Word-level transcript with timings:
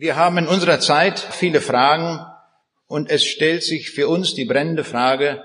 Wir 0.00 0.16
haben 0.16 0.38
in 0.38 0.48
unserer 0.48 0.80
Zeit 0.80 1.18
viele 1.18 1.60
Fragen 1.60 2.24
und 2.86 3.10
es 3.10 3.22
stellt 3.22 3.62
sich 3.62 3.90
für 3.90 4.08
uns 4.08 4.32
die 4.32 4.46
brennende 4.46 4.82
Frage, 4.82 5.44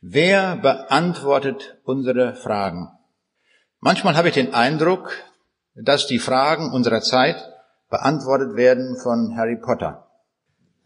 wer 0.00 0.56
beantwortet 0.56 1.78
unsere 1.84 2.34
Fragen? 2.34 2.88
Manchmal 3.80 4.16
habe 4.16 4.28
ich 4.28 4.34
den 4.34 4.54
Eindruck, 4.54 5.12
dass 5.74 6.06
die 6.06 6.18
Fragen 6.18 6.72
unserer 6.72 7.02
Zeit 7.02 7.36
beantwortet 7.90 8.56
werden 8.56 8.96
von 8.96 9.36
Harry 9.36 9.58
Potter. 9.60 10.08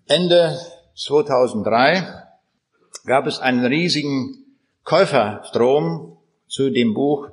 Ende 0.09 0.59
2003 0.97 2.25
gab 3.05 3.29
es 3.29 3.39
einen 3.39 3.65
riesigen 3.65 4.59
Käuferstrom 4.83 6.19
zu 6.49 6.71
dem 6.71 6.93
Buch 6.93 7.29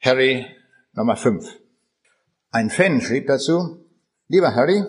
Harry 0.00 0.44
Nummer 0.92 1.14
5. 1.14 1.48
Ein 2.50 2.68
Fan 2.68 3.00
schrieb 3.00 3.28
dazu, 3.28 3.78
lieber 4.26 4.56
Harry, 4.56 4.84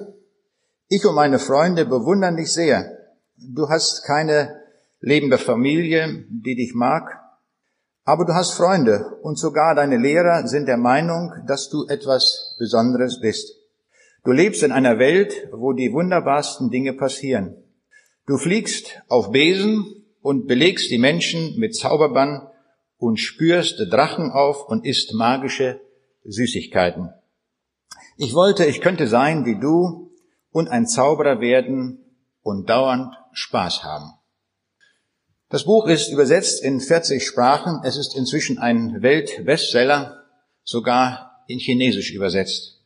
ich 0.87 1.05
und 1.05 1.15
meine 1.15 1.39
Freunde 1.39 1.85
bewundern 1.85 2.37
dich 2.37 2.53
sehr. 2.53 2.97
Du 3.37 3.69
hast 3.69 4.03
keine 4.05 4.61
lebende 4.99 5.37
Familie, 5.37 6.25
die 6.29 6.55
dich 6.55 6.73
mag, 6.73 7.19
aber 8.03 8.25
du 8.25 8.33
hast 8.33 8.53
Freunde 8.53 9.17
und 9.23 9.39
sogar 9.39 9.73
deine 9.73 9.97
Lehrer 9.97 10.47
sind 10.47 10.67
der 10.67 10.77
Meinung, 10.77 11.33
dass 11.47 11.69
du 11.69 11.87
etwas 11.87 12.55
Besonderes 12.59 13.19
bist. 13.19 13.55
Du 14.23 14.31
lebst 14.31 14.63
in 14.63 14.71
einer 14.71 14.99
Welt, 14.99 15.47
wo 15.51 15.73
die 15.73 15.91
wunderbarsten 15.91 16.69
Dinge 16.69 16.93
passieren. 16.93 17.55
Du 18.27 18.37
fliegst 18.37 19.01
auf 19.07 19.31
Besen 19.31 20.05
und 20.21 20.47
belegst 20.47 20.89
die 20.89 20.97
Menschen 20.97 21.59
mit 21.59 21.75
Zauberbann 21.75 22.47
und 22.97 23.19
spürst 23.19 23.79
Drachen 23.91 24.31
auf 24.31 24.67
und 24.67 24.85
isst 24.85 25.13
magische 25.13 25.79
Süßigkeiten. 26.23 27.09
Ich 28.17 28.33
wollte, 28.33 28.65
ich 28.65 28.81
könnte 28.81 29.07
sein 29.07 29.45
wie 29.45 29.59
du 29.59 30.11
und 30.55 30.69
ein 30.69 30.87
Zauberer 30.87 31.41
werden 31.41 31.99
und 32.41 32.69
dauernd 32.69 33.13
Spaß 33.33 33.83
haben. 33.83 34.13
Das 35.49 35.65
Buch 35.65 35.85
ist 35.87 36.07
übersetzt 36.13 36.63
in 36.63 36.79
40 36.79 37.27
Sprachen. 37.27 37.81
Es 37.83 37.97
ist 37.97 38.15
inzwischen 38.15 38.57
ein 38.57 39.01
Weltbestseller, 39.01 40.23
sogar 40.63 41.43
in 41.47 41.59
Chinesisch 41.59 42.13
übersetzt. 42.13 42.79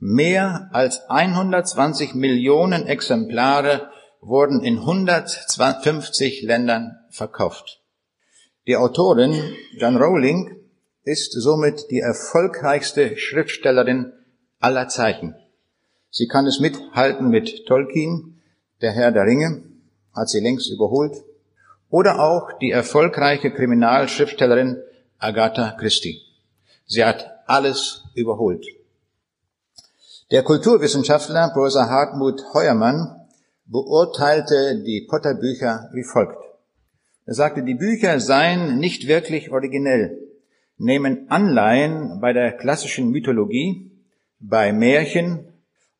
Mehr 0.00 0.70
als 0.72 1.08
120 1.08 2.14
Millionen 2.14 2.88
Exemplare 2.88 3.92
wurden 4.20 4.64
in 4.64 4.78
150 4.78 6.42
Ländern 6.42 6.98
verkauft. 7.10 7.80
Die 8.66 8.76
Autorin 8.76 9.40
John 9.76 9.96
Rowling 9.96 10.56
ist 11.04 11.30
somit 11.40 11.92
die 11.92 12.00
erfolgreichste 12.00 13.16
Schriftstellerin 13.16 14.12
aller 14.58 14.88
Zeiten. 14.88 15.36
Sie 16.16 16.28
kann 16.28 16.46
es 16.46 16.60
mithalten 16.60 17.28
mit 17.28 17.66
Tolkien, 17.66 18.40
der 18.80 18.92
Herr 18.92 19.10
der 19.10 19.24
Ringe, 19.24 19.64
hat 20.14 20.28
sie 20.28 20.38
längst 20.38 20.70
überholt, 20.70 21.16
oder 21.90 22.20
auch 22.20 22.56
die 22.60 22.70
erfolgreiche 22.70 23.50
Kriminalschriftstellerin 23.50 24.80
Agatha 25.18 25.72
Christie. 25.72 26.20
Sie 26.86 27.04
hat 27.04 27.42
alles 27.46 28.04
überholt. 28.14 28.64
Der 30.30 30.44
Kulturwissenschaftler 30.44 31.50
Professor 31.52 31.88
Hartmut 31.88 32.44
Heuermann 32.54 33.26
beurteilte 33.66 34.84
die 34.84 35.08
Potter-Bücher 35.10 35.90
wie 35.94 36.04
folgt. 36.04 36.38
Er 37.26 37.34
sagte, 37.34 37.64
die 37.64 37.74
Bücher 37.74 38.20
seien 38.20 38.78
nicht 38.78 39.08
wirklich 39.08 39.50
originell, 39.50 40.16
nehmen 40.78 41.28
Anleihen 41.28 42.20
bei 42.20 42.32
der 42.32 42.52
klassischen 42.52 43.10
Mythologie, 43.10 43.90
bei 44.38 44.72
Märchen 44.72 45.48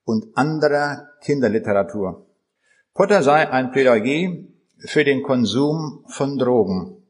und 0.04 0.36
anderer 0.36 1.08
Kinderliteratur. 1.22 2.26
Potter 2.94 3.22
sei 3.22 3.48
ein 3.50 3.72
Plädoyer 3.72 4.44
für 4.78 5.04
den 5.04 5.22
Konsum 5.22 6.04
von 6.08 6.38
Drogen, 6.38 7.02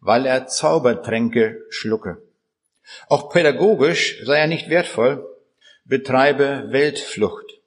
weil 0.00 0.26
er 0.26 0.46
Zaubertränke 0.46 1.62
schlucke. 1.70 2.22
Auch 3.08 3.30
pädagogisch 3.30 4.22
sei 4.24 4.38
er 4.38 4.46
nicht 4.46 4.68
wertvoll, 4.68 5.26
betreibe 5.84 6.68
Weltflucht. 6.70 7.60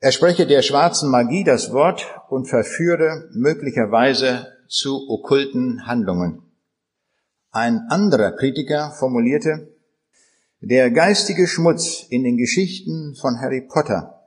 Er 0.00 0.12
spreche 0.12 0.46
der 0.46 0.62
schwarzen 0.62 1.10
Magie 1.10 1.42
das 1.42 1.72
Wort 1.72 2.06
und 2.28 2.46
verführe 2.46 3.28
möglicherweise 3.32 4.52
zu 4.68 5.08
okkulten 5.08 5.86
Handlungen. 5.86 6.42
Ein 7.50 7.86
anderer 7.88 8.32
Kritiker 8.32 8.92
formulierte, 8.92 9.74
der 10.60 10.90
geistige 10.90 11.46
Schmutz 11.46 12.06
in 12.10 12.24
den 12.24 12.36
Geschichten 12.36 13.14
von 13.14 13.40
Harry 13.40 13.60
Potter 13.60 14.18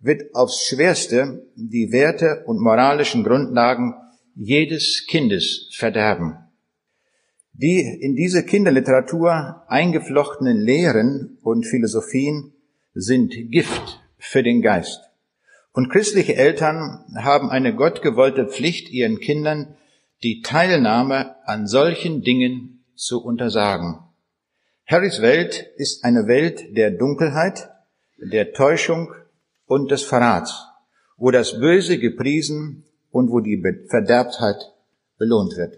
wird 0.00 0.34
aufs 0.34 0.66
schwerste 0.66 1.46
die 1.56 1.92
Werte 1.92 2.44
und 2.46 2.60
moralischen 2.60 3.24
Grundlagen 3.24 3.94
jedes 4.34 5.06
Kindes 5.08 5.68
verderben. 5.72 6.36
Die 7.52 7.80
in 7.80 8.14
diese 8.14 8.44
Kinderliteratur 8.44 9.64
eingeflochtenen 9.66 10.58
Lehren 10.60 11.38
und 11.42 11.66
Philosophien 11.66 12.52
sind 12.94 13.34
Gift 13.50 14.00
für 14.18 14.42
den 14.42 14.62
Geist. 14.62 15.00
Und 15.72 15.90
christliche 15.90 16.36
Eltern 16.36 17.04
haben 17.16 17.50
eine 17.50 17.74
gottgewollte 17.74 18.46
Pflicht, 18.46 18.90
ihren 18.90 19.18
Kindern 19.18 19.74
die 20.22 20.42
Teilnahme 20.42 21.34
an 21.46 21.66
solchen 21.66 22.22
Dingen 22.22 22.84
zu 22.94 23.24
untersagen. 23.24 23.98
Harrys 24.90 25.20
Welt 25.20 25.66
ist 25.76 26.02
eine 26.02 26.26
Welt 26.28 26.74
der 26.74 26.90
Dunkelheit, 26.90 27.68
der 28.16 28.54
Täuschung 28.54 29.12
und 29.66 29.90
des 29.90 30.02
Verrats, 30.02 30.64
wo 31.18 31.30
das 31.30 31.60
Böse 31.60 31.98
gepriesen 31.98 32.84
und 33.10 33.30
wo 33.30 33.40
die 33.40 33.62
Verderbtheit 33.90 34.56
belohnt 35.18 35.58
wird. 35.58 35.76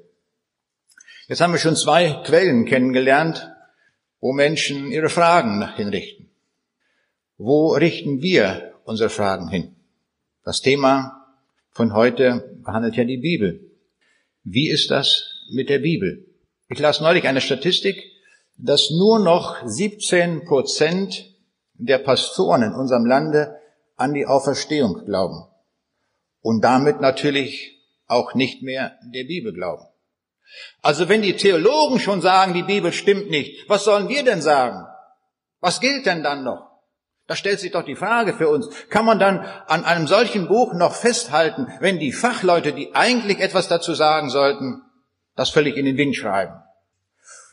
Jetzt 1.27 1.41
haben 1.41 1.53
wir 1.53 1.59
schon 1.59 1.75
zwei 1.75 2.23
Quellen 2.25 2.67
kennengelernt, 2.67 3.51
wo 4.21 4.33
Menschen 4.33 4.93
ihre 4.93 5.09
Fragen 5.09 5.75
hinrichten. 5.75 6.31
Wo 7.37 7.73
richten 7.73 8.23
wir 8.23 8.75
unsere 8.85 9.11
Fragen 9.11 9.49
hin? 9.49 9.75
Das 10.45 10.61
Thema 10.61 11.27
von 11.73 11.95
heute 11.95 12.61
behandelt 12.65 12.95
ja 12.95 13.03
die 13.03 13.17
Bibel. 13.17 13.73
Wie 14.45 14.69
ist 14.69 14.93
das 14.93 15.47
mit 15.51 15.69
der 15.69 15.81
Bibel? 15.81 16.27
Ich 16.69 16.79
las 16.79 17.01
neulich 17.01 17.27
eine 17.27 17.41
Statistik, 17.41 18.11
dass 18.63 18.91
nur 18.91 19.19
noch 19.19 19.57
17 19.65 20.45
Prozent 20.45 21.35
der 21.75 21.99
Pastoren 21.99 22.63
in 22.63 22.75
unserem 22.75 23.07
Lande 23.07 23.57
an 23.97 24.13
die 24.13 24.27
Auferstehung 24.27 25.05
glauben 25.05 25.47
und 26.43 26.63
damit 26.63 27.01
natürlich 27.01 27.79
auch 28.07 28.35
nicht 28.35 28.63
mehr 28.63 28.99
der 29.15 29.25
Bibel 29.25 29.53
glauben. 29.53 29.85
Also 30.83 31.09
wenn 31.09 31.23
die 31.23 31.37
Theologen 31.37 32.01
schon 32.01 32.21
sagen, 32.21 32.55
die 32.55 32.63
Bibel 32.63 32.93
stimmt 32.93 33.31
nicht, 33.31 33.69
was 33.69 33.85
sollen 33.85 34.09
wir 34.09 34.25
denn 34.25 34.43
sagen? 34.43 34.87
Was 35.61 35.81
gilt 35.81 36.07
denn 36.07 36.23
dann 36.23 36.43
noch? 36.43 36.71
Da 37.27 37.37
stellt 37.37 37.61
sich 37.61 37.71
doch 37.71 37.85
die 37.85 37.95
Frage 37.95 38.35
für 38.35 38.49
uns, 38.49 38.69
kann 38.89 39.05
man 39.05 39.21
dann 39.21 39.47
an 39.69 39.85
einem 39.85 40.09
solchen 40.09 40.49
Buch 40.49 40.75
noch 40.75 40.95
festhalten, 40.95 41.69
wenn 41.79 42.01
die 42.01 42.13
Fachleute, 42.13 42.73
die 42.73 42.95
eigentlich 42.95 43.39
etwas 43.39 43.69
dazu 43.69 43.95
sagen 43.95 44.31
sollten, 44.31 44.83
das 45.37 45.51
völlig 45.51 45.77
in 45.77 45.85
den 45.85 45.97
Wind 45.97 46.17
schreiben? 46.17 46.55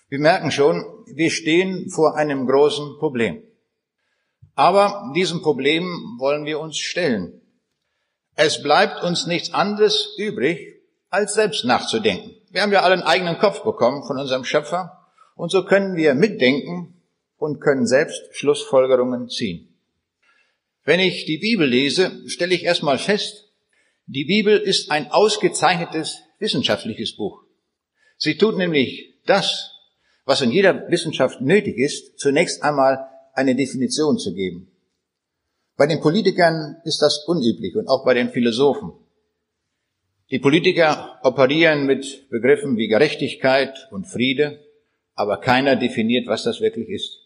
Wir 0.09 0.19
merken 0.19 0.49
schon, 0.49 0.83
wir 1.13 1.31
stehen 1.31 1.89
vor 1.89 2.15
einem 2.15 2.47
großen 2.47 2.97
Problem. 2.99 3.43
Aber 4.55 5.11
diesem 5.15 5.41
Problem 5.41 6.17
wollen 6.19 6.45
wir 6.45 6.59
uns 6.59 6.77
stellen. 6.77 7.41
Es 8.35 8.61
bleibt 8.61 9.03
uns 9.03 9.27
nichts 9.27 9.53
anderes 9.53 10.15
übrig, 10.17 10.81
als 11.09 11.33
selbst 11.33 11.65
nachzudenken. 11.65 12.35
Wir 12.49 12.61
haben 12.61 12.71
ja 12.71 12.81
alle 12.81 12.93
einen 12.93 13.03
eigenen 13.03 13.37
Kopf 13.39 13.63
bekommen 13.63 14.03
von 14.03 14.17
unserem 14.17 14.43
Schöpfer 14.43 15.07
und 15.35 15.51
so 15.51 15.63
können 15.63 15.95
wir 15.95 16.15
mitdenken 16.15 17.01
und 17.37 17.61
können 17.61 17.85
selbst 17.85 18.21
Schlussfolgerungen 18.31 19.29
ziehen. 19.29 19.75
Wenn 20.83 20.99
ich 20.99 21.25
die 21.25 21.37
Bibel 21.37 21.67
lese, 21.67 22.27
stelle 22.27 22.55
ich 22.55 22.63
erstmal 22.63 22.97
fest, 22.97 23.51
die 24.05 24.25
Bibel 24.25 24.57
ist 24.57 24.89
ein 24.89 25.11
ausgezeichnetes 25.11 26.21
wissenschaftliches 26.39 27.15
Buch. 27.15 27.43
Sie 28.17 28.37
tut 28.37 28.57
nämlich 28.57 29.15
das, 29.25 29.76
was 30.27 30.41
in 30.41 30.51
jeder 30.51 30.89
Wissenschaft 30.89 31.39
nötig 31.39 31.77
ist, 31.77 32.19
zunächst 32.19 32.61
einmal 32.61 33.07
eine 33.33 33.55
Definition 33.55 34.19
zu 34.19 34.33
geben. 34.33 34.69
Bei 35.77 35.87
den 35.87 36.01
Politikern 36.01 36.81
ist 36.83 37.01
das 37.01 37.23
unüblich 37.25 37.77
und 37.77 37.87
auch 37.87 38.03
bei 38.03 38.13
den 38.13 38.29
Philosophen. 38.29 38.91
Die 40.29 40.39
Politiker 40.39 41.17
operieren 41.23 41.85
mit 41.85 42.29
Begriffen 42.29 42.75
wie 42.75 42.89
Gerechtigkeit 42.89 43.87
und 43.91 44.05
Friede, 44.05 44.59
aber 45.15 45.37
keiner 45.37 45.77
definiert, 45.77 46.27
was 46.27 46.43
das 46.43 46.59
wirklich 46.59 46.89
ist. 46.89 47.19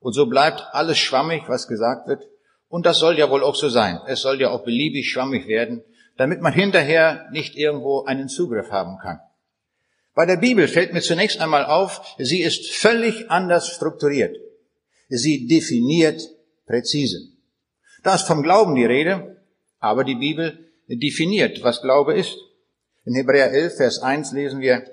Und 0.00 0.12
so 0.12 0.26
bleibt 0.26 0.62
alles 0.72 0.98
schwammig, 0.98 1.44
was 1.46 1.68
gesagt 1.68 2.06
wird. 2.06 2.28
Und 2.68 2.84
das 2.84 2.98
soll 2.98 3.18
ja 3.18 3.30
wohl 3.30 3.44
auch 3.44 3.54
so 3.54 3.70
sein. 3.70 3.98
Es 4.08 4.20
soll 4.20 4.38
ja 4.42 4.50
auch 4.50 4.64
beliebig 4.64 5.10
schwammig 5.10 5.46
werden, 5.46 5.82
damit 6.18 6.42
man 6.42 6.52
hinterher 6.52 7.28
nicht 7.32 7.56
irgendwo 7.56 8.02
einen 8.02 8.28
Zugriff 8.28 8.70
haben 8.70 8.98
kann. 8.98 9.20
Bei 10.14 10.26
der 10.26 10.36
Bibel 10.36 10.68
fällt 10.68 10.92
mir 10.92 11.00
zunächst 11.00 11.40
einmal 11.40 11.64
auf, 11.64 12.16
sie 12.18 12.42
ist 12.42 12.70
völlig 12.70 13.30
anders 13.30 13.68
strukturiert. 13.68 14.36
Sie 15.08 15.46
definiert 15.46 16.22
präzise. 16.66 17.28
Da 18.02 18.14
ist 18.14 18.26
vom 18.26 18.42
Glauben 18.42 18.74
die 18.74 18.84
Rede, 18.84 19.42
aber 19.78 20.04
die 20.04 20.16
Bibel 20.16 20.70
definiert, 20.88 21.62
was 21.62 21.82
Glaube 21.82 22.14
ist. 22.14 22.36
In 23.04 23.14
Hebräer 23.14 23.52
11, 23.52 23.76
Vers 23.76 23.98
1 24.00 24.32
lesen 24.32 24.60
wir, 24.60 24.84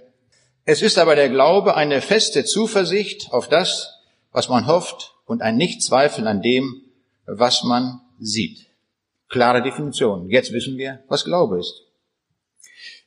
es 0.66 0.82
ist 0.82 0.98
aber 0.98 1.16
der 1.16 1.30
Glaube 1.30 1.76
eine 1.76 2.02
feste 2.02 2.46
Zuversicht 2.46 3.32
auf 3.32 3.50
das, 3.50 3.94
was 4.32 4.50
man 4.50 4.68
hofft 4.68 5.16
und 5.26 5.42
ein 5.42 5.58
Nichtzweifeln 5.58 6.28
an 6.28 6.42
dem, 6.42 6.84
was 7.26 7.64
man 7.64 8.02
sieht. 8.20 8.68
Klare 9.30 9.62
Definition. 9.62 10.30
Jetzt 10.30 10.54
wissen 10.54 10.78
wir, 10.78 11.04
was 11.08 11.26
Glaube 11.26 11.60
ist. 11.60 11.89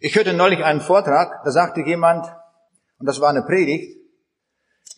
Ich 0.05 0.17
hörte 0.17 0.33
neulich 0.33 0.65
einen 0.65 0.81
Vortrag, 0.81 1.45
da 1.45 1.53
sagte 1.53 1.83
jemand, 1.83 2.27
und 2.99 3.07
das 3.07 3.21
war 3.21 3.31
eine 3.31 3.43
Predigt, 3.43 3.97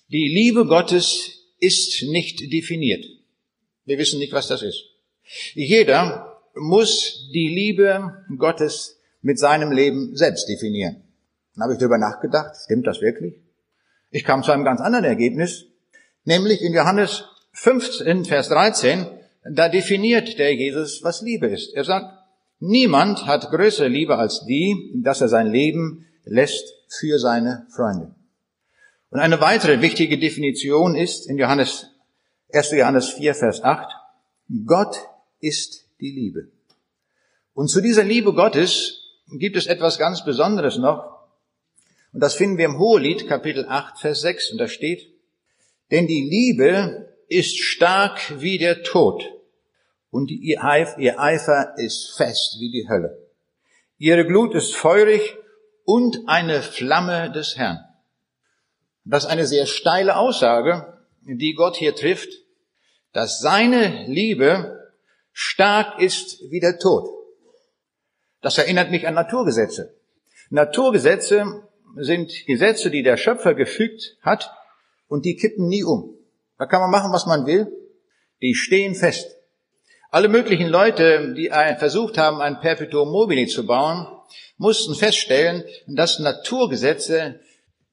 die 0.08 0.28
Liebe 0.28 0.64
Gottes 0.64 1.44
ist 1.60 2.04
nicht 2.04 2.50
definiert. 2.50 3.04
Wir 3.84 3.98
wissen 3.98 4.18
nicht, 4.18 4.32
was 4.32 4.48
das 4.48 4.62
ist. 4.62 4.82
Jeder 5.52 6.40
muss 6.54 7.28
die 7.34 7.48
Liebe 7.48 8.24
Gottes 8.38 8.98
mit 9.20 9.38
seinem 9.38 9.72
Leben 9.72 10.16
selbst 10.16 10.48
definieren. 10.48 11.02
Dann 11.54 11.64
habe 11.64 11.74
ich 11.74 11.78
darüber 11.78 11.98
nachgedacht, 11.98 12.56
stimmt 12.64 12.86
das 12.86 13.02
wirklich? 13.02 13.34
Ich 14.10 14.24
kam 14.24 14.42
zu 14.42 14.52
einem 14.52 14.64
ganz 14.64 14.80
anderen 14.80 15.04
Ergebnis, 15.04 15.66
nämlich 16.24 16.62
in 16.62 16.72
Johannes 16.72 17.24
15, 17.52 18.24
Vers 18.24 18.48
13, 18.48 19.06
da 19.52 19.68
definiert 19.68 20.38
der 20.38 20.54
Jesus, 20.54 21.02
was 21.02 21.20
Liebe 21.20 21.48
ist. 21.48 21.74
Er 21.74 21.84
sagt, 21.84 22.23
niemand 22.64 23.26
hat 23.26 23.50
größere 23.50 23.88
Liebe 23.88 24.16
als 24.16 24.44
die, 24.46 24.92
dass 24.94 25.20
er 25.20 25.28
sein 25.28 25.50
Leben 25.50 26.06
lässt 26.24 26.64
für 26.88 27.18
seine 27.18 27.66
Freunde. 27.74 28.14
Und 29.10 29.20
eine 29.20 29.40
weitere 29.40 29.80
wichtige 29.80 30.18
Definition 30.18 30.96
ist 30.96 31.28
in 31.28 31.38
Johannes, 31.38 31.90
1. 32.52 32.72
Johannes 32.72 33.10
4, 33.10 33.34
Vers 33.34 33.62
8, 33.62 33.88
Gott 34.66 34.96
ist 35.40 35.86
die 36.00 36.10
Liebe. 36.10 36.48
Und 37.52 37.68
zu 37.68 37.80
dieser 37.80 38.02
Liebe 38.02 38.32
Gottes 38.32 39.00
gibt 39.38 39.56
es 39.56 39.66
etwas 39.66 39.98
ganz 39.98 40.24
Besonderes 40.24 40.78
noch. 40.78 41.20
Und 42.12 42.20
das 42.20 42.34
finden 42.34 42.58
wir 42.58 42.64
im 42.64 42.78
Hohelied, 42.78 43.28
Kapitel 43.28 43.66
8, 43.68 43.98
Vers 43.98 44.20
6. 44.22 44.52
Und 44.52 44.58
da 44.58 44.68
steht, 44.68 45.08
denn 45.90 46.06
die 46.06 46.28
Liebe 46.28 47.14
ist 47.28 47.58
stark 47.58 48.40
wie 48.40 48.58
der 48.58 48.82
Tod 48.82 49.24
und 50.14 50.30
ihr 50.30 50.62
Eifer 50.62 51.74
ist 51.76 52.16
fest 52.16 52.58
wie 52.60 52.70
die 52.70 52.88
Hölle. 52.88 53.18
Ihre 53.98 54.24
Glut 54.24 54.54
ist 54.54 54.72
feurig 54.72 55.36
und 55.84 56.28
eine 56.28 56.62
Flamme 56.62 57.32
des 57.32 57.56
Herrn. 57.56 57.80
Das 59.04 59.24
ist 59.24 59.30
eine 59.30 59.44
sehr 59.44 59.66
steile 59.66 60.16
Aussage, 60.16 61.02
die 61.22 61.54
Gott 61.54 61.74
hier 61.74 61.96
trifft, 61.96 62.28
dass 63.12 63.40
seine 63.40 64.06
Liebe 64.06 64.92
stark 65.32 66.00
ist 66.00 66.40
wie 66.48 66.60
der 66.60 66.78
Tod. 66.78 67.08
Das 68.40 68.56
erinnert 68.56 68.92
mich 68.92 69.08
an 69.08 69.14
Naturgesetze. 69.14 69.96
Naturgesetze 70.48 71.68
sind 71.96 72.30
Gesetze, 72.46 72.88
die 72.88 73.02
der 73.02 73.16
Schöpfer 73.16 73.54
gefügt 73.54 74.16
hat 74.22 74.52
und 75.08 75.24
die 75.24 75.34
kippen 75.34 75.66
nie 75.66 75.82
um. 75.82 76.16
Da 76.56 76.66
kann 76.66 76.80
man 76.80 76.92
machen, 76.92 77.12
was 77.12 77.26
man 77.26 77.46
will. 77.46 77.66
Die 78.42 78.54
stehen 78.54 78.94
fest. 78.94 79.40
Alle 80.14 80.28
möglichen 80.28 80.68
Leute, 80.68 81.34
die 81.34 81.48
versucht 81.76 82.18
haben, 82.18 82.40
ein 82.40 82.60
Perpetuum 82.60 83.10
mobile 83.10 83.48
zu 83.48 83.66
bauen, 83.66 84.06
mussten 84.58 84.94
feststellen, 84.94 85.64
dass 85.88 86.20
Naturgesetze 86.20 87.40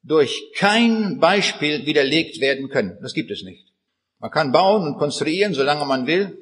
durch 0.04 0.52
kein 0.56 1.18
Beispiel 1.20 1.88
widerlegt 1.88 2.40
werden 2.40 2.70
können. 2.70 3.00
Das 3.02 3.16
gibt 3.16 3.32
es 3.32 3.42
nicht. 3.42 3.74
Man 4.20 4.30
kann 4.30 4.52
bauen 4.52 4.84
und 4.84 5.00
konstruieren, 5.00 5.56
solange 5.56 5.84
man 5.86 6.06
will. 6.06 6.38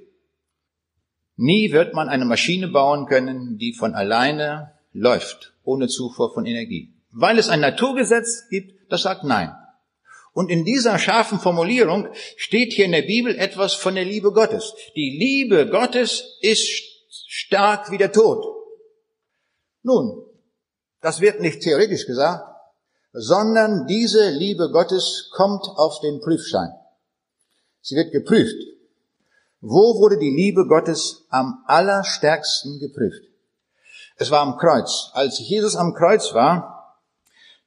Nie 1.38 1.72
wird 1.72 1.94
man 1.94 2.10
eine 2.10 2.26
Maschine 2.26 2.68
bauen 2.68 3.06
können, 3.06 3.58
die 3.58 3.72
von 3.72 3.94
alleine 3.94 4.74
läuft, 4.92 5.54
ohne 5.64 5.88
Zufuhr 5.88 6.34
von 6.34 6.46
Energie. 6.46 6.94
Weil 7.12 7.40
es 7.40 7.48
ein 7.48 7.62
Naturgesetz 7.62 8.50
gibt, 8.50 8.92
das 8.92 9.04
sagt 9.04 9.24
Nein. 9.24 9.56
Und 10.34 10.50
in 10.50 10.64
dieser 10.64 11.00
scharfen 11.00 11.40
Formulierung 11.40 12.08
steht 12.38 12.74
hier 12.74 12.86
in 12.86 12.92
der 12.92 13.02
Bibel 13.02 13.38
etwas 13.38 13.74
von 13.74 13.96
der 13.96 14.06
Liebe 14.06 14.32
Gottes. 14.32 14.74
Die 14.96 15.18
Liebe 15.20 15.70
Gottes 15.70 16.38
ist 16.42 16.68
stark 17.28 17.92
wie 17.92 17.98
der 17.98 18.12
Tod. 18.12 18.46
Nun, 19.82 20.26
das 21.02 21.22
wird 21.22 21.42
nicht 21.42 21.62
theoretisch 21.62 22.06
gesagt, 22.06 22.46
sondern 23.12 23.88
diese 23.88 24.30
Liebe 24.30 24.70
Gottes 24.72 25.30
kommt 25.36 25.66
auf 25.76 26.00
den 26.02 26.20
Prüfschein. 26.20 26.74
Sie 27.82 27.96
wird 27.96 28.12
geprüft. 28.12 28.56
Wo 29.62 30.00
wurde 30.00 30.18
die 30.18 30.30
Liebe 30.30 30.68
Gottes 30.68 31.26
am 31.30 31.64
allerstärksten 31.66 32.80
geprüft? 32.80 33.24
Es 34.18 34.32
war 34.32 34.42
am 34.42 34.58
Kreuz. 34.58 35.10
Als 35.14 35.40
Jesus 35.40 35.76
am 35.76 35.94
Kreuz 35.94 36.34
war, 36.34 36.98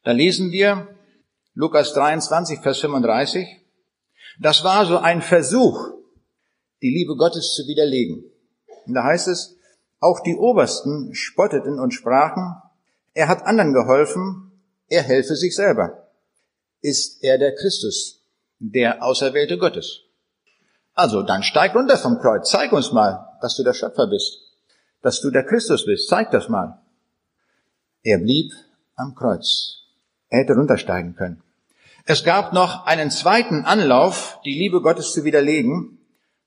da 0.05 0.13
lesen 0.13 0.53
wir 0.53 0.89
Lukas 1.55 1.93
23, 1.93 2.61
Vers 2.61 2.79
35, 2.79 3.47
das 4.41 4.65
war 4.65 4.87
so 4.87 4.97
ein 4.99 5.21
Versuch, 5.21 5.79
die 6.81 6.89
Liebe 6.89 7.15
Gottes 7.17 7.55
zu 7.55 7.67
widerlegen. 7.67 8.25
Und 8.87 8.95
da 8.95 9.05
heißt 9.05 9.29
es, 9.29 9.57
auch 10.01 10.21
die 10.21 10.35
Obersten 10.35 11.15
spotteten 11.15 11.79
und 11.79 11.93
sprachen, 11.93 12.57
er 13.13 13.29
hat 13.29 13.43
anderen 13.43 13.75
geholfen, 13.75 14.51
er 14.89 15.03
helfe 15.03 15.37
sich 15.37 15.55
selber. 15.55 16.09
Ist 16.81 17.23
er 17.23 17.37
der 17.37 17.55
Christus, 17.55 18.23
der 18.59 19.05
Auserwählte 19.05 19.59
Gottes? 19.59 20.01
Also 20.95 21.23
dann 21.23 21.43
steig 21.43 21.75
runter 21.75 21.99
vom 21.99 22.19
Kreuz, 22.19 22.51
zeig 22.51 22.73
uns 22.73 22.93
mal, 22.93 23.29
dass 23.43 23.57
du 23.57 23.63
der 23.63 23.75
Schöpfer 23.75 24.07
bist, 24.07 24.39
dass 25.03 25.21
du 25.21 25.31
der 25.31 25.45
Christus 25.45 25.85
bist, 25.85 26.09
zeig 26.09 26.31
das 26.31 26.49
mal. 26.49 26.83
Er 28.03 28.19
blieb 28.19 28.53
am 28.97 29.15
Kreuz. 29.15 29.82
Er 30.33 30.39
hätte 30.39 30.55
runtersteigen 30.55 31.15
können. 31.15 31.43
Es 32.07 32.25
gab 32.25 32.55
noch 32.55 32.87
einen 32.87 33.11
zweiten 33.11 33.67
Anlauf, 33.67 34.41
die 34.47 34.59
Liebe 34.59 34.81
Gottes 34.81 35.13
zu 35.13 35.25
widerlegen, 35.25 35.99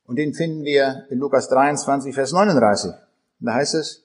und 0.07 0.15
den 0.15 0.33
finden 0.33 0.63
wir 0.63 1.05
in 1.11 1.19
Lukas 1.19 1.49
23, 1.49 2.15
Vers 2.15 2.31
39. 2.31 2.93
Da 3.41 3.53
heißt 3.53 3.75
es, 3.75 4.03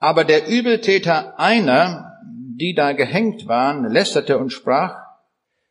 aber 0.00 0.24
der 0.24 0.48
Übeltäter 0.48 1.38
einer, 1.38 2.20
die 2.24 2.74
da 2.74 2.90
gehängt 2.90 3.46
waren, 3.46 3.88
lästerte 3.88 4.36
und 4.36 4.50
sprach, 4.50 4.96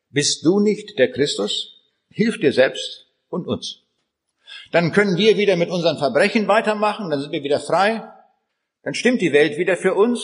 bist 0.10 0.46
du 0.46 0.62
nicht 0.62 0.98
der 0.98 1.12
Christus? 1.12 1.82
Hilf 2.10 2.40
dir 2.40 2.54
selbst 2.54 3.08
und 3.28 3.46
uns. 3.46 3.82
Dann 4.72 4.94
können 4.94 5.18
wir 5.18 5.36
wieder 5.36 5.58
mit 5.58 5.70
unseren 5.70 5.98
Verbrechen 5.98 6.48
weitermachen, 6.48 7.10
dann 7.10 7.20
sind 7.20 7.34
wir 7.34 7.44
wieder 7.44 7.60
frei, 7.60 8.10
dann 8.84 8.94
stimmt 8.94 9.20
die 9.20 9.34
Welt 9.34 9.58
wieder 9.58 9.76
für 9.76 9.96
uns. 9.96 10.24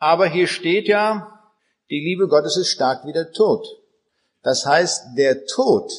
Aber 0.00 0.26
hier 0.26 0.48
steht 0.48 0.88
ja, 0.88 1.33
die 1.94 2.00
Liebe 2.00 2.26
Gottes 2.26 2.56
ist 2.56 2.70
stark 2.70 3.06
wie 3.06 3.12
der 3.12 3.30
Tod. 3.30 3.64
Das 4.42 4.66
heißt, 4.66 5.16
der 5.16 5.46
Tod 5.46 5.92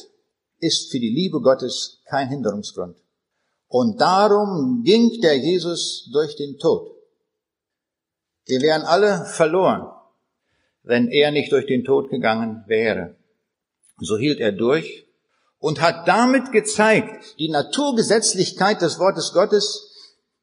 ist 0.58 0.90
für 0.90 1.00
die 1.00 1.08
Liebe 1.08 1.40
Gottes 1.40 2.02
kein 2.04 2.28
Hinderungsgrund. 2.28 2.98
Und 3.68 3.98
darum 3.98 4.82
ging 4.84 5.22
der 5.22 5.38
Jesus 5.38 6.10
durch 6.12 6.36
den 6.36 6.58
Tod. 6.58 6.90
Wir 8.44 8.60
wären 8.60 8.82
alle 8.82 9.24
verloren, 9.24 9.90
wenn 10.82 11.08
er 11.08 11.30
nicht 11.30 11.50
durch 11.50 11.64
den 11.64 11.82
Tod 11.82 12.10
gegangen 12.10 12.62
wäre. 12.66 13.16
So 13.98 14.18
hielt 14.18 14.38
er 14.40 14.52
durch 14.52 15.06
und 15.60 15.80
hat 15.80 16.06
damit 16.06 16.52
gezeigt, 16.52 17.38
die 17.38 17.48
Naturgesetzlichkeit 17.48 18.82
des 18.82 18.98
Wortes 18.98 19.32
Gottes, 19.32 19.90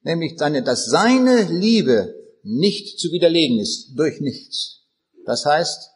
nämlich 0.01 0.33
seine, 0.35 0.63
dass 0.63 0.87
seine 0.87 1.43
Liebe 1.43 2.15
nicht 2.41 2.99
zu 2.99 3.11
widerlegen 3.11 3.59
ist 3.59 3.91
durch 3.95 4.19
nichts. 4.19 4.82
Das 5.25 5.45
heißt, 5.45 5.91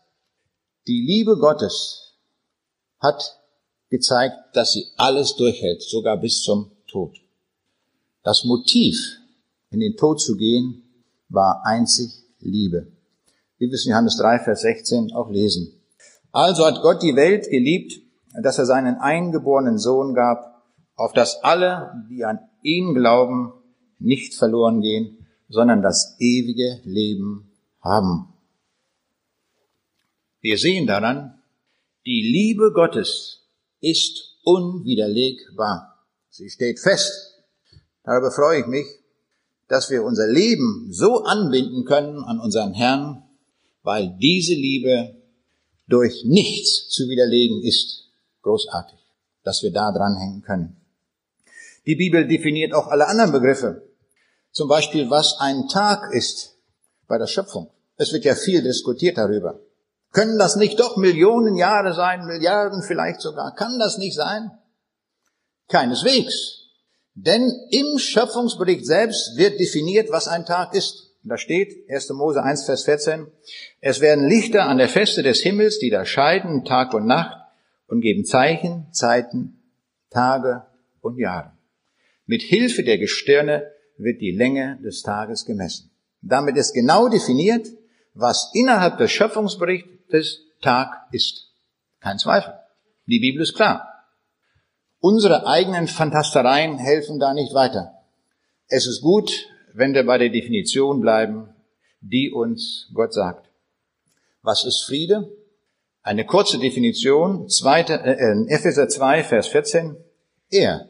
die 0.87 1.01
Liebe 1.05 1.37
Gottes 1.37 2.17
hat 2.99 3.37
gezeigt, 3.89 4.35
dass 4.53 4.73
sie 4.73 4.87
alles 4.95 5.35
durchhält, 5.35 5.81
sogar 5.81 6.17
bis 6.17 6.41
zum 6.41 6.71
Tod. 6.87 7.17
Das 8.23 8.43
Motiv, 8.43 8.97
in 9.69 9.79
den 9.79 9.95
Tod 9.95 10.21
zu 10.21 10.35
gehen, 10.35 10.83
war 11.29 11.65
einzig 11.65 12.11
Liebe. 12.39 12.87
Wir 13.57 13.67
in 13.67 13.91
Johannes 13.91 14.17
3, 14.17 14.39
Vers 14.39 14.61
16 14.61 15.13
auch 15.13 15.29
lesen. 15.29 15.73
Also 16.31 16.65
hat 16.65 16.81
Gott 16.81 17.01
die 17.01 17.15
Welt 17.15 17.49
geliebt, 17.49 18.01
dass 18.41 18.59
er 18.59 18.65
seinen 18.65 18.95
eingeborenen 18.95 19.79
Sohn 19.79 20.13
gab, 20.13 20.63
auf 20.95 21.13
dass 21.13 21.43
alle, 21.43 22.05
die 22.09 22.23
an 22.23 22.39
ihn 22.61 22.93
glauben, 22.93 23.53
nicht 23.99 24.35
verloren 24.35 24.81
gehen, 24.81 25.25
sondern 25.49 25.81
das 25.81 26.15
ewige 26.19 26.81
Leben 26.83 27.51
haben. 27.81 28.33
Wir 30.41 30.57
sehen 30.57 30.87
daran, 30.87 31.41
die 32.05 32.21
Liebe 32.21 32.71
Gottes 32.73 33.47
ist 33.81 34.37
unwiderlegbar. 34.43 36.05
Sie 36.29 36.49
steht 36.49 36.79
fest. 36.79 37.11
Darüber 38.03 38.31
freue 38.31 38.61
ich 38.61 38.67
mich, 38.67 38.85
dass 39.67 39.89
wir 39.89 40.03
unser 40.03 40.27
Leben 40.27 40.87
so 40.91 41.23
anbinden 41.23 41.85
können 41.85 42.23
an 42.23 42.39
unseren 42.39 42.73
Herrn, 42.73 43.23
weil 43.83 44.15
diese 44.21 44.53
Liebe 44.53 45.15
durch 45.87 46.23
nichts 46.25 46.89
zu 46.89 47.09
widerlegen 47.09 47.63
ist 47.63 48.09
großartig, 48.41 48.99
dass 49.43 49.63
wir 49.63 49.71
da 49.71 49.91
dranhängen 49.91 50.41
können. 50.41 50.77
Die 51.85 51.95
Bibel 51.95 52.27
definiert 52.27 52.73
auch 52.73 52.87
alle 52.87 53.07
anderen 53.07 53.31
Begriffe. 53.31 53.89
Zum 54.51 54.67
Beispiel, 54.67 55.09
was 55.09 55.37
ein 55.39 55.67
Tag 55.67 56.13
ist 56.13 56.57
bei 57.07 57.17
der 57.17 57.27
Schöpfung. 57.27 57.69
Es 57.95 58.11
wird 58.13 58.25
ja 58.25 58.35
viel 58.35 58.61
diskutiert 58.61 59.17
darüber. 59.17 59.59
Können 60.11 60.39
das 60.39 60.55
nicht 60.55 60.79
doch 60.79 60.97
Millionen 60.97 61.55
Jahre 61.55 61.93
sein, 61.93 62.25
Milliarden 62.25 62.81
vielleicht 62.81 63.21
sogar? 63.21 63.53
Kann 63.55 63.77
das 63.79 63.97
nicht 63.97 64.15
sein? 64.15 64.51
Keineswegs. 65.67 66.69
Denn 67.13 67.51
im 67.71 67.97
Schöpfungsbericht 67.97 68.85
selbst 68.85 69.37
wird 69.37 69.59
definiert, 69.59 70.11
was 70.11 70.27
ein 70.27 70.45
Tag 70.45 70.73
ist. 70.73 71.15
Da 71.23 71.37
steht 71.37 71.89
1. 71.89 72.09
Mose 72.11 72.41
1, 72.41 72.65
Vers 72.65 72.85
14, 72.85 73.27
es 73.81 73.99
werden 73.99 74.29
Lichter 74.29 74.65
an 74.65 74.77
der 74.77 74.87
Feste 74.87 75.23
des 75.23 75.41
Himmels, 75.41 75.79
die 75.79 75.89
da 75.89 76.05
scheiden 76.05 76.63
Tag 76.63 76.93
und 76.93 77.05
Nacht 77.05 77.37
und 77.87 78.01
geben 78.01 78.23
Zeichen, 78.23 78.87
Zeiten, 78.91 79.61
Tage 80.09 80.65
und 81.01 81.17
Jahre. 81.17 81.51
Mit 82.27 82.43
Hilfe 82.43 82.83
der 82.83 82.97
Gestirne 82.97 83.71
wird 83.97 84.21
die 84.21 84.31
Länge 84.31 84.79
des 84.83 85.01
Tages 85.01 85.45
gemessen. 85.45 85.91
Damit 86.21 86.55
ist 86.55 86.73
genau 86.73 87.09
definiert, 87.09 87.67
was 88.17 88.51
innerhalb 88.53 88.97
des 88.97 89.11
Schöpfungsberichtes 89.11 90.41
Tag 90.61 91.07
ist. 91.11 91.51
Kein 91.99 92.17
Zweifel. 92.17 92.53
Die 93.05 93.19
Bibel 93.19 93.41
ist 93.41 93.55
klar. 93.55 93.87
Unsere 94.99 95.45
eigenen 95.45 95.87
Fantastereien 95.87 96.77
helfen 96.77 97.19
da 97.19 97.33
nicht 97.33 97.53
weiter. 97.53 97.93
Es 98.67 98.87
ist 98.87 99.01
gut, 99.01 99.31
wenn 99.73 99.93
wir 99.93 100.05
bei 100.05 100.17
der 100.17 100.29
Definition 100.29 100.99
bleiben, 101.01 101.49
die 102.01 102.31
uns 102.31 102.89
Gott 102.93 103.13
sagt. 103.13 103.49
Was 104.41 104.65
ist 104.65 104.83
Friede? 104.85 105.29
Eine 106.01 106.25
kurze 106.25 106.57
Definition, 106.57 107.49
zweite, 107.49 107.93
äh, 107.93 108.45
Epheser 108.47 108.89
2, 108.89 109.23
Vers 109.23 109.47
14. 109.47 109.95
Er 110.49 110.89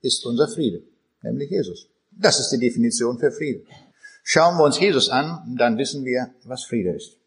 ist 0.00 0.26
unser 0.26 0.48
Friede, 0.48 0.82
nämlich 1.22 1.50
Jesus. 1.50 1.88
Das 2.10 2.40
ist 2.40 2.50
die 2.50 2.58
Definition 2.58 3.18
für 3.18 3.30
Friede. 3.30 3.64
Schauen 4.26 4.56
wir 4.56 4.64
uns 4.64 4.80
Jesus 4.80 5.10
an, 5.10 5.54
dann 5.58 5.76
wissen 5.76 6.06
wir, 6.06 6.30
was 6.44 6.64
Friede 6.64 6.92
ist. 6.92 7.18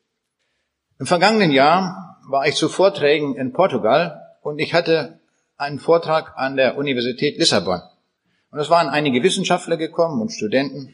Im 0.98 1.06
vergangenen 1.06 1.52
Jahr 1.52 2.18
war 2.28 2.48
ich 2.48 2.56
zu 2.56 2.70
Vorträgen 2.70 3.36
in 3.36 3.54
Portugal 3.54 4.36
und 4.42 4.58
ich 4.58 4.74
hatte 4.74 5.20
einen 5.58 5.78
Vortrag 5.78 6.36
an 6.36 6.58
der 6.58 6.76
Universität 6.76 7.38
Lissabon. 7.38 7.82
Und 8.50 8.60
es 8.60 8.72
waren 8.72 8.90
einige 8.90 9.22
Wissenschaftler 9.22 9.78
gekommen 9.78 10.20
und 10.20 10.32
Studenten. 10.32 10.92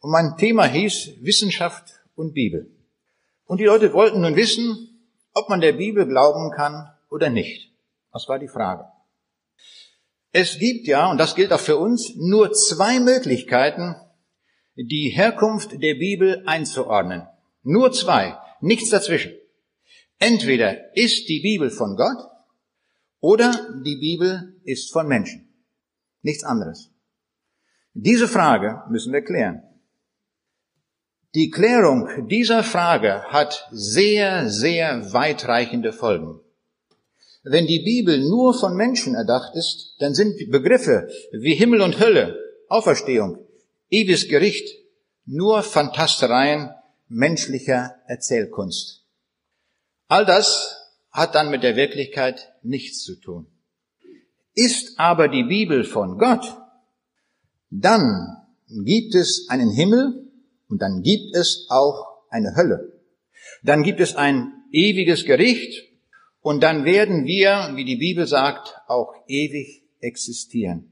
Und 0.00 0.10
mein 0.10 0.36
Thema 0.36 0.64
hieß 0.64 1.22
Wissenschaft 1.22 1.84
und 2.16 2.34
Bibel. 2.34 2.68
Und 3.46 3.60
die 3.60 3.66
Leute 3.66 3.92
wollten 3.92 4.22
nun 4.22 4.34
wissen, 4.34 5.06
ob 5.34 5.48
man 5.48 5.60
der 5.60 5.74
Bibel 5.74 6.04
glauben 6.04 6.50
kann 6.50 6.90
oder 7.10 7.30
nicht. 7.30 7.72
Das 8.12 8.28
war 8.28 8.40
die 8.40 8.48
Frage. 8.48 8.86
Es 10.32 10.58
gibt 10.58 10.88
ja, 10.88 11.08
und 11.08 11.18
das 11.18 11.36
gilt 11.36 11.52
auch 11.52 11.60
für 11.60 11.76
uns, 11.76 12.16
nur 12.16 12.52
zwei 12.52 12.98
Möglichkeiten, 12.98 13.94
die 14.76 15.10
Herkunft 15.10 15.82
der 15.82 15.94
Bibel 15.94 16.42
einzuordnen. 16.46 17.26
Nur 17.62 17.92
zwei, 17.92 18.36
nichts 18.60 18.90
dazwischen. 18.90 19.32
Entweder 20.18 20.96
ist 20.96 21.28
die 21.28 21.40
Bibel 21.40 21.70
von 21.70 21.96
Gott 21.96 22.28
oder 23.20 23.52
die 23.84 23.96
Bibel 23.96 24.60
ist 24.64 24.92
von 24.92 25.06
Menschen. 25.06 25.48
Nichts 26.22 26.44
anderes. 26.44 26.90
Diese 27.92 28.28
Frage 28.28 28.82
müssen 28.90 29.12
wir 29.12 29.22
klären. 29.22 29.62
Die 31.34 31.50
Klärung 31.50 32.28
dieser 32.28 32.62
Frage 32.62 33.24
hat 33.24 33.68
sehr, 33.72 34.48
sehr 34.48 35.12
weitreichende 35.12 35.92
Folgen. 35.92 36.40
Wenn 37.42 37.66
die 37.66 37.80
Bibel 37.80 38.20
nur 38.20 38.54
von 38.54 38.76
Menschen 38.76 39.14
erdacht 39.14 39.54
ist, 39.54 39.96
dann 39.98 40.14
sind 40.14 40.50
Begriffe 40.50 41.08
wie 41.32 41.54
Himmel 41.54 41.82
und 41.82 42.00
Hölle, 42.00 42.38
Auferstehung, 42.68 43.43
ewiges 43.94 44.28
Gericht 44.28 44.68
nur 45.24 45.62
Fantastereien 45.62 46.70
menschlicher 47.08 47.94
Erzählkunst. 48.06 49.04
All 50.08 50.26
das 50.26 50.76
hat 51.10 51.34
dann 51.34 51.50
mit 51.50 51.62
der 51.62 51.76
Wirklichkeit 51.76 52.52
nichts 52.62 53.04
zu 53.04 53.20
tun. 53.20 53.46
Ist 54.54 54.98
aber 54.98 55.28
die 55.28 55.44
Bibel 55.44 55.84
von 55.84 56.18
Gott, 56.18 56.44
dann 57.70 58.36
gibt 58.84 59.14
es 59.14 59.46
einen 59.48 59.70
Himmel 59.70 60.30
und 60.68 60.82
dann 60.82 61.02
gibt 61.02 61.34
es 61.36 61.66
auch 61.70 62.24
eine 62.30 62.56
Hölle. 62.56 63.00
Dann 63.62 63.82
gibt 63.82 64.00
es 64.00 64.16
ein 64.16 64.52
ewiges 64.72 65.24
Gericht 65.24 65.88
und 66.40 66.62
dann 66.62 66.84
werden 66.84 67.26
wir, 67.26 67.72
wie 67.74 67.84
die 67.84 67.96
Bibel 67.96 68.26
sagt, 68.26 68.74
auch 68.88 69.14
ewig 69.28 69.84
existieren. 70.00 70.90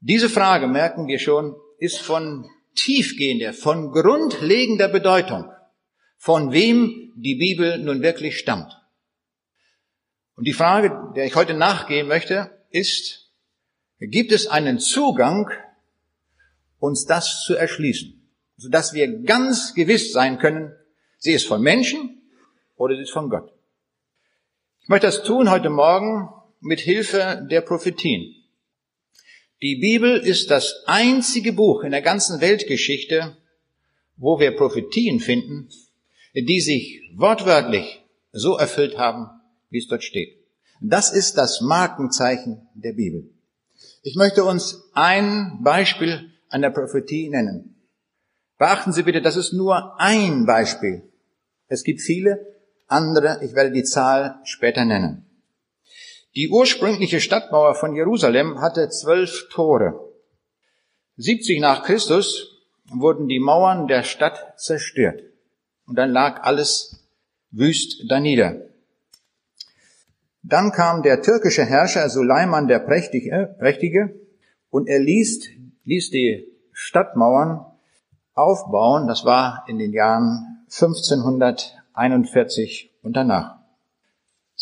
Diese 0.00 0.28
Frage, 0.28 0.66
merken 0.66 1.06
wir 1.06 1.18
schon, 1.18 1.54
ist 1.82 2.00
von 2.00 2.48
tiefgehender, 2.76 3.52
von 3.52 3.90
grundlegender 3.90 4.86
Bedeutung, 4.86 5.50
von 6.16 6.52
wem 6.52 7.12
die 7.16 7.34
Bibel 7.34 7.78
nun 7.78 8.02
wirklich 8.02 8.38
stammt. 8.38 8.72
Und 10.36 10.46
die 10.46 10.52
Frage, 10.52 11.12
der 11.16 11.24
ich 11.24 11.34
heute 11.34 11.54
nachgehen 11.54 12.06
möchte, 12.06 12.56
ist, 12.70 13.32
gibt 13.98 14.30
es 14.30 14.46
einen 14.46 14.78
Zugang, 14.78 15.50
uns 16.78 17.04
das 17.04 17.42
zu 17.42 17.56
erschließen, 17.56 18.30
sodass 18.56 18.94
wir 18.94 19.20
ganz 19.22 19.74
gewiss 19.74 20.12
sein 20.12 20.38
können, 20.38 20.72
sie 21.18 21.32
ist 21.32 21.48
von 21.48 21.60
Menschen 21.60 22.22
oder 22.76 22.94
sie 22.94 23.02
ist 23.02 23.12
von 23.12 23.28
Gott. 23.28 23.52
Ich 24.82 24.88
möchte 24.88 25.08
das 25.08 25.24
tun 25.24 25.50
heute 25.50 25.68
Morgen 25.68 26.28
mit 26.60 26.78
Hilfe 26.78 27.44
der 27.50 27.60
Prophetien. 27.60 28.36
Die 29.62 29.76
Bibel 29.76 30.18
ist 30.18 30.50
das 30.50 30.82
einzige 30.86 31.52
Buch 31.52 31.84
in 31.84 31.92
der 31.92 32.02
ganzen 32.02 32.40
Weltgeschichte, 32.40 33.36
wo 34.16 34.40
wir 34.40 34.56
Prophetien 34.56 35.20
finden, 35.20 35.68
die 36.34 36.60
sich 36.60 37.00
wortwörtlich 37.14 38.02
so 38.32 38.56
erfüllt 38.56 38.98
haben, 38.98 39.28
wie 39.70 39.78
es 39.78 39.86
dort 39.86 40.02
steht. 40.02 40.36
Das 40.80 41.12
ist 41.12 41.38
das 41.38 41.60
Markenzeichen 41.60 42.66
der 42.74 42.94
Bibel. 42.94 43.30
Ich 44.02 44.16
möchte 44.16 44.42
uns 44.42 44.82
ein 44.94 45.60
Beispiel 45.62 46.32
der 46.52 46.70
Prophetie 46.70 47.28
nennen. 47.30 47.76
Beachten 48.58 48.92
Sie 48.92 49.04
bitte, 49.04 49.22
das 49.22 49.36
ist 49.36 49.52
nur 49.52 50.00
ein 50.00 50.44
Beispiel. 50.44 51.02
Es 51.68 51.84
gibt 51.84 52.00
viele, 52.00 52.44
andere, 52.88 53.38
ich 53.44 53.54
werde 53.54 53.70
die 53.70 53.84
Zahl 53.84 54.40
später 54.42 54.84
nennen. 54.84 55.24
Die 56.34 56.48
ursprüngliche 56.48 57.20
Stadtmauer 57.20 57.74
von 57.74 57.94
Jerusalem 57.94 58.60
hatte 58.60 58.88
zwölf 58.88 59.48
Tore. 59.50 60.12
70 61.16 61.60
nach 61.60 61.82
Christus 61.82 62.62
wurden 62.90 63.28
die 63.28 63.38
Mauern 63.38 63.86
der 63.86 64.02
Stadt 64.02 64.54
zerstört. 64.58 65.20
Und 65.86 65.96
dann 65.96 66.10
lag 66.10 66.42
alles 66.42 67.04
wüst 67.50 68.10
danieder. 68.10 68.62
Dann 70.42 70.72
kam 70.72 71.02
der 71.02 71.22
türkische 71.22 71.64
Herrscher 71.64 72.08
Suleiman 72.08 72.66
der 72.66 72.80
Prächtige, 72.80 73.54
Prächtige 73.58 74.18
und 74.70 74.88
er 74.88 74.98
ließ, 75.00 75.48
ließ 75.84 76.10
die 76.10 76.48
Stadtmauern 76.72 77.64
aufbauen. 78.34 79.06
Das 79.06 79.24
war 79.24 79.64
in 79.68 79.78
den 79.78 79.92
Jahren 79.92 80.64
1500 80.70 81.76
41 81.94 82.90
und 83.02 83.14
danach. 83.14 83.61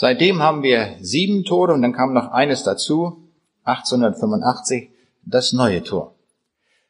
Seitdem 0.01 0.41
haben 0.41 0.63
wir 0.63 0.97
sieben 1.03 1.45
Tore 1.45 1.75
und 1.75 1.83
dann 1.83 1.93
kam 1.93 2.15
noch 2.15 2.31
eines 2.31 2.63
dazu, 2.63 3.29
1885, 3.65 4.89
das 5.27 5.53
neue 5.53 5.83
Tor. 5.83 6.15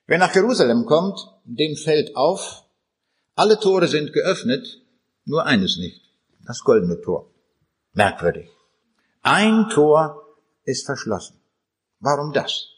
Wer 0.07 0.19
nach 0.19 0.33
Jerusalem 0.33 0.87
kommt, 0.87 1.19
dem 1.43 1.75
fällt 1.75 2.14
auf, 2.14 2.62
alle 3.35 3.59
Tore 3.59 3.88
sind 3.88 4.12
geöffnet, 4.12 4.64
nur 5.25 5.45
eines 5.45 5.76
nicht, 5.76 6.02
das 6.47 6.61
goldene 6.61 7.00
Tor. 7.00 7.29
Merkwürdig. 7.95 8.49
Ein 9.23 9.69
Tor 9.71 10.23
ist 10.62 10.87
verschlossen. 10.87 11.40
Warum 11.99 12.33
das? 12.33 12.69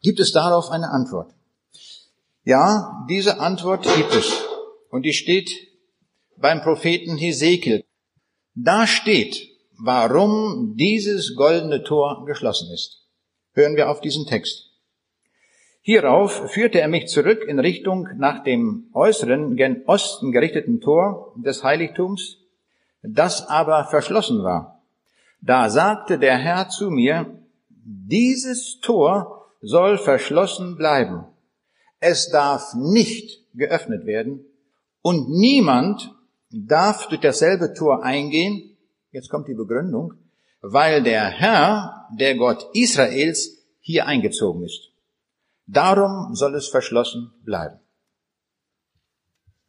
Gibt 0.00 0.18
es 0.18 0.32
darauf 0.32 0.70
eine 0.70 0.90
Antwort? 0.90 1.32
Ja, 2.42 3.06
diese 3.08 3.38
Antwort 3.38 3.84
gibt 3.84 4.12
es. 4.12 4.42
Und 4.90 5.02
die 5.02 5.12
steht 5.12 5.52
beim 6.36 6.62
Propheten 6.62 7.16
Hesekiel. 7.16 7.84
Da 8.56 8.88
steht, 8.88 9.51
warum 9.84 10.76
dieses 10.76 11.34
goldene 11.34 11.82
Tor 11.82 12.24
geschlossen 12.24 12.72
ist. 12.72 13.04
Hören 13.52 13.74
wir 13.74 13.90
auf 13.90 14.00
diesen 14.00 14.26
Text. 14.26 14.70
Hierauf 15.80 16.52
führte 16.52 16.80
er 16.80 16.86
mich 16.86 17.08
zurück 17.08 17.42
in 17.48 17.58
Richtung 17.58 18.08
nach 18.16 18.44
dem 18.44 18.84
äußeren, 18.92 19.56
gen 19.56 19.82
Osten 19.86 20.30
gerichteten 20.30 20.80
Tor 20.80 21.34
des 21.36 21.64
Heiligtums, 21.64 22.38
das 23.02 23.48
aber 23.48 23.84
verschlossen 23.86 24.44
war. 24.44 24.80
Da 25.40 25.68
sagte 25.68 26.20
der 26.20 26.38
Herr 26.38 26.68
zu 26.68 26.88
mir, 26.88 27.36
dieses 27.68 28.78
Tor 28.78 29.48
soll 29.60 29.98
verschlossen 29.98 30.76
bleiben. 30.76 31.24
Es 31.98 32.30
darf 32.30 32.74
nicht 32.74 33.40
geöffnet 33.54 34.06
werden 34.06 34.44
und 35.02 35.28
niemand 35.28 36.14
darf 36.50 37.08
durch 37.08 37.20
dasselbe 37.20 37.74
Tor 37.74 38.04
eingehen, 38.04 38.71
jetzt 39.12 39.28
kommt 39.28 39.46
die 39.46 39.54
Begründung, 39.54 40.14
weil 40.60 41.02
der 41.02 41.28
Herr, 41.28 42.08
der 42.18 42.36
Gott 42.36 42.66
Israels, 42.74 43.58
hier 43.80 44.06
eingezogen 44.06 44.64
ist. 44.64 44.90
Darum 45.66 46.34
soll 46.34 46.54
es 46.54 46.68
verschlossen 46.68 47.32
bleiben. 47.44 47.78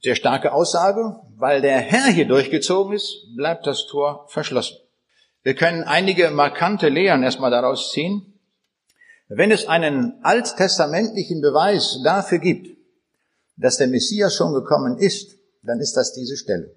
Sehr 0.02 0.16
starke 0.16 0.52
Aussage, 0.52 1.20
weil 1.38 1.62
der 1.62 1.80
Herr 1.80 2.12
hier 2.12 2.28
durchgezogen 2.28 2.94
ist, 2.94 3.28
bleibt 3.38 3.66
das 3.68 3.88
Tor 3.88 4.26
verschlossen. 4.28 4.78
Wir 5.44 5.56
können 5.56 5.84
einige 5.84 6.30
markante 6.32 6.90
Lehren 6.90 7.24
erstmal 7.24 7.52
daraus 7.52 7.92
ziehen. 7.92 8.40
Wenn 9.28 9.52
es 9.52 9.66
einen 9.66 10.20
alttestamentlichen 10.24 11.42
Beweis 11.42 12.02
dafür 12.04 12.40
gibt, 12.40 12.78
dass 13.56 13.78
der 13.78 13.88
Messias 13.88 14.36
schon 14.36 14.54
gekommen 14.54 14.98
ist, 14.98 15.38
dann 15.64 15.80
ist 15.80 15.94
das 15.94 16.14
diese 16.14 16.38
Stelle. 16.38 16.76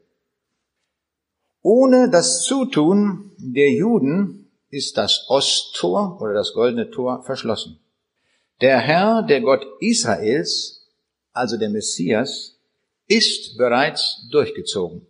Ohne 1.68 2.08
das 2.08 2.44
Zutun 2.44 3.32
der 3.38 3.72
Juden 3.72 4.52
ist 4.70 4.96
das 4.96 5.24
Osttor 5.26 6.16
oder 6.20 6.32
das 6.32 6.52
goldene 6.52 6.92
Tor 6.92 7.24
verschlossen. 7.24 7.80
Der 8.60 8.78
Herr, 8.78 9.24
der 9.24 9.40
Gott 9.40 9.66
Israels, 9.80 10.86
also 11.32 11.56
der 11.56 11.70
Messias, 11.70 12.54
ist 13.08 13.58
bereits 13.58 14.28
durchgezogen. 14.30 15.08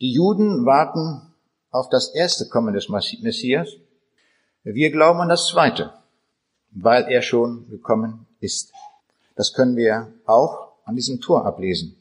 Die 0.00 0.12
Juden 0.12 0.66
warten 0.66 1.32
auf 1.70 1.88
das 1.88 2.12
erste 2.16 2.48
Kommen 2.48 2.74
des 2.74 2.88
Messias. 2.88 3.68
Wir 4.64 4.90
glauben 4.90 5.20
an 5.20 5.28
das 5.28 5.46
zweite, 5.46 5.92
weil 6.72 7.04
er 7.04 7.22
schon 7.22 7.70
gekommen 7.70 8.26
ist. 8.40 8.72
Das 9.36 9.52
können 9.52 9.76
wir 9.76 10.12
auch 10.26 10.72
an 10.84 10.96
diesem 10.96 11.20
Tor 11.20 11.46
ablesen. 11.46 11.96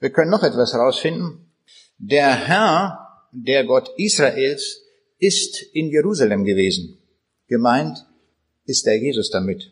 Wir 0.00 0.08
können 0.08 0.30
noch 0.30 0.42
etwas 0.42 0.72
herausfinden. 0.72 1.51
Der 2.04 2.34
Herr, 2.34 3.28
der 3.30 3.64
Gott 3.64 3.88
Israels, 3.96 4.82
ist 5.20 5.62
in 5.72 5.88
Jerusalem 5.88 6.44
gewesen. 6.44 6.98
Gemeint 7.46 8.04
ist 8.64 8.86
der 8.86 8.98
Jesus 8.98 9.30
damit. 9.30 9.70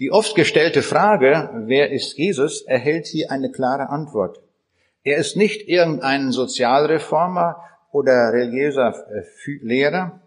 Die 0.00 0.10
oft 0.10 0.34
gestellte 0.34 0.82
Frage, 0.82 1.48
wer 1.66 1.92
ist 1.92 2.18
Jesus, 2.18 2.62
erhält 2.62 3.06
hier 3.06 3.30
eine 3.30 3.52
klare 3.52 3.90
Antwort. 3.90 4.40
Er 5.04 5.18
ist 5.18 5.36
nicht 5.36 5.68
irgendein 5.68 6.32
Sozialreformer 6.32 7.62
oder 7.92 8.32
religiöser 8.32 8.92
äh, 9.14 9.22
Lehrer, 9.62 10.20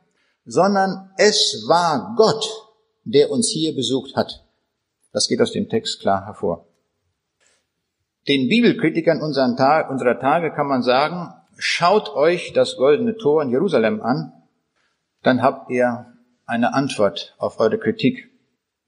sondern 0.46 1.12
es 1.18 1.66
war 1.68 2.14
Gott, 2.16 2.50
der 3.04 3.30
uns 3.30 3.50
hier 3.50 3.76
besucht 3.76 4.16
hat. 4.16 4.46
Das 5.12 5.28
geht 5.28 5.42
aus 5.42 5.52
dem 5.52 5.68
Text 5.68 6.00
klar 6.00 6.26
hervor. 6.26 6.69
Den 8.30 8.48
Bibelkritikern 8.48 9.24
unserer 9.24 10.20
Tage 10.20 10.52
kann 10.52 10.68
man 10.68 10.84
sagen, 10.84 11.34
schaut 11.58 12.10
euch 12.10 12.54
das 12.54 12.78
goldene 12.78 13.18
Tor 13.18 13.42
in 13.42 13.50
Jerusalem 13.50 14.02
an, 14.02 14.32
dann 15.24 15.42
habt 15.42 15.72
ihr 15.72 16.14
eine 16.46 16.76
Antwort 16.76 17.36
auf 17.40 17.60
eure 17.60 17.80
Kritik. 17.80 18.30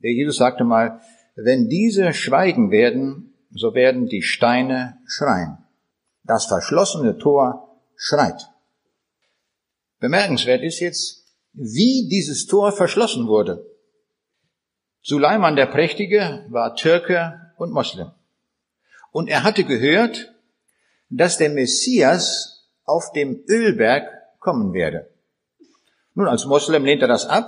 Der 0.03 0.11
Jesus 0.11 0.37
sagte 0.37 0.63
mal, 0.63 1.01
wenn 1.35 1.69
diese 1.69 2.13
schweigen 2.13 2.69
werden, 2.69 3.33
so 3.49 3.73
werden 3.73 4.05
die 4.05 4.21
Steine 4.21 4.99
schreien. 5.07 5.57
Das 6.23 6.45
verschlossene 6.45 7.17
Tor 7.17 7.81
schreit. 7.95 8.47
Bemerkenswert 9.99 10.61
ist 10.61 10.79
jetzt, 10.81 11.35
wie 11.53 12.07
dieses 12.09 12.45
Tor 12.45 12.71
verschlossen 12.71 13.27
wurde. 13.27 13.65
Suleiman 15.01 15.55
der 15.55 15.65
Prächtige 15.65 16.45
war 16.49 16.75
Türke 16.75 17.51
und 17.57 17.71
Moslem. 17.71 18.11
Und 19.11 19.29
er 19.29 19.43
hatte 19.43 19.63
gehört, 19.63 20.33
dass 21.09 21.37
der 21.37 21.49
Messias 21.49 22.69
auf 22.85 23.11
dem 23.11 23.43
Ölberg 23.47 24.07
kommen 24.39 24.73
werde. 24.73 25.09
Nun, 26.13 26.27
als 26.27 26.45
Moslem 26.45 26.85
lehnt 26.85 27.01
er 27.01 27.07
das 27.07 27.25
ab. 27.25 27.47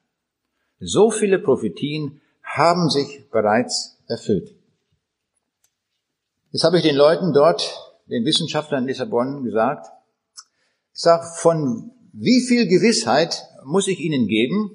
So 0.80 1.10
viele 1.10 1.38
Prophetien 1.38 2.22
haben 2.42 2.88
sich 2.88 3.28
bereits 3.30 3.98
erfüllt. 4.08 4.55
Jetzt 6.56 6.64
habe 6.64 6.78
ich 6.78 6.84
den 6.84 6.96
Leuten 6.96 7.34
dort, 7.34 7.82
den 8.06 8.24
Wissenschaftlern 8.24 8.84
in 8.84 8.88
Lissabon 8.88 9.44
gesagt, 9.44 9.88
ich 10.94 11.00
sage, 11.02 11.26
von 11.36 11.90
wie 12.14 12.40
viel 12.40 12.66
Gewissheit 12.66 13.44
muss 13.66 13.88
ich 13.88 14.00
ihnen 14.00 14.26
geben, 14.26 14.70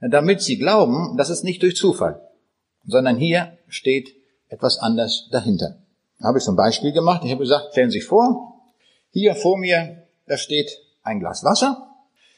damit 0.00 0.40
sie 0.40 0.56
glauben, 0.56 1.18
dass 1.18 1.28
es 1.28 1.42
nicht 1.42 1.62
durch 1.62 1.76
Zufall, 1.76 2.26
sondern 2.86 3.18
hier 3.18 3.58
steht 3.68 4.14
etwas 4.48 4.78
anders 4.78 5.28
dahinter. 5.30 5.76
Da 6.18 6.28
habe 6.28 6.38
ich 6.38 6.44
zum 6.44 6.56
Beispiel 6.56 6.92
gemacht. 6.92 7.20
Ich 7.26 7.30
habe 7.30 7.42
gesagt, 7.42 7.72
stellen 7.72 7.90
Sie 7.90 7.98
sich 7.98 8.08
vor, 8.08 8.62
hier 9.10 9.34
vor 9.34 9.58
mir, 9.58 10.06
da 10.28 10.38
steht 10.38 10.70
ein 11.02 11.20
Glas 11.20 11.44
Wasser. 11.44 11.88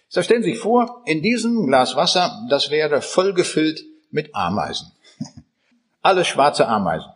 So 0.08 0.20
stellen 0.20 0.42
Sie 0.42 0.50
sich 0.50 0.58
vor, 0.58 1.04
in 1.06 1.22
diesem 1.22 1.68
Glas 1.68 1.94
Wasser, 1.94 2.44
das 2.50 2.70
wäre 2.70 3.02
voll 3.02 3.34
gefüllt 3.34 3.84
mit 4.10 4.34
Ameisen. 4.34 4.90
Alles 6.02 6.26
schwarze 6.26 6.66
Ameisen 6.66 7.13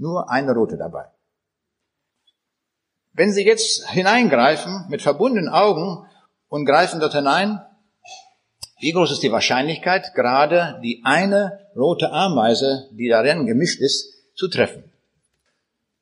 nur 0.00 0.30
eine 0.30 0.52
rote 0.52 0.76
dabei. 0.76 1.04
Wenn 3.12 3.32
Sie 3.32 3.44
jetzt 3.44 3.88
hineingreifen 3.88 4.86
mit 4.88 5.02
verbundenen 5.02 5.48
Augen 5.48 6.06
und 6.48 6.64
greifen 6.64 7.00
dort 7.00 7.14
hinein, 7.14 7.60
wie 8.80 8.92
groß 8.92 9.12
ist 9.12 9.22
die 9.22 9.32
Wahrscheinlichkeit, 9.32 10.14
gerade 10.14 10.80
die 10.82 11.02
eine 11.04 11.66
rote 11.76 12.10
Ameise, 12.12 12.88
die 12.92 13.08
darin 13.08 13.46
gemischt 13.46 13.80
ist, 13.80 14.14
zu 14.34 14.48
treffen? 14.48 14.84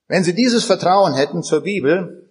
Wenn 0.07 0.23
Sie 0.23 0.35
dieses 0.35 0.65
Vertrauen 0.65 1.15
hätten 1.15 1.43
zur 1.43 1.63
Bibel, 1.63 2.31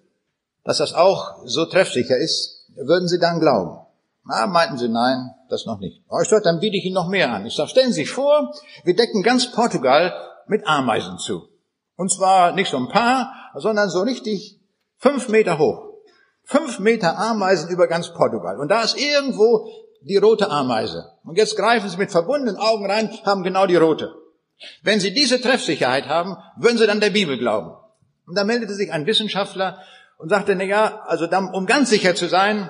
dass 0.63 0.77
das 0.77 0.93
auch 0.93 1.41
so 1.45 1.65
treffsicher 1.65 2.17
ist, 2.17 2.65
würden 2.75 3.07
Sie 3.07 3.19
dann 3.19 3.39
glauben. 3.39 3.79
Na, 4.23 4.47
meinten 4.47 4.77
Sie, 4.77 4.89
nein, 4.89 5.31
das 5.49 5.65
noch 5.65 5.79
nicht. 5.79 6.01
Oh, 6.09 6.19
ich 6.21 6.29
sage, 6.29 6.43
dann 6.43 6.59
biete 6.59 6.77
ich 6.77 6.85
Ihnen 6.85 6.95
noch 6.95 7.07
mehr 7.07 7.31
an. 7.31 7.45
Ich 7.45 7.55
sage, 7.55 7.69
stellen 7.69 7.91
Sie 7.91 8.01
sich 8.01 8.11
vor, 8.11 8.53
wir 8.83 8.95
decken 8.95 9.23
ganz 9.23 9.51
Portugal 9.51 10.13
mit 10.47 10.65
Ameisen 10.65 11.17
zu. 11.17 11.49
Und 11.97 12.11
zwar 12.11 12.53
nicht 12.53 12.71
so 12.71 12.77
ein 12.77 12.87
paar, 12.87 13.33
sondern 13.55 13.89
so 13.89 14.01
richtig 14.01 14.61
fünf 14.97 15.27
Meter 15.27 15.57
hoch. 15.57 15.83
Fünf 16.43 16.79
Meter 16.79 17.17
Ameisen 17.17 17.69
über 17.69 17.87
ganz 17.87 18.13
Portugal. 18.13 18.59
Und 18.59 18.69
da 18.69 18.83
ist 18.83 18.97
irgendwo 18.97 19.67
die 20.01 20.15
rote 20.15 20.49
Ameise. 20.49 21.11
Und 21.23 21.37
jetzt 21.37 21.57
greifen 21.57 21.89
Sie 21.89 21.97
mit 21.97 22.11
verbundenen 22.11 22.55
Augen 22.55 22.89
rein, 22.89 23.11
haben 23.25 23.43
genau 23.43 23.65
die 23.65 23.75
rote. 23.75 24.13
Wenn 24.81 24.99
Sie 24.99 25.13
diese 25.13 25.41
Treffsicherheit 25.41 26.07
haben, 26.07 26.37
würden 26.55 26.77
Sie 26.77 26.87
dann 26.87 27.01
der 27.01 27.09
Bibel 27.09 27.37
glauben. 27.37 27.71
Und 28.27 28.37
da 28.37 28.43
meldete 28.43 28.73
sich 28.73 28.91
ein 28.91 29.05
Wissenschaftler 29.05 29.81
und 30.17 30.29
sagte, 30.29 30.55
na 30.55 30.63
ja, 30.63 31.01
also 31.05 31.27
dann, 31.27 31.53
um 31.53 31.65
ganz 31.65 31.89
sicher 31.89 32.15
zu 32.15 32.27
sein, 32.27 32.69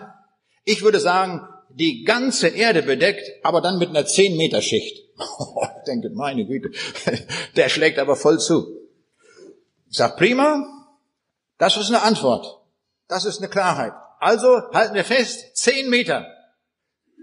ich 0.64 0.84
würde 0.84 1.00
sagen, 1.00 1.48
die 1.70 2.04
ganze 2.04 2.48
Erde 2.48 2.82
bedeckt, 2.82 3.24
aber 3.44 3.62
dann 3.62 3.78
mit 3.78 3.90
einer 3.90 4.06
10 4.06 4.38
Meter 4.38 4.62
Schicht. 4.62 4.98
ich 5.18 5.84
denke, 5.86 6.10
meine 6.14 6.46
Güte, 6.46 6.72
der 7.56 7.70
schlägt 7.70 8.00
aber 8.00 8.16
voll 8.16 8.40
zu. 8.40 8.87
Ich 9.90 9.98
sag, 9.98 10.18
prima, 10.18 10.66
das 11.58 11.78
ist 11.78 11.90
eine 11.90 12.02
Antwort. 12.02 12.62
Das 13.08 13.26
ist 13.26 13.40
eine 13.40 13.50
Klarheit. 13.50 13.94
Also 14.20 14.62
halten 14.74 14.96
wir 14.96 15.06
fest, 15.06 15.56
10 15.58 15.90
Meter 15.90 16.26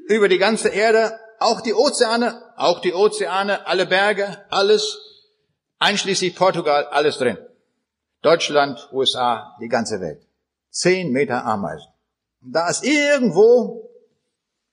über 0.06 0.28
die 0.28 0.38
ganze 0.38 0.68
Erde, 0.68 1.18
auch 1.38 1.60
die 1.60 1.74
Ozeane, 1.74 2.40
auch 2.56 2.80
die 2.80 2.94
Ozeane, 2.94 3.66
alle 3.66 3.86
Berge, 3.86 4.44
alles, 4.50 4.98
einschließlich 5.78 6.36
Portugal, 6.36 6.86
alles 6.86 7.18
drin. 7.18 7.38
Deutschland, 8.22 8.88
USA, 8.92 9.56
die 9.60 9.68
ganze 9.68 10.00
Welt. 10.00 10.26
Zehn 10.70 11.12
Meter 11.12 11.44
Ameisen. 11.44 11.92
Da 12.40 12.68
ist 12.68 12.84
irgendwo 12.84 13.90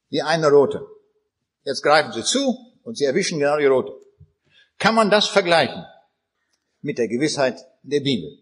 die 0.10 0.22
eine 0.22 0.50
rote. 0.50 0.86
Jetzt 1.64 1.84
greifen 1.84 2.14
sie 2.14 2.24
zu 2.24 2.58
und 2.84 2.98
sie 2.98 3.06
erwischen 3.06 3.40
genau 3.40 3.58
die 3.58 3.66
rote. 3.66 3.94
Kann 4.80 4.96
man 4.96 5.10
das 5.10 5.28
vergleichen 5.28 5.86
mit 6.82 6.98
der 6.98 7.08
Gewissheit 7.08 7.66
der 7.84 8.00
Bibel? 8.02 8.38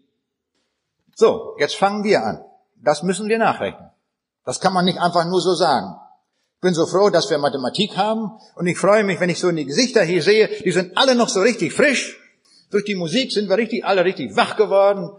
So, 1.14 1.56
jetzt 1.58 1.76
fangen 1.76 2.04
wir 2.04 2.24
an. 2.24 2.44
Das 2.76 3.02
müssen 3.02 3.28
wir 3.28 3.38
nachrechnen. 3.38 3.90
Das 4.44 4.60
kann 4.60 4.72
man 4.72 4.84
nicht 4.84 4.98
einfach 4.98 5.26
nur 5.26 5.40
so 5.40 5.54
sagen. 5.54 5.96
Ich 6.56 6.60
bin 6.62 6.74
so 6.74 6.86
froh, 6.86 7.10
dass 7.10 7.30
wir 7.30 7.38
Mathematik 7.38 7.96
haben 7.96 8.32
und 8.54 8.66
ich 8.66 8.78
freue 8.78 9.04
mich, 9.04 9.20
wenn 9.20 9.30
ich 9.30 9.38
so 9.38 9.48
in 9.48 9.56
die 9.56 9.64
Gesichter 9.64 10.02
hier 10.02 10.22
sehe, 10.22 10.48
die 10.64 10.72
sind 10.72 10.96
alle 10.96 11.14
noch 11.14 11.28
so 11.28 11.40
richtig 11.40 11.72
frisch 11.72 12.18
durch 12.70 12.84
die 12.84 12.94
Musik 12.94 13.32
sind 13.32 13.48
wir 13.48 13.56
richtig, 13.56 13.84
alle 13.84 14.04
richtig 14.04 14.36
wach 14.36 14.56
geworden. 14.56 15.10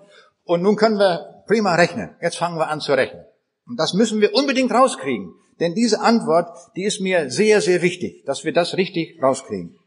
Und 0.44 0.64
nun 0.64 0.76
können 0.76 0.98
wir 0.98 1.44
prima 1.48 1.76
rechnen. 1.76 2.16
Jetzt 2.22 2.38
fangen 2.38 2.58
wir 2.58 2.70
an 2.70 2.82
zu 2.82 2.94
rechnen. 2.94 3.26
Und 3.68 3.78
das 3.78 3.94
müssen 3.94 4.22
wir 4.22 4.34
unbedingt 4.34 4.72
rauskriegen. 4.72 5.34
Denn 5.60 5.76
diese 5.76 6.02
Antwort, 6.02 6.50
die 6.76 6.84
ist 6.84 7.02
mir 7.02 7.30
sehr, 7.30 7.62
sehr 7.62 7.82
wichtig, 7.82 8.24
dass 8.26 8.44
wir 8.44 8.54
das 8.54 8.78
richtig 8.78 9.22
rauskriegen. 9.22 9.78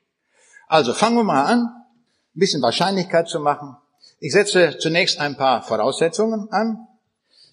Also 0.68 0.92
fangen 0.92 1.16
wir 1.16 1.24
mal 1.24 1.44
an, 1.44 1.60
ein 1.60 2.38
bisschen 2.38 2.62
Wahrscheinlichkeit 2.62 3.28
zu 3.28 3.40
machen. 3.40 3.76
Ich 4.24 4.32
setze 4.32 4.78
zunächst 4.78 5.20
ein 5.20 5.37
paar 5.37 5.62
Voraussetzungen 5.62 6.48
an, 6.50 6.88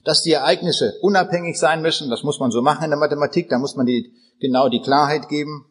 dass 0.06 0.22
die 0.22 0.32
Ereignisse 0.32 0.94
unabhängig 1.02 1.60
sein 1.60 1.82
müssen. 1.82 2.10
Das 2.10 2.24
muss 2.24 2.40
man 2.40 2.50
so 2.50 2.62
machen 2.62 2.86
in 2.86 2.92
der 2.92 2.98
Mathematik. 2.98 3.50
Da 3.50 3.60
muss 3.60 3.76
man 3.76 3.86
die, 3.86 4.14
genau 4.40 4.70
die 4.70 4.80
Klarheit 4.80 5.28
geben. 5.28 5.66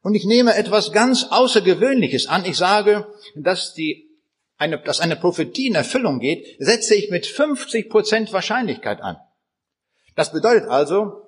Und 0.00 0.14
ich 0.14 0.24
nehme 0.24 0.54
etwas 0.54 0.92
ganz 0.92 1.26
Außergewöhnliches 1.28 2.26
an. 2.26 2.46
Ich 2.46 2.56
sage, 2.56 3.06
dass 3.36 3.74
die 3.74 4.18
eine, 4.56 4.78
dass 4.78 5.00
eine 5.00 5.16
Prophetie 5.16 5.66
in 5.66 5.74
Erfüllung 5.74 6.20
geht, 6.20 6.56
setze 6.58 6.94
ich 6.94 7.10
mit 7.10 7.26
50 7.26 7.90
Prozent 7.90 8.32
Wahrscheinlichkeit 8.32 9.02
an. 9.02 9.18
Das 10.16 10.32
bedeutet 10.32 10.70
also, 10.70 11.20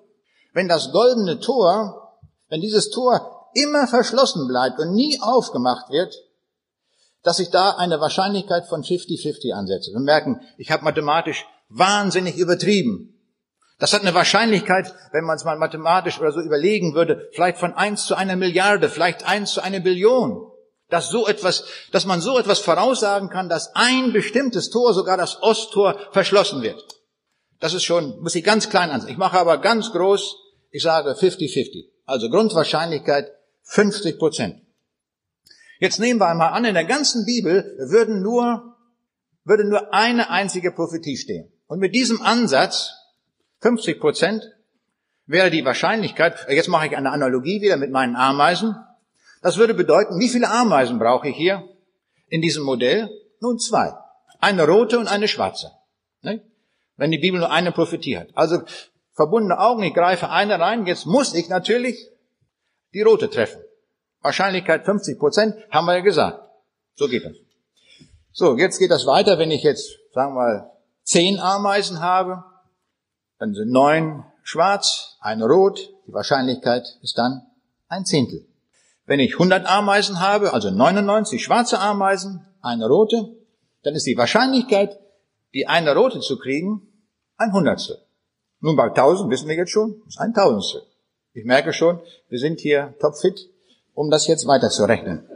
wenn 0.55 0.69
das 0.69 0.91
goldene 0.91 1.39
Tor, 1.39 2.17
wenn 2.49 2.63
dieses 2.63 2.89
Tor 2.89 3.51
immer 3.53 3.87
verschlossen 3.89 4.49
bleibt 4.49 4.79
und 4.79 4.95
nie 4.95 5.19
aufgemacht 5.21 5.91
wird, 5.91 6.15
dass 7.23 7.39
ich 7.39 7.51
da 7.51 7.71
eine 7.71 8.01
Wahrscheinlichkeit 8.01 8.67
von 8.67 8.83
50-50 8.83 9.53
ansetze. 9.53 9.93
Wir 9.93 10.01
merken, 10.01 10.41
ich 10.59 10.71
habe 10.71 10.85
mathematisch 10.85 11.47
wahnsinnig 11.69 12.37
übertrieben. 12.37 13.13
Das 13.79 13.93
hat 13.93 14.03
eine 14.03 14.15
Wahrscheinlichkeit, 14.15 14.95
wenn 15.13 15.25
man 15.25 15.37
es 15.37 15.45
mal 15.45 15.59
mathematisch 15.59 16.21
oder 16.21 16.33
so 16.33 16.41
überlegen 16.41 16.95
würde, 16.95 17.29
vielleicht 17.33 17.59
von 17.59 17.75
eins 17.75 18.07
zu 18.07 18.15
einer 18.15 18.37
Milliarde, 18.37 18.89
vielleicht 18.89 19.27
eins 19.27 19.53
zu 19.53 19.61
einer 19.61 19.81
Billion. 19.81 20.49
Dass 20.89 21.09
so 21.09 21.27
etwas, 21.27 21.65
dass 21.91 22.05
man 22.05 22.21
so 22.21 22.39
etwas 22.39 22.59
voraussagen 22.59 23.31
kann, 23.31 23.49
dass 23.49 23.75
ein 23.75 24.13
bestimmtes 24.13 24.71
Tor, 24.71 24.93
sogar 24.93 25.17
das 25.17 25.43
Osttor, 25.43 25.99
verschlossen 26.13 26.63
wird. 26.63 26.85
Das 27.61 27.75
ist 27.75 27.85
schon, 27.85 28.21
muss 28.21 28.35
ich 28.35 28.45
ganz 28.45 28.69
klein 28.69 28.91
ansehen. 28.91 29.11
Ich 29.11 29.17
mache 29.17 29.39
aber 29.39 29.59
ganz 29.59 29.91
groß, 29.93 30.37
ich 30.71 30.83
sage 30.83 31.13
50-50. 31.13 31.87
Also 32.05 32.29
Grundwahrscheinlichkeit 32.29 33.33
50 33.63 34.19
Prozent. 34.19 34.63
Jetzt 35.83 35.99
nehmen 35.99 36.21
wir 36.21 36.29
einmal 36.29 36.53
an, 36.53 36.65
in 36.65 36.75
der 36.75 36.85
ganzen 36.85 37.27
Bibel 37.27 37.75
würden 37.77 38.23
nur, 38.23 38.77
würde 39.43 39.65
nur 39.65 39.93
eine 39.93 40.31
einzige 40.31 40.71
Prophetie 40.71 41.17
stehen. 41.17 41.53
Und 41.67 41.81
mit 41.81 41.93
diesem 41.93 42.23
Ansatz 42.23 42.93
50 43.63 43.99
Prozent 43.99 44.45
wäre 45.27 45.51
die 45.51 45.65
Wahrscheinlichkeit, 45.65 46.47
jetzt 46.49 46.69
mache 46.69 46.87
ich 46.87 46.97
eine 46.97 47.11
Analogie 47.11 47.61
wieder 47.63 47.79
mit 47.79 47.91
meinen 47.91 48.15
Ameisen. 48.15 48.77
Das 49.43 49.57
würde 49.57 49.75
bedeuten, 49.75 50.21
wie 50.21 50.29
viele 50.29 50.49
Ameisen 50.49 51.01
brauche 51.01 51.29
ich 51.29 51.37
hier 51.37 51.69
in 52.29 52.43
diesem 52.43 52.63
Modell? 52.63 53.11
Nun 53.41 53.59
zwei. 53.59 53.93
Eine 54.39 54.69
rote 54.69 55.01
und 55.01 55.09
eine 55.09 55.27
schwarze. 55.27 55.73
Ne? 56.21 56.45
Wenn 56.97 57.11
die 57.11 57.19
Bibel 57.19 57.41
nur 57.41 57.51
eine 57.51 57.73
Prophetie 57.73 58.19
hat. 58.19 58.29
Also 58.35 58.63
verbundene 59.15 59.59
Augen, 59.59 59.83
ich 59.83 59.95
greife 59.95 60.31
eine 60.31 60.61
rein, 60.61 60.87
jetzt 60.87 61.07
muss 61.07 61.35
ich 61.35 61.49
natürlich 61.49 62.09
die 62.95 63.03
rote 63.03 63.29
treffen. 63.29 63.61
Wahrscheinlichkeit 64.23 64.85
50 64.85 65.19
Prozent, 65.19 65.55
haben 65.71 65.87
wir 65.87 65.95
ja 65.95 66.01
gesagt. 66.01 66.41
So 66.95 67.09
geht 67.09 67.25
das. 67.25 67.33
So, 68.33 68.57
jetzt 68.57 68.79
geht 68.79 68.91
das 68.91 69.07
weiter, 69.07 69.39
wenn 69.39 69.51
ich 69.51 69.63
jetzt, 69.63 69.99
sagen 70.15 70.35
wir 70.35 70.41
mal, 70.41 70.71
zehn 71.05 71.39
Ameisen 71.39 72.01
habe, 72.01 72.45
dann 73.39 73.55
sind 73.55 73.71
neun 73.71 74.25
schwarz, 74.43 75.19
eine 75.21 75.47
rot. 75.47 75.91
Die 76.07 76.13
Wahrscheinlichkeit 76.13 76.87
ist 77.03 77.19
dann 77.19 77.43
ein 77.89 78.05
Zehntel. 78.07 78.47
Wenn 79.05 79.21
ich 79.21 79.35
100 79.35 79.67
Ameisen 79.67 80.21
habe, 80.21 80.53
also 80.53 80.71
99 80.71 81.43
schwarze 81.43 81.79
Ameisen, 81.79 82.47
eine 82.63 82.87
rote, 82.87 83.37
dann 83.83 83.95
ist 83.95 84.07
die 84.07 84.17
Wahrscheinlichkeit, 84.17 84.99
die 85.55 85.67
eine 85.67 85.95
rote 85.95 86.21
zu 86.21 86.39
kriegen, 86.39 86.87
ein 87.37 87.53
Hundertstel. 87.53 87.99
Nun 88.61 88.77
bei 88.77 88.85
1000 88.85 89.31
wissen 89.31 89.49
wir 89.49 89.57
jetzt 89.57 89.73
schon, 89.73 90.03
ist 90.07 90.21
ein 90.21 90.33
Tausendstel. 90.33 90.83
Ich 91.35 91.45
merke 91.45 91.73
schon, 91.73 92.01
wir 92.29 92.39
sind 92.39 92.61
hier 92.61 92.95
topfit, 93.01 93.49
um 93.95 94.11
das 94.11 94.27
jetzt 94.27 94.47
weiterzurechnen. 94.47 95.27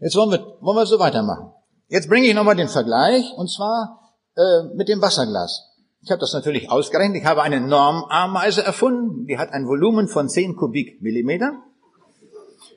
Jetzt 0.00 0.16
wollen 0.16 0.30
wir, 0.30 0.56
wollen 0.60 0.76
wir 0.76 0.86
so 0.86 0.98
weitermachen. 0.98 1.52
Jetzt 1.88 2.08
bringe 2.08 2.26
ich 2.26 2.34
nochmal 2.34 2.56
den 2.56 2.68
Vergleich, 2.68 3.32
und 3.36 3.50
zwar 3.50 4.12
äh, 4.36 4.74
mit 4.74 4.88
dem 4.88 5.00
Wasserglas. 5.00 5.64
Ich 6.00 6.10
habe 6.10 6.20
das 6.20 6.32
natürlich 6.32 6.70
ausgerechnet. 6.70 7.16
Ich 7.16 7.24
habe 7.24 7.42
eine 7.42 7.60
Normameise 7.60 8.62
erfunden. 8.62 9.26
Die 9.26 9.38
hat 9.38 9.52
ein 9.52 9.66
Volumen 9.66 10.08
von 10.08 10.28
10 10.28 10.56
Kubikmillimeter. 10.56 11.62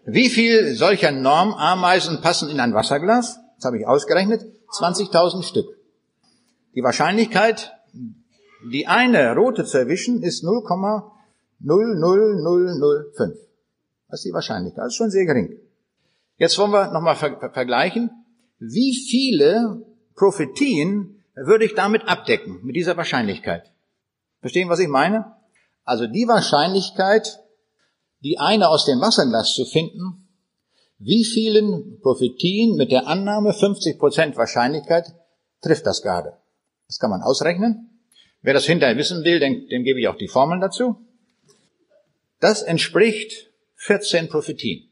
Wie 0.05 0.29
viel 0.29 0.75
solcher 0.75 1.11
Normameisen 1.11 2.21
passen 2.21 2.49
in 2.49 2.59
ein 2.59 2.73
Wasserglas? 2.73 3.39
Das 3.57 3.65
habe 3.65 3.77
ich 3.77 3.85
ausgerechnet. 3.85 4.43
20.000 4.79 5.43
Stück. 5.43 5.67
Die 6.73 6.81
Wahrscheinlichkeit, 6.81 7.73
die 8.71 8.87
eine 8.87 9.35
rote 9.35 9.65
zu 9.65 9.77
erwischen, 9.77 10.23
ist 10.23 10.43
0,00005. 10.43 13.35
Das 14.11 14.19
ist 14.19 14.25
die 14.25 14.33
Wahrscheinlichkeit. 14.33 14.83
Das 14.83 14.91
ist 14.91 14.97
schon 14.97 15.09
sehr 15.09 15.25
gering. 15.25 15.57
Jetzt 16.37 16.57
wollen 16.57 16.71
wir 16.71 16.91
nochmal 16.91 17.15
ver 17.15 17.39
vergleichen. 17.53 18.11
Wie 18.59 18.93
viele 18.93 19.85
Prophetien 20.15 21.23
würde 21.33 21.65
ich 21.65 21.75
damit 21.75 22.07
abdecken, 22.07 22.59
mit 22.63 22.75
dieser 22.75 22.97
Wahrscheinlichkeit. 22.97 23.71
Verstehen, 24.41 24.69
was 24.69 24.79
ich 24.79 24.89
meine? 24.89 25.37
Also 25.85 26.07
die 26.07 26.27
Wahrscheinlichkeit, 26.27 27.39
die 28.19 28.37
eine 28.37 28.67
aus 28.67 28.85
dem 28.85 28.99
Wasserglas 28.99 29.53
zu 29.53 29.65
finden, 29.65 30.27
wie 30.99 31.23
vielen 31.23 31.99
Prophetien 32.01 32.75
mit 32.75 32.91
der 32.91 33.07
Annahme 33.07 33.51
50% 33.51 34.35
Wahrscheinlichkeit 34.35 35.15
trifft 35.61 35.85
das 35.87 36.01
gerade? 36.01 36.33
Das 36.87 36.99
kann 36.99 37.09
man 37.09 37.21
ausrechnen. 37.21 37.89
Wer 38.41 38.53
das 38.53 38.65
hinterher 38.65 38.97
wissen 38.97 39.23
will, 39.23 39.39
dem, 39.39 39.67
dem 39.69 39.83
gebe 39.83 39.99
ich 39.99 40.07
auch 40.07 40.17
die 40.17 40.27
Formeln 40.27 40.59
dazu. 40.59 40.97
Das 42.39 42.61
entspricht 42.61 43.50
14 43.83 44.29
Prophetien. 44.29 44.89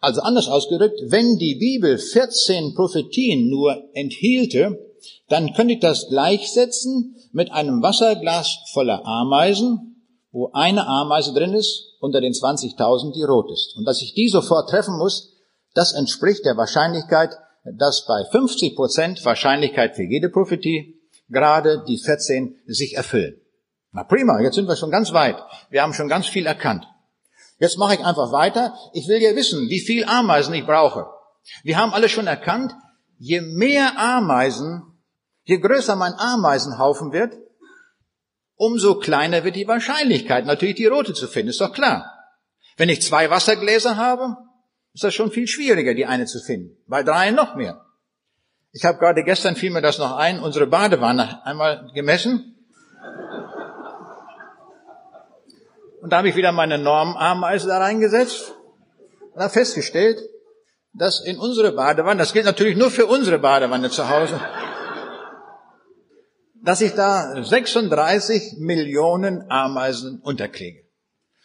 Also 0.00 0.22
anders 0.22 0.48
ausgedrückt, 0.48 0.98
wenn 1.06 1.36
die 1.36 1.56
Bibel 1.56 1.98
14 1.98 2.74
Prophetien 2.74 3.50
nur 3.50 3.90
enthielte, 3.92 4.78
dann 5.28 5.52
könnte 5.52 5.74
ich 5.74 5.80
das 5.80 6.08
gleichsetzen 6.08 7.16
mit 7.32 7.52
einem 7.52 7.82
Wasserglas 7.82 8.58
voller 8.72 9.04
Ameisen, 9.06 10.02
wo 10.32 10.50
eine 10.52 10.86
Ameise 10.86 11.34
drin 11.34 11.52
ist, 11.52 11.96
unter 12.00 12.20
den 12.20 12.32
20.000, 12.32 13.12
die 13.12 13.22
rot 13.22 13.50
ist. 13.50 13.76
Und 13.76 13.84
dass 13.84 14.00
ich 14.00 14.14
die 14.14 14.28
sofort 14.28 14.70
treffen 14.70 14.96
muss, 14.96 15.34
das 15.74 15.92
entspricht 15.92 16.46
der 16.46 16.56
Wahrscheinlichkeit, 16.56 17.36
dass 17.76 18.06
bei 18.06 18.24
50 18.30 18.74
Prozent 18.74 19.24
Wahrscheinlichkeit 19.24 19.96
für 19.96 20.04
jede 20.04 20.30
Prophetie 20.30 21.00
gerade 21.28 21.84
die 21.86 21.98
14 21.98 22.56
sich 22.66 22.96
erfüllen. 22.96 23.40
Na 23.92 24.04
prima, 24.04 24.40
jetzt 24.40 24.54
sind 24.54 24.68
wir 24.68 24.76
schon 24.76 24.90
ganz 24.90 25.12
weit. 25.12 25.36
Wir 25.68 25.82
haben 25.82 25.92
schon 25.92 26.08
ganz 26.08 26.26
viel 26.26 26.46
erkannt. 26.46 26.86
Jetzt 27.58 27.78
mache 27.78 27.94
ich 27.94 28.04
einfach 28.04 28.32
weiter. 28.32 28.74
Ich 28.92 29.08
will 29.08 29.20
ja 29.20 29.34
wissen, 29.34 29.68
wie 29.68 29.80
viel 29.80 30.04
Ameisen 30.04 30.54
ich 30.54 30.66
brauche. 30.66 31.06
Wir 31.62 31.78
haben 31.78 31.94
alle 31.94 32.08
schon 32.08 32.26
erkannt, 32.26 32.74
je 33.18 33.40
mehr 33.40 33.98
Ameisen 33.98 34.96
Je 35.46 35.58
größer 35.58 35.94
mein 35.94 36.14
Ameisenhaufen 36.14 37.12
wird, 37.12 37.32
umso 38.56 38.98
kleiner 38.98 39.44
wird 39.44 39.54
die 39.54 39.68
Wahrscheinlichkeit, 39.68 40.44
natürlich 40.44 40.74
die 40.74 40.86
rote 40.86 41.14
zu 41.14 41.28
finden, 41.28 41.50
ist 41.50 41.60
doch 41.60 41.72
klar. 41.72 42.12
Wenn 42.76 42.88
ich 42.88 43.00
zwei 43.00 43.30
Wassergläser 43.30 43.96
habe, 43.96 44.36
ist 44.92 45.04
das 45.04 45.14
schon 45.14 45.30
viel 45.30 45.46
schwieriger, 45.46 45.94
die 45.94 46.04
eine 46.04 46.26
zu 46.26 46.40
finden. 46.40 46.76
Bei 46.88 47.04
drei 47.04 47.30
noch 47.30 47.54
mehr. 47.54 47.86
Ich 48.72 48.84
habe 48.84 48.98
gerade 48.98 49.22
gestern 49.22 49.54
fiel 49.54 49.70
mir 49.70 49.82
das 49.82 49.98
noch 49.98 50.16
ein, 50.16 50.40
unsere 50.40 50.66
Badewanne 50.66 51.46
einmal 51.46 51.92
gemessen. 51.94 52.55
Und 56.06 56.10
da 56.10 56.18
habe 56.18 56.28
ich 56.28 56.36
wieder 56.36 56.52
meine 56.52 56.78
Normameise 56.78 57.66
da 57.66 57.78
reingesetzt 57.78 58.54
und 59.34 59.42
habe 59.42 59.52
festgestellt, 59.52 60.20
dass 60.92 61.18
in 61.18 61.36
unsere 61.36 61.72
Badewanne, 61.72 62.20
das 62.20 62.32
gilt 62.32 62.44
natürlich 62.44 62.76
nur 62.76 62.92
für 62.92 63.06
unsere 63.06 63.40
Badewanne 63.40 63.90
zu 63.90 64.08
Hause, 64.08 64.40
dass 66.62 66.80
ich 66.80 66.94
da 66.94 67.42
36 67.42 68.58
Millionen 68.58 69.50
Ameisen 69.50 70.20
unterkriege. 70.20 70.84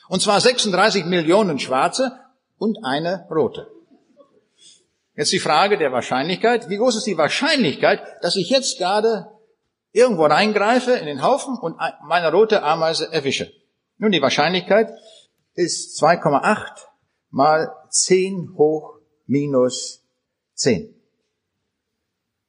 Und 0.10 0.22
zwar 0.22 0.40
36 0.40 1.06
Millionen 1.06 1.58
schwarze 1.58 2.20
und 2.60 2.86
eine 2.86 3.26
rote. 3.32 3.68
Jetzt 5.16 5.32
die 5.32 5.40
Frage 5.40 5.80
der 5.80 5.92
Wahrscheinlichkeit. 5.92 6.70
Wie 6.70 6.78
groß 6.78 6.98
ist 6.98 7.08
die 7.08 7.18
Wahrscheinlichkeit, 7.18 8.00
dass 8.22 8.36
ich 8.36 8.52
jetzt 8.52 8.78
gerade 8.78 9.26
irgendwo 9.92 10.26
reingreife 10.26 10.92
in 10.92 11.08
den 11.08 11.24
Haufen 11.24 11.58
und 11.58 11.78
meine 12.06 12.32
rote 12.32 12.62
Ameise 12.62 13.12
erwische? 13.12 13.52
Nun, 14.02 14.12
die 14.12 14.22
Wahrscheinlichkeit 14.22 14.92
ist 15.54 16.02
2,8 16.02 16.88
mal 17.30 17.72
10 17.92 18.56
hoch 18.58 18.98
minus 19.28 20.04
10. 20.56 20.96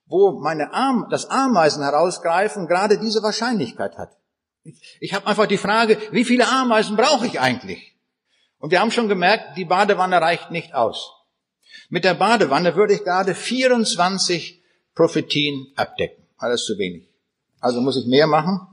wo 0.05 0.39
meine 0.39 0.73
Arm, 0.73 1.07
das 1.09 1.29
Ameisen 1.29 1.83
herausgreifen 1.83 2.67
gerade 2.67 2.99
diese 2.99 3.23
Wahrscheinlichkeit 3.23 3.97
hat. 3.97 4.17
Ich, 4.63 4.97
ich 4.99 5.13
habe 5.13 5.27
einfach 5.27 5.47
die 5.47 5.57
Frage, 5.57 5.97
wie 6.11 6.25
viele 6.25 6.47
Ameisen 6.47 6.97
brauche 6.97 7.25
ich 7.25 7.39
eigentlich? 7.39 7.95
Und 8.61 8.69
wir 8.69 8.79
haben 8.79 8.91
schon 8.91 9.09
gemerkt, 9.09 9.57
die 9.57 9.65
Badewanne 9.65 10.21
reicht 10.21 10.51
nicht 10.51 10.75
aus. 10.75 11.11
Mit 11.89 12.05
der 12.05 12.13
Badewanne 12.13 12.75
würde 12.75 12.93
ich 12.93 13.03
gerade 13.03 13.33
24 13.33 14.61
Prophetien 14.93 15.67
abdecken. 15.75 16.23
Alles 16.37 16.63
zu 16.65 16.77
wenig. 16.77 17.09
Also 17.59 17.81
muss 17.81 17.97
ich 17.97 18.05
mehr 18.05 18.27
machen. 18.27 18.67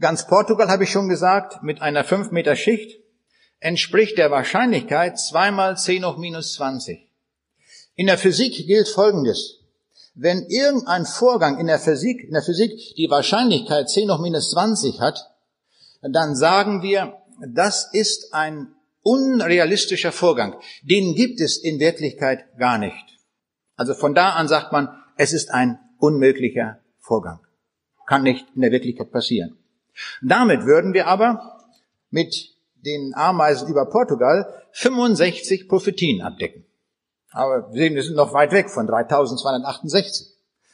Ganz 0.00 0.26
Portugal 0.26 0.68
habe 0.68 0.84
ich 0.84 0.90
schon 0.90 1.10
gesagt, 1.10 1.62
mit 1.62 1.82
einer 1.82 2.04
5 2.04 2.30
Meter 2.30 2.56
Schicht 2.56 2.98
entspricht 3.60 4.16
der 4.16 4.30
Wahrscheinlichkeit 4.30 5.20
2 5.20 5.50
mal 5.50 5.76
10 5.76 6.04
hoch 6.06 6.16
minus 6.16 6.54
20. 6.54 7.06
In 7.96 8.06
der 8.06 8.18
Physik 8.18 8.66
gilt 8.66 8.88
Folgendes. 8.88 9.60
Wenn 10.14 10.46
irgendein 10.48 11.04
Vorgang 11.04 11.58
in 11.58 11.66
der 11.66 11.78
Physik, 11.78 12.24
in 12.24 12.32
der 12.32 12.42
Physik 12.42 12.72
die 12.96 13.10
Wahrscheinlichkeit 13.10 13.90
10 13.90 14.10
hoch 14.10 14.20
minus 14.20 14.50
20 14.50 15.00
hat, 15.00 15.30
dann 16.00 16.34
sagen 16.34 16.82
wir, 16.82 17.21
das 17.48 17.88
ist 17.92 18.34
ein 18.34 18.74
unrealistischer 19.02 20.12
Vorgang. 20.12 20.56
Den 20.82 21.14
gibt 21.14 21.40
es 21.40 21.56
in 21.56 21.80
Wirklichkeit 21.80 22.44
gar 22.58 22.78
nicht. 22.78 23.18
Also 23.76 23.94
von 23.94 24.14
da 24.14 24.30
an 24.30 24.48
sagt 24.48 24.72
man, 24.72 24.88
es 25.16 25.32
ist 25.32 25.50
ein 25.50 25.78
unmöglicher 25.98 26.78
Vorgang. 27.00 27.40
Kann 28.06 28.22
nicht 28.22 28.46
in 28.54 28.62
der 28.62 28.70
Wirklichkeit 28.70 29.10
passieren. 29.10 29.56
Damit 30.22 30.64
würden 30.64 30.94
wir 30.94 31.06
aber 31.06 31.58
mit 32.10 32.56
den 32.84 33.14
Ameisen 33.14 33.68
über 33.68 33.86
Portugal 33.86 34.62
65 34.72 35.68
Prophetien 35.68 36.22
abdecken. 36.22 36.64
Aber 37.30 37.72
wir 37.72 37.82
sehen, 37.82 37.94
wir 37.94 38.02
sind 38.02 38.16
noch 38.16 38.34
weit 38.34 38.52
weg 38.52 38.70
von 38.70 38.86
3268. 38.86 40.28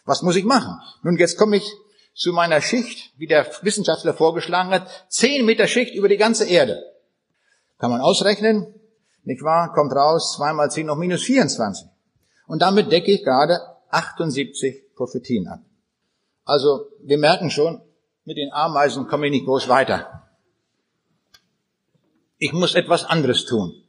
Was 0.04 0.22
muss 0.22 0.36
ich 0.36 0.44
machen? 0.44 0.80
Nun, 1.02 1.16
jetzt 1.16 1.36
komme 1.36 1.56
ich 1.56 1.72
zu 2.18 2.32
meiner 2.32 2.60
Schicht, 2.60 3.12
wie 3.16 3.26
der 3.26 3.46
Wissenschaftler 3.62 4.12
vorgeschlagen 4.12 4.70
hat, 4.70 4.88
10 5.08 5.46
Meter 5.46 5.66
Schicht 5.66 5.94
über 5.94 6.08
die 6.08 6.16
ganze 6.16 6.46
Erde. 6.46 6.82
Kann 7.78 7.90
man 7.90 8.00
ausrechnen, 8.00 8.74
nicht 9.24 9.42
wahr? 9.42 9.72
Kommt 9.72 9.92
raus, 9.92 10.34
2 10.36 10.52
mal 10.52 10.70
10 10.70 10.86
noch 10.86 10.96
minus 10.96 11.22
24. 11.22 11.86
Und 12.46 12.62
damit 12.62 12.90
decke 12.90 13.12
ich 13.12 13.24
gerade 13.24 13.58
78 13.90 14.94
Prophetien 14.96 15.46
ab. 15.46 15.60
Also, 16.44 16.86
wir 17.02 17.18
merken 17.18 17.50
schon, 17.50 17.80
mit 18.24 18.36
den 18.36 18.52
Ameisen 18.52 19.06
komme 19.06 19.26
ich 19.26 19.32
nicht 19.32 19.46
groß 19.46 19.68
weiter 19.68 20.18
ich 22.38 22.52
muss 22.52 22.74
etwas 22.74 23.04
anderes 23.04 23.44
tun. 23.44 23.82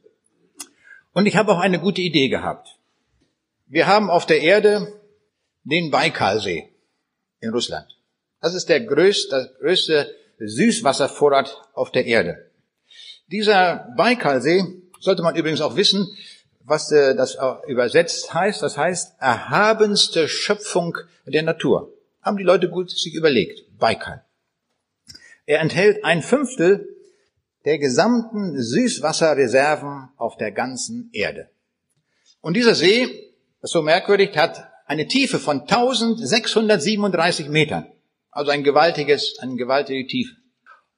Und 1.12 1.26
ich 1.26 1.36
habe 1.36 1.52
auch 1.52 1.60
eine 1.60 1.80
gute 1.80 2.02
Idee 2.02 2.28
gehabt. 2.28 2.78
Wir 3.66 3.86
haben 3.86 4.10
auf 4.10 4.26
der 4.26 4.40
Erde 4.42 5.00
den 5.62 5.90
Baikalsee 5.90 6.68
in 7.40 7.50
Russland. 7.50 7.96
Das 8.40 8.54
ist 8.54 8.68
der 8.68 8.80
größte, 8.80 9.54
größte 9.60 10.14
Süßwasservorrat 10.38 11.68
auf 11.74 11.90
der 11.90 12.06
Erde. 12.06 12.50
Dieser 13.30 13.92
Baikalsee 13.96 14.64
sollte 14.98 15.22
man 15.22 15.36
übrigens 15.36 15.60
auch 15.60 15.76
wissen, 15.76 16.08
was 16.64 16.90
äh, 16.92 17.14
das 17.14 17.38
übersetzt 17.66 18.32
heißt. 18.32 18.62
Das 18.62 18.76
heißt 18.76 19.16
erhabenste 19.20 20.28
Schöpfung 20.28 20.96
der 21.26 21.42
Natur. 21.42 21.92
Haben 22.22 22.36
die 22.36 22.44
Leute 22.44 22.68
gut 22.68 22.90
sich 22.90 23.14
überlegt. 23.14 23.78
Baikal. 23.78 24.24
Er 25.46 25.60
enthält 25.60 26.04
ein 26.04 26.22
Fünftel 26.22 26.88
der 27.64 27.78
gesamten 27.78 28.60
Süßwasserreserven 28.60 30.08
auf 30.16 30.36
der 30.36 30.52
ganzen 30.52 31.10
Erde. 31.12 31.50
Und 32.40 32.54
dieser 32.54 32.74
See, 32.74 33.32
das 33.60 33.70
ist 33.70 33.72
so 33.72 33.82
merkwürdig, 33.82 34.36
hat 34.36 34.70
eine 34.86 35.06
Tiefe 35.06 35.38
von 35.38 35.60
1637 35.60 37.48
Metern. 37.48 37.86
Also 38.30 38.50
ein 38.50 38.62
gewaltiges, 38.64 39.38
eine 39.40 39.56
gewaltige 39.56 40.06
Tiefe. 40.06 40.36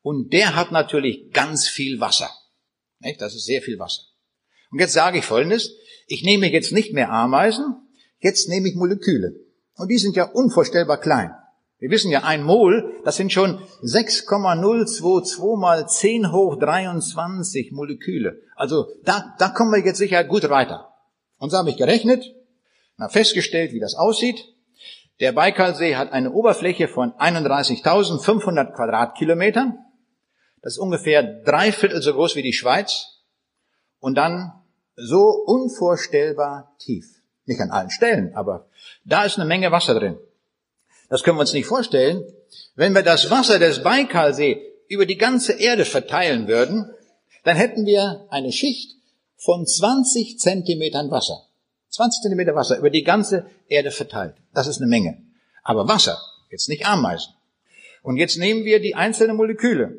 Und 0.02 0.32
der 0.32 0.56
hat 0.56 0.72
natürlich 0.72 1.30
ganz 1.32 1.68
viel 1.68 2.00
Wasser. 2.00 2.30
Das 3.18 3.34
ist 3.34 3.46
sehr 3.46 3.62
viel 3.62 3.78
Wasser. 3.78 4.02
Und 4.70 4.80
jetzt 4.80 4.92
sage 4.92 5.18
ich 5.18 5.24
Folgendes. 5.24 5.74
Ich 6.06 6.24
nehme 6.24 6.50
jetzt 6.50 6.72
nicht 6.72 6.92
mehr 6.92 7.10
Ameisen, 7.10 7.76
jetzt 8.18 8.48
nehme 8.48 8.68
ich 8.68 8.74
Moleküle. 8.74 9.34
Und 9.76 9.88
die 9.88 9.98
sind 9.98 10.16
ja 10.16 10.24
unvorstellbar 10.24 10.98
klein. 10.98 11.32
Wir 11.78 11.90
wissen 11.90 12.10
ja, 12.12 12.22
ein 12.22 12.44
Mol, 12.44 13.00
das 13.04 13.16
sind 13.16 13.32
schon 13.32 13.60
6,022 13.82 15.58
mal 15.58 15.88
10 15.88 16.30
hoch 16.30 16.56
23 16.58 17.72
Moleküle. 17.72 18.40
Also 18.54 18.86
da, 19.04 19.34
da 19.38 19.48
kommen 19.48 19.72
wir 19.72 19.84
jetzt 19.84 19.98
sicher 19.98 20.22
gut 20.22 20.48
weiter. 20.48 20.94
Und 21.38 21.50
so 21.50 21.56
habe 21.58 21.70
ich 21.70 21.76
gerechnet, 21.76 22.24
mal 22.96 23.08
festgestellt, 23.08 23.72
wie 23.72 23.80
das 23.80 23.96
aussieht. 23.96 24.51
Der 25.22 25.30
Baikalsee 25.30 25.94
hat 25.94 26.10
eine 26.10 26.32
Oberfläche 26.32 26.88
von 26.88 27.12
31.500 27.12 28.72
Quadratkilometern. 28.74 29.78
Das 30.62 30.72
ist 30.72 30.78
ungefähr 30.80 31.22
drei 31.22 31.70
Viertel 31.70 32.02
so 32.02 32.12
groß 32.12 32.34
wie 32.34 32.42
die 32.42 32.52
Schweiz. 32.52 33.22
Und 34.00 34.16
dann 34.16 34.50
so 34.96 35.28
unvorstellbar 35.46 36.74
tief. 36.80 37.22
Nicht 37.44 37.60
an 37.60 37.70
allen 37.70 37.90
Stellen, 37.90 38.34
aber 38.34 38.66
da 39.04 39.22
ist 39.22 39.38
eine 39.38 39.46
Menge 39.46 39.70
Wasser 39.70 39.94
drin. 39.94 40.18
Das 41.08 41.22
können 41.22 41.36
wir 41.36 41.42
uns 41.42 41.52
nicht 41.52 41.66
vorstellen. 41.66 42.24
Wenn 42.74 42.92
wir 42.92 43.04
das 43.04 43.30
Wasser 43.30 43.60
des 43.60 43.84
Baikalsee 43.84 44.60
über 44.88 45.06
die 45.06 45.18
ganze 45.18 45.52
Erde 45.52 45.84
verteilen 45.84 46.48
würden, 46.48 46.92
dann 47.44 47.56
hätten 47.56 47.86
wir 47.86 48.26
eine 48.30 48.50
Schicht 48.50 48.96
von 49.36 49.68
20 49.68 50.40
Zentimetern 50.40 51.12
Wasser. 51.12 51.46
20 51.92 52.22
Zentimeter 52.22 52.54
Wasser 52.54 52.78
über 52.78 52.90
die 52.90 53.04
ganze 53.04 53.46
Erde 53.68 53.90
verteilt. 53.90 54.34
Das 54.54 54.66
ist 54.66 54.78
eine 54.78 54.88
Menge. 54.88 55.18
Aber 55.62 55.88
Wasser, 55.88 56.18
jetzt 56.50 56.68
nicht 56.68 56.86
Ameisen. 56.86 57.34
Und 58.02 58.16
jetzt 58.16 58.38
nehmen 58.38 58.64
wir 58.64 58.80
die 58.80 58.94
einzelnen 58.94 59.36
Moleküle. 59.36 59.98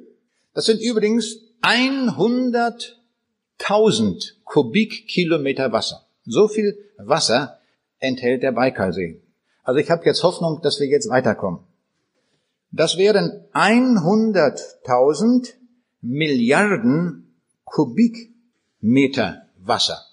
Das 0.54 0.66
sind 0.66 0.82
übrigens 0.82 1.38
100.000 1.62 4.34
Kubikkilometer 4.44 5.72
Wasser. 5.72 6.06
So 6.26 6.48
viel 6.48 6.78
Wasser 6.98 7.60
enthält 8.00 8.42
der 8.44 8.52
Baikalsee. 8.52 9.22
Also 9.64 9.80
ich 9.80 9.90
habe 9.90 10.06
jetzt 10.06 10.22
Hoffnung, 10.24 10.62
dass 10.62 10.80
wir 10.80 10.88
jetzt 10.88 11.10
weiterkommen. 11.10 11.62
Das 12.72 12.98
wären 12.98 13.46
100.000 13.54 15.54
Milliarden 16.02 17.34
Kubikmeter 17.64 19.44
Wasser. 19.60 20.06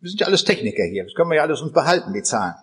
Wir 0.00 0.10
sind 0.10 0.20
ja 0.20 0.26
alles 0.26 0.44
Techniker 0.44 0.84
hier. 0.84 1.04
Das 1.04 1.14
können 1.14 1.30
wir 1.30 1.36
ja 1.36 1.42
alles 1.42 1.60
uns 1.60 1.72
behalten, 1.72 2.12
die 2.12 2.22
Zahlen. 2.22 2.54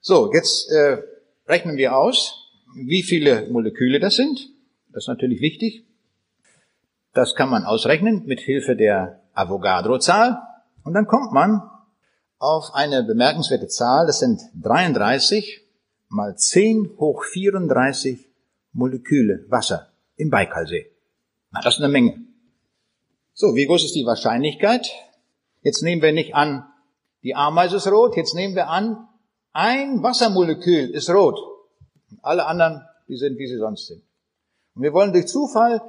So, 0.00 0.32
jetzt 0.32 0.70
äh, 0.72 0.98
rechnen 1.46 1.76
wir 1.76 1.96
aus, 1.96 2.50
wie 2.74 3.02
viele 3.02 3.48
Moleküle 3.48 4.00
das 4.00 4.16
sind. 4.16 4.50
Das 4.92 5.04
ist 5.04 5.08
natürlich 5.08 5.40
wichtig. 5.40 5.84
Das 7.12 7.34
kann 7.34 7.48
man 7.48 7.64
ausrechnen 7.64 8.24
mit 8.26 8.40
Hilfe 8.40 8.74
der 8.74 9.22
Avogadro-Zahl. 9.34 10.42
Und 10.82 10.94
dann 10.94 11.06
kommt 11.06 11.32
man 11.32 11.62
auf 12.38 12.74
eine 12.74 13.04
bemerkenswerte 13.04 13.68
Zahl. 13.68 14.06
Das 14.06 14.18
sind 14.18 14.42
33 14.60 15.62
mal 16.08 16.36
10 16.36 16.96
hoch 16.98 17.24
34 17.24 18.28
Moleküle 18.72 19.44
Wasser 19.48 19.92
im 20.16 20.30
Baikalsee. 20.30 20.90
Na, 21.52 21.60
das 21.62 21.74
ist 21.74 21.82
eine 21.82 21.92
Menge. 21.92 22.20
So, 23.36 23.56
wie 23.56 23.66
groß 23.66 23.84
ist 23.84 23.96
die 23.96 24.06
Wahrscheinlichkeit? 24.06 24.88
Jetzt 25.62 25.82
nehmen 25.82 26.02
wir 26.02 26.12
nicht 26.12 26.36
an, 26.36 26.66
die 27.24 27.34
Ameise 27.34 27.76
ist 27.76 27.88
rot, 27.88 28.16
jetzt 28.16 28.34
nehmen 28.34 28.54
wir 28.54 28.68
an, 28.68 29.08
ein 29.52 30.04
Wassermolekül 30.04 30.90
ist 30.90 31.10
rot. 31.10 31.36
Alle 32.22 32.46
anderen, 32.46 32.82
die 33.08 33.16
sind, 33.16 33.36
wie 33.38 33.48
sie 33.48 33.58
sonst 33.58 33.88
sind. 33.88 34.02
Und 34.76 34.82
wir 34.82 34.92
wollen 34.92 35.12
durch 35.12 35.26
Zufall 35.26 35.82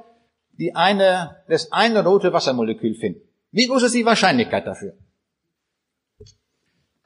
die 0.58 0.74
eine, 0.74 1.36
das 1.48 1.70
eine 1.70 2.04
rote 2.04 2.32
Wassermolekül 2.32 2.94
finden. 2.94 3.20
Wie 3.52 3.66
groß 3.66 3.84
ist 3.84 3.94
die 3.94 4.06
Wahrscheinlichkeit 4.06 4.66
dafür? 4.66 4.94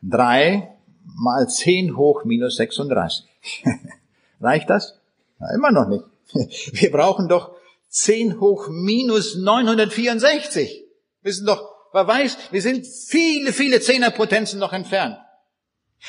Drei 0.00 0.74
mal 1.04 1.48
zehn 1.48 1.98
hoch 1.98 2.24
minus 2.24 2.56
36. 2.56 3.26
Reicht 4.40 4.70
das? 4.70 4.98
Na, 5.38 5.54
immer 5.54 5.70
noch 5.70 5.88
nicht. 5.88 6.04
Wir 6.80 6.90
brauchen 6.90 7.28
doch 7.28 7.59
10 7.90 8.40
hoch 8.40 8.68
minus 8.68 9.36
964. 9.36 10.84
Wir 11.22 11.32
sind 11.32 11.46
doch, 11.46 11.62
wer 11.92 12.06
weiß, 12.06 12.36
wir 12.50 12.62
sind 12.62 12.86
viele, 12.86 13.52
viele 13.52 13.80
Zehnerpotenzen 13.80 14.58
noch 14.58 14.72
entfernt. 14.72 15.18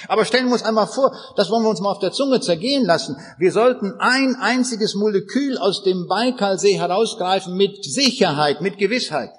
Aber 0.08 0.24
stellen 0.24 0.46
wir 0.46 0.54
uns 0.54 0.64
einmal 0.64 0.88
vor, 0.88 1.14
das 1.36 1.50
wollen 1.50 1.64
wir 1.64 1.70
uns 1.70 1.82
mal 1.82 1.92
auf 1.92 2.00
der 2.00 2.14
Zunge 2.14 2.40
zergehen 2.40 2.86
lassen. 2.86 3.18
Wir 3.38 3.52
sollten 3.52 3.94
ein 4.00 4.36
einziges 4.36 4.96
Molekül 4.96 5.58
aus 5.58 5.84
dem 5.84 6.08
Baikalsee 6.08 6.78
herausgreifen 6.78 7.58
mit 7.58 7.84
Sicherheit, 7.84 8.62
mit 8.62 8.78
Gewissheit. 8.78 9.32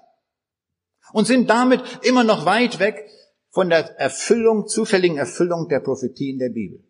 Und 1.12 1.26
sind 1.26 1.48
damit 1.48 1.82
immer 2.02 2.24
noch 2.24 2.44
weit 2.44 2.80
weg 2.80 3.08
von 3.50 3.70
der 3.70 3.98
Erfüllung, 3.98 4.66
zufälligen 4.66 5.16
Erfüllung 5.16 5.68
der 5.68 5.80
Prophetien 5.80 6.38
der 6.38 6.50
Bibel. 6.50 6.84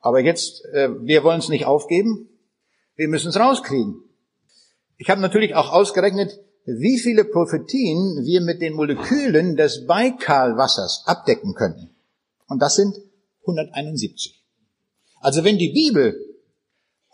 Aber 0.00 0.20
jetzt, 0.20 0.64
äh, 0.72 0.90
wir 1.00 1.24
wollen 1.24 1.38
es 1.38 1.48
nicht 1.48 1.66
aufgeben. 1.66 2.28
Wir 2.96 3.08
müssen 3.08 3.28
es 3.28 3.38
rauskriegen. 3.38 4.02
Ich 4.96 5.10
habe 5.10 5.20
natürlich 5.20 5.54
auch 5.54 5.72
ausgerechnet, 5.72 6.38
wie 6.66 6.98
viele 6.98 7.24
Prophetien 7.24 8.24
wir 8.24 8.40
mit 8.40 8.62
den 8.62 8.74
Molekülen 8.74 9.56
des 9.56 9.86
Baikalwassers 9.86 11.02
abdecken 11.06 11.54
könnten. 11.54 11.90
Und 12.46 12.60
das 12.60 12.76
sind 12.76 12.96
171. 13.42 14.42
Also 15.20 15.44
wenn 15.44 15.58
die 15.58 15.72
Bibel 15.72 16.18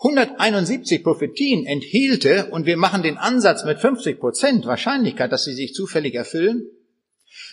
171 0.03 1.03
Prophetien 1.03 1.66
enthielte 1.66 2.47
und 2.51 2.64
wir 2.64 2.77
machen 2.77 3.03
den 3.03 3.19
Ansatz 3.19 3.64
mit 3.64 3.81
50 3.81 4.19
Prozent 4.19 4.66
Wahrscheinlichkeit, 4.66 5.31
dass 5.31 5.45
sie 5.45 5.53
sich 5.53 5.75
zufällig 5.75 6.14
erfüllen, 6.14 6.66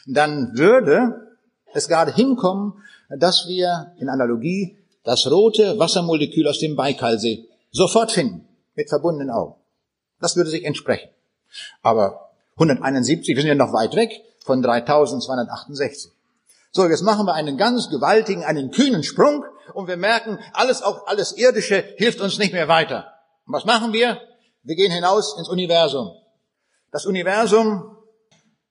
dann 0.05 0.57
würde 0.57 1.37
es 1.73 1.87
gerade 1.87 2.13
hinkommen, 2.13 2.73
dass 3.09 3.47
wir 3.47 3.93
in 3.99 4.09
Analogie 4.09 4.77
das 5.03 5.29
rote 5.29 5.77
Wassermolekül 5.79 6.47
aus 6.47 6.59
dem 6.59 6.75
Baikalsee 6.75 7.45
sofort 7.71 8.11
finden, 8.11 8.47
mit 8.75 8.89
verbundenen 8.89 9.29
Augen. 9.29 9.55
Das 10.19 10.35
würde 10.35 10.49
sich 10.49 10.65
entsprechen. 10.65 11.09
Aber 11.81 12.31
171, 12.53 13.35
wir 13.35 13.41
sind 13.41 13.49
ja 13.49 13.55
noch 13.55 13.73
weit 13.73 13.95
weg 13.95 14.11
von 14.39 14.61
3268. 14.61 16.11
So, 16.71 16.87
jetzt 16.87 17.03
machen 17.03 17.25
wir 17.25 17.33
einen 17.33 17.57
ganz 17.57 17.89
gewaltigen, 17.89 18.43
einen 18.43 18.71
kühnen 18.71 19.03
Sprung 19.03 19.45
und 19.73 19.87
wir 19.87 19.97
merken, 19.97 20.39
alles, 20.53 20.81
auch 20.81 21.07
alles 21.07 21.37
Irdische 21.37 21.83
hilft 21.97 22.21
uns 22.21 22.37
nicht 22.37 22.53
mehr 22.53 22.67
weiter. 22.67 23.13
Und 23.45 23.53
was 23.53 23.65
machen 23.65 23.93
wir? 23.93 24.19
Wir 24.63 24.75
gehen 24.75 24.91
hinaus 24.91 25.37
ins 25.37 25.49
Universum. 25.49 26.11
Das 26.91 27.05
Universum, 27.05 27.97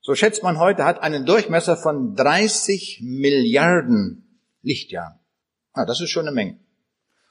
so 0.01 0.15
schätzt 0.15 0.43
man 0.43 0.59
heute, 0.59 0.85
hat 0.85 1.01
einen 1.01 1.25
Durchmesser 1.25 1.77
von 1.77 2.15
30 2.15 3.01
Milliarden 3.03 4.39
Lichtjahren. 4.61 5.19
Ja, 5.75 5.85
das 5.85 6.01
ist 6.01 6.09
schon 6.09 6.27
eine 6.27 6.35
Menge. 6.35 6.59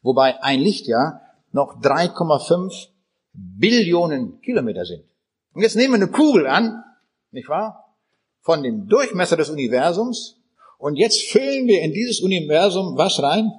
Wobei 0.03 0.43
ein 0.43 0.61
Lichtjahr 0.61 1.21
noch 1.53 1.81
3,5 1.81 2.89
Billionen 3.37 4.41
Kilometer 4.41 4.85
sind. 4.85 5.05
Und 5.53 5.63
jetzt 5.63 5.77
nehmen 5.77 5.95
wir 5.95 6.03
eine 6.03 6.11
Kugel 6.11 6.47
an, 6.47 6.83
nicht 7.31 7.49
wahr? 7.49 7.95
Von 8.41 8.63
dem 8.63 8.89
Durchmesser 8.89 9.37
des 9.37 9.51
Universums 9.51 10.37
und 10.79 10.97
jetzt 10.97 11.31
füllen 11.31 11.67
wir 11.67 11.83
in 11.83 11.93
dieses 11.93 12.21
Universum 12.21 12.97
was 12.97 13.23
rein? 13.23 13.51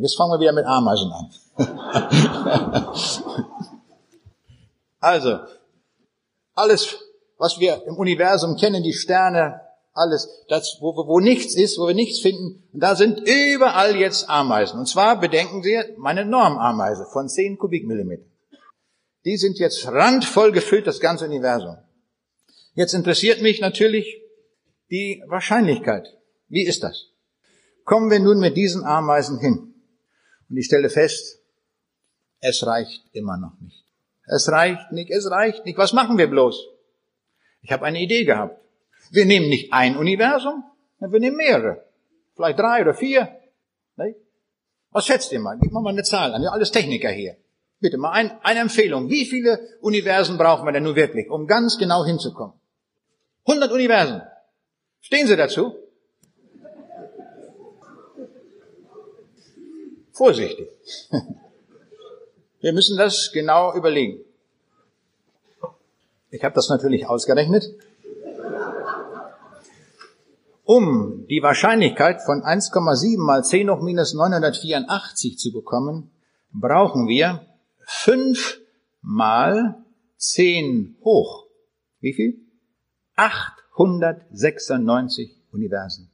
Jetzt 0.00 0.16
fangen 0.16 0.32
wir 0.32 0.40
wieder 0.40 0.52
mit 0.52 0.66
Ameisen 0.66 1.12
an. 1.12 1.30
also, 5.00 5.38
alles, 6.54 6.96
was 7.38 7.58
wir 7.60 7.82
im 7.86 7.96
Universum 7.96 8.56
kennen, 8.56 8.82
die 8.82 8.92
Sterne, 8.92 9.60
alles, 9.92 10.44
das, 10.48 10.78
wo, 10.80 10.94
wo 11.06 11.20
nichts 11.20 11.54
ist, 11.54 11.78
wo 11.78 11.86
wir 11.86 11.94
nichts 11.94 12.18
finden, 12.18 12.62
da 12.72 12.96
sind 12.96 13.20
überall 13.20 13.96
jetzt 13.96 14.28
Ameisen. 14.28 14.78
Und 14.80 14.86
zwar 14.86 15.20
bedenken 15.20 15.62
Sie 15.62 15.78
meine 15.96 16.24
Normameise 16.24 17.06
von 17.12 17.28
10 17.28 17.58
Kubikmillimeter. 17.58 18.24
Die 19.26 19.36
sind 19.36 19.58
jetzt 19.58 19.84
randvoll 19.88 20.52
gefüllt, 20.52 20.86
das 20.86 21.00
ganze 21.00 21.24
Universum. 21.24 21.76
Jetzt 22.74 22.94
interessiert 22.94 23.42
mich 23.42 23.60
natürlich 23.60 24.22
die 24.88 25.20
Wahrscheinlichkeit. 25.26 26.16
Wie 26.48 26.64
ist 26.64 26.84
das? 26.84 27.10
Kommen 27.84 28.08
wir 28.08 28.20
nun 28.20 28.38
mit 28.38 28.56
diesen 28.56 28.84
Ameisen 28.84 29.40
hin. 29.40 29.74
Und 30.48 30.56
ich 30.56 30.66
stelle 30.66 30.90
fest, 30.90 31.40
es 32.38 32.64
reicht 32.64 33.02
immer 33.12 33.36
noch 33.36 33.58
nicht. 33.60 33.84
Es 34.26 34.48
reicht 34.48 34.92
nicht, 34.92 35.10
es 35.10 35.28
reicht 35.28 35.64
nicht. 35.64 35.76
Was 35.76 35.92
machen 35.92 36.18
wir 36.18 36.28
bloß? 36.28 36.64
Ich 37.62 37.72
habe 37.72 37.84
eine 37.84 38.00
Idee 38.00 38.24
gehabt. 38.24 38.60
Wir 39.10 39.24
nehmen 39.24 39.48
nicht 39.48 39.72
ein 39.72 39.96
Universum, 39.96 40.62
wir 41.00 41.18
nehmen 41.18 41.36
mehrere. 41.36 41.84
Vielleicht 42.36 42.60
drei 42.60 42.82
oder 42.82 42.94
vier. 42.94 43.40
Was 44.90 45.06
schätzt 45.06 45.32
ihr 45.32 45.40
mal? 45.40 45.58
Gib 45.60 45.72
mal 45.72 45.84
eine 45.84 46.04
Zahl 46.04 46.32
an. 46.32 46.42
Ja, 46.42 46.50
alles 46.50 46.70
Techniker 46.70 47.10
hier. 47.10 47.36
Bitte 47.80 47.98
mal 47.98 48.12
ein, 48.12 48.32
eine 48.42 48.60
Empfehlung. 48.60 49.10
Wie 49.10 49.26
viele 49.26 49.60
Universen 49.80 50.38
brauchen 50.38 50.64
wir 50.66 50.72
denn 50.72 50.84
nun 50.84 50.96
wirklich, 50.96 51.30
um 51.30 51.46
ganz 51.46 51.78
genau 51.78 52.04
hinzukommen? 52.04 52.54
100 53.46 53.70
Universen. 53.70 54.22
Stehen 55.00 55.26
Sie 55.26 55.36
dazu? 55.36 55.74
vorsichtig. 60.16 60.68
Wir 62.60 62.72
müssen 62.72 62.96
das 62.96 63.30
genau 63.32 63.74
überlegen. 63.74 64.20
Ich 66.30 66.42
habe 66.42 66.54
das 66.54 66.68
natürlich 66.68 67.06
ausgerechnet. 67.06 67.64
Um 70.64 71.26
die 71.28 71.42
Wahrscheinlichkeit 71.42 72.22
von 72.22 72.42
1,7 72.42 73.18
mal 73.18 73.44
10 73.44 73.70
hoch 73.70 73.80
minus 73.80 74.14
984 74.14 75.38
zu 75.38 75.52
bekommen, 75.52 76.10
brauchen 76.52 77.06
wir 77.06 77.46
5 77.86 78.60
mal 79.00 79.82
10 80.18 80.98
hoch. 81.04 81.46
Wie 82.00 82.12
viel? 82.12 82.40
896 83.14 85.30
Universen. 85.52 86.10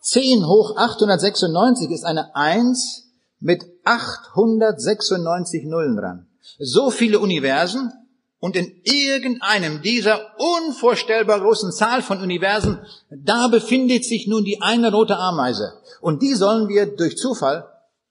10 0.00 0.46
hoch 0.46 0.76
896 0.76 1.90
ist 1.90 2.04
eine 2.04 2.36
1 2.36 3.08
mit 3.40 3.64
896 3.84 5.64
Nullen 5.64 5.96
dran. 5.96 6.26
So 6.58 6.90
viele 6.90 7.18
Universen 7.18 7.90
und 8.38 8.54
in 8.54 8.82
irgendeinem 8.82 9.80
dieser 9.80 10.38
unvorstellbar 10.38 11.40
großen 11.40 11.72
Zahl 11.72 12.02
von 12.02 12.20
Universen, 12.20 12.84
da 13.10 13.48
befindet 13.48 14.04
sich 14.04 14.26
nun 14.26 14.44
die 14.44 14.60
eine 14.60 14.92
rote 14.92 15.16
Ameise. 15.16 15.80
Und 16.00 16.20
die 16.20 16.34
sollen 16.34 16.68
wir 16.68 16.94
durch 16.94 17.16
Zufall 17.16 17.66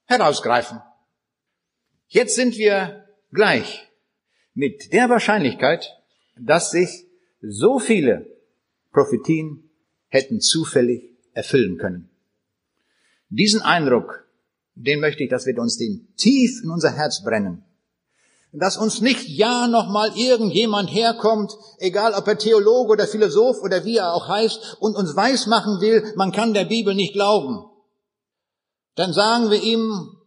herausgreifen. 0.06 0.80
Jetzt 2.14 2.34
sind 2.34 2.58
wir 2.58 3.06
gleich 3.32 3.88
mit 4.52 4.92
der 4.92 5.08
Wahrscheinlichkeit, 5.08 5.96
dass 6.38 6.70
sich 6.70 7.06
so 7.40 7.78
viele 7.78 8.26
Prophetien 8.92 9.70
hätten 10.08 10.42
zufällig 10.42 11.04
erfüllen 11.32 11.78
können. 11.78 12.10
Diesen 13.30 13.62
Eindruck, 13.62 14.26
den 14.74 15.00
möchte 15.00 15.24
ich, 15.24 15.30
dass 15.30 15.46
wir 15.46 15.56
uns 15.58 15.78
den 15.78 16.06
tief 16.18 16.60
in 16.62 16.68
unser 16.68 16.90
Herz 16.90 17.24
brennen. 17.24 17.64
Dass 18.52 18.76
uns 18.76 19.00
nicht 19.00 19.26
ja 19.26 19.66
nochmal 19.66 20.10
irgendjemand 20.14 20.92
herkommt, 20.92 21.56
egal 21.78 22.12
ob 22.12 22.28
er 22.28 22.36
Theologe 22.36 22.90
oder 22.90 23.06
Philosoph 23.06 23.62
oder 23.62 23.86
wie 23.86 23.96
er 23.96 24.12
auch 24.12 24.28
heißt, 24.28 24.76
und 24.80 24.96
uns 24.96 25.16
weismachen 25.16 25.80
will, 25.80 26.12
man 26.16 26.30
kann 26.30 26.52
der 26.52 26.66
Bibel 26.66 26.94
nicht 26.94 27.14
glauben. 27.14 27.64
Dann 28.96 29.14
sagen 29.14 29.50
wir 29.50 29.62
ihm, 29.62 30.18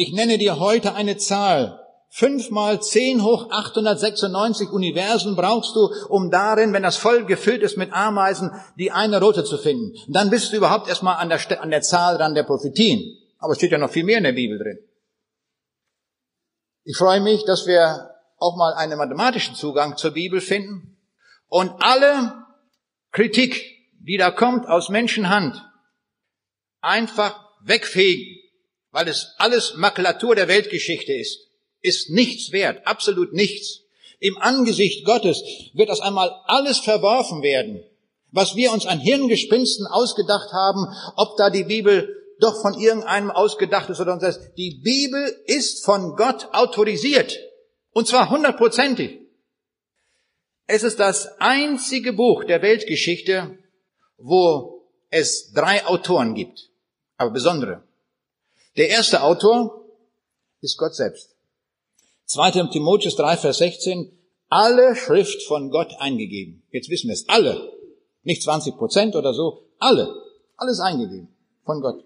ich 0.00 0.12
nenne 0.12 0.38
dir 0.38 0.58
heute 0.58 0.94
eine 0.94 1.16
Zahl, 1.18 1.76
Fünfmal 2.12 2.82
zehn 2.82 3.22
hoch 3.22 3.50
896 3.52 4.70
Universen 4.70 5.36
brauchst 5.36 5.76
du, 5.76 5.94
um 6.08 6.28
darin, 6.28 6.72
wenn 6.72 6.82
das 6.82 6.96
voll 6.96 7.24
gefüllt 7.24 7.62
ist 7.62 7.76
mit 7.76 7.92
Ameisen, 7.92 8.50
die 8.76 8.90
eine 8.90 9.20
rote 9.20 9.44
zu 9.44 9.56
finden. 9.58 9.96
Und 10.08 10.12
dann 10.12 10.28
bist 10.28 10.52
du 10.52 10.56
überhaupt 10.56 10.88
erstmal 10.88 11.16
an 11.16 11.28
der, 11.28 11.62
an 11.62 11.70
der 11.70 11.82
Zahl 11.82 12.18
dran 12.18 12.34
der 12.34 12.42
Prophetien. 12.42 13.16
Aber 13.38 13.52
es 13.52 13.58
steht 13.58 13.70
ja 13.70 13.78
noch 13.78 13.92
viel 13.92 14.02
mehr 14.02 14.18
in 14.18 14.24
der 14.24 14.32
Bibel 14.32 14.58
drin. 14.58 14.80
Ich 16.82 16.96
freue 16.96 17.20
mich, 17.20 17.44
dass 17.44 17.68
wir 17.68 18.10
auch 18.38 18.56
mal 18.56 18.74
einen 18.74 18.98
mathematischen 18.98 19.54
Zugang 19.54 19.96
zur 19.96 20.10
Bibel 20.10 20.40
finden 20.40 20.96
und 21.46 21.70
alle 21.78 22.44
Kritik, 23.12 23.62
die 24.00 24.16
da 24.16 24.32
kommt 24.32 24.66
aus 24.66 24.88
Menschenhand, 24.88 25.64
einfach 26.80 27.40
wegfegen, 27.62 28.49
weil 28.92 29.08
es 29.08 29.34
alles 29.38 29.74
Makulatur 29.76 30.34
der 30.34 30.48
Weltgeschichte 30.48 31.12
ist, 31.12 31.38
ist 31.80 32.10
nichts 32.10 32.52
wert, 32.52 32.86
absolut 32.86 33.32
nichts. 33.32 33.80
Im 34.18 34.36
Angesicht 34.38 35.04
Gottes 35.04 35.42
wird 35.72 35.88
das 35.88 36.00
einmal 36.00 36.30
alles 36.44 36.78
verworfen 36.78 37.42
werden, 37.42 37.82
was 38.32 38.54
wir 38.54 38.72
uns 38.72 38.86
an 38.86 39.00
Hirngespinsten 39.00 39.86
ausgedacht 39.86 40.52
haben, 40.52 40.86
ob 41.16 41.36
da 41.36 41.50
die 41.50 41.64
Bibel 41.64 42.16
doch 42.40 42.60
von 42.60 42.74
irgendeinem 42.74 43.30
ausgedacht 43.30 43.88
ist 43.90 44.00
oder 44.00 44.18
sonst. 44.18 44.40
Die 44.56 44.80
Bibel 44.82 45.42
ist 45.46 45.84
von 45.84 46.16
Gott 46.16 46.48
autorisiert. 46.52 47.38
Und 47.92 48.08
zwar 48.08 48.30
hundertprozentig. 48.30 49.18
Es 50.66 50.82
ist 50.82 51.00
das 51.00 51.40
einzige 51.40 52.12
Buch 52.12 52.44
der 52.44 52.62
Weltgeschichte, 52.62 53.58
wo 54.18 54.86
es 55.10 55.52
drei 55.52 55.84
Autoren 55.86 56.34
gibt, 56.34 56.70
aber 57.16 57.32
besondere. 57.32 57.82
Der 58.76 58.88
erste 58.88 59.22
Autor 59.22 59.84
ist 60.60 60.78
Gott 60.78 60.94
selbst. 60.94 61.34
2. 62.26 62.68
Timotheus 62.70 63.16
3, 63.16 63.36
Vers 63.36 63.58
16, 63.58 64.12
alle 64.48 64.94
Schrift 64.94 65.42
von 65.44 65.70
Gott 65.70 65.92
eingegeben. 65.98 66.62
Jetzt 66.70 66.88
wissen 66.88 67.08
wir 67.08 67.14
es, 67.14 67.28
alle. 67.28 67.72
Nicht 68.22 68.42
20 68.42 68.76
Prozent 68.76 69.16
oder 69.16 69.34
so, 69.34 69.70
alle. 69.78 70.14
Alles 70.56 70.80
eingegeben 70.80 71.28
von 71.64 71.80
Gott. 71.80 72.04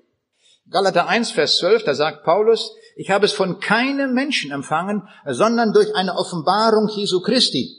Galater 0.70 1.08
1, 1.08 1.30
Vers 1.30 1.58
12, 1.58 1.84
da 1.84 1.94
sagt 1.94 2.24
Paulus, 2.24 2.74
ich 2.96 3.10
habe 3.10 3.26
es 3.26 3.32
von 3.32 3.60
keinem 3.60 4.14
Menschen 4.14 4.50
empfangen, 4.50 5.08
sondern 5.26 5.72
durch 5.72 5.94
eine 5.94 6.16
Offenbarung 6.16 6.88
Jesu 6.88 7.20
Christi. 7.20 7.76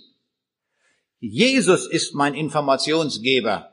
Jesus 1.20 1.88
ist 1.88 2.14
mein 2.14 2.36
Informationsgeber, 2.36 3.72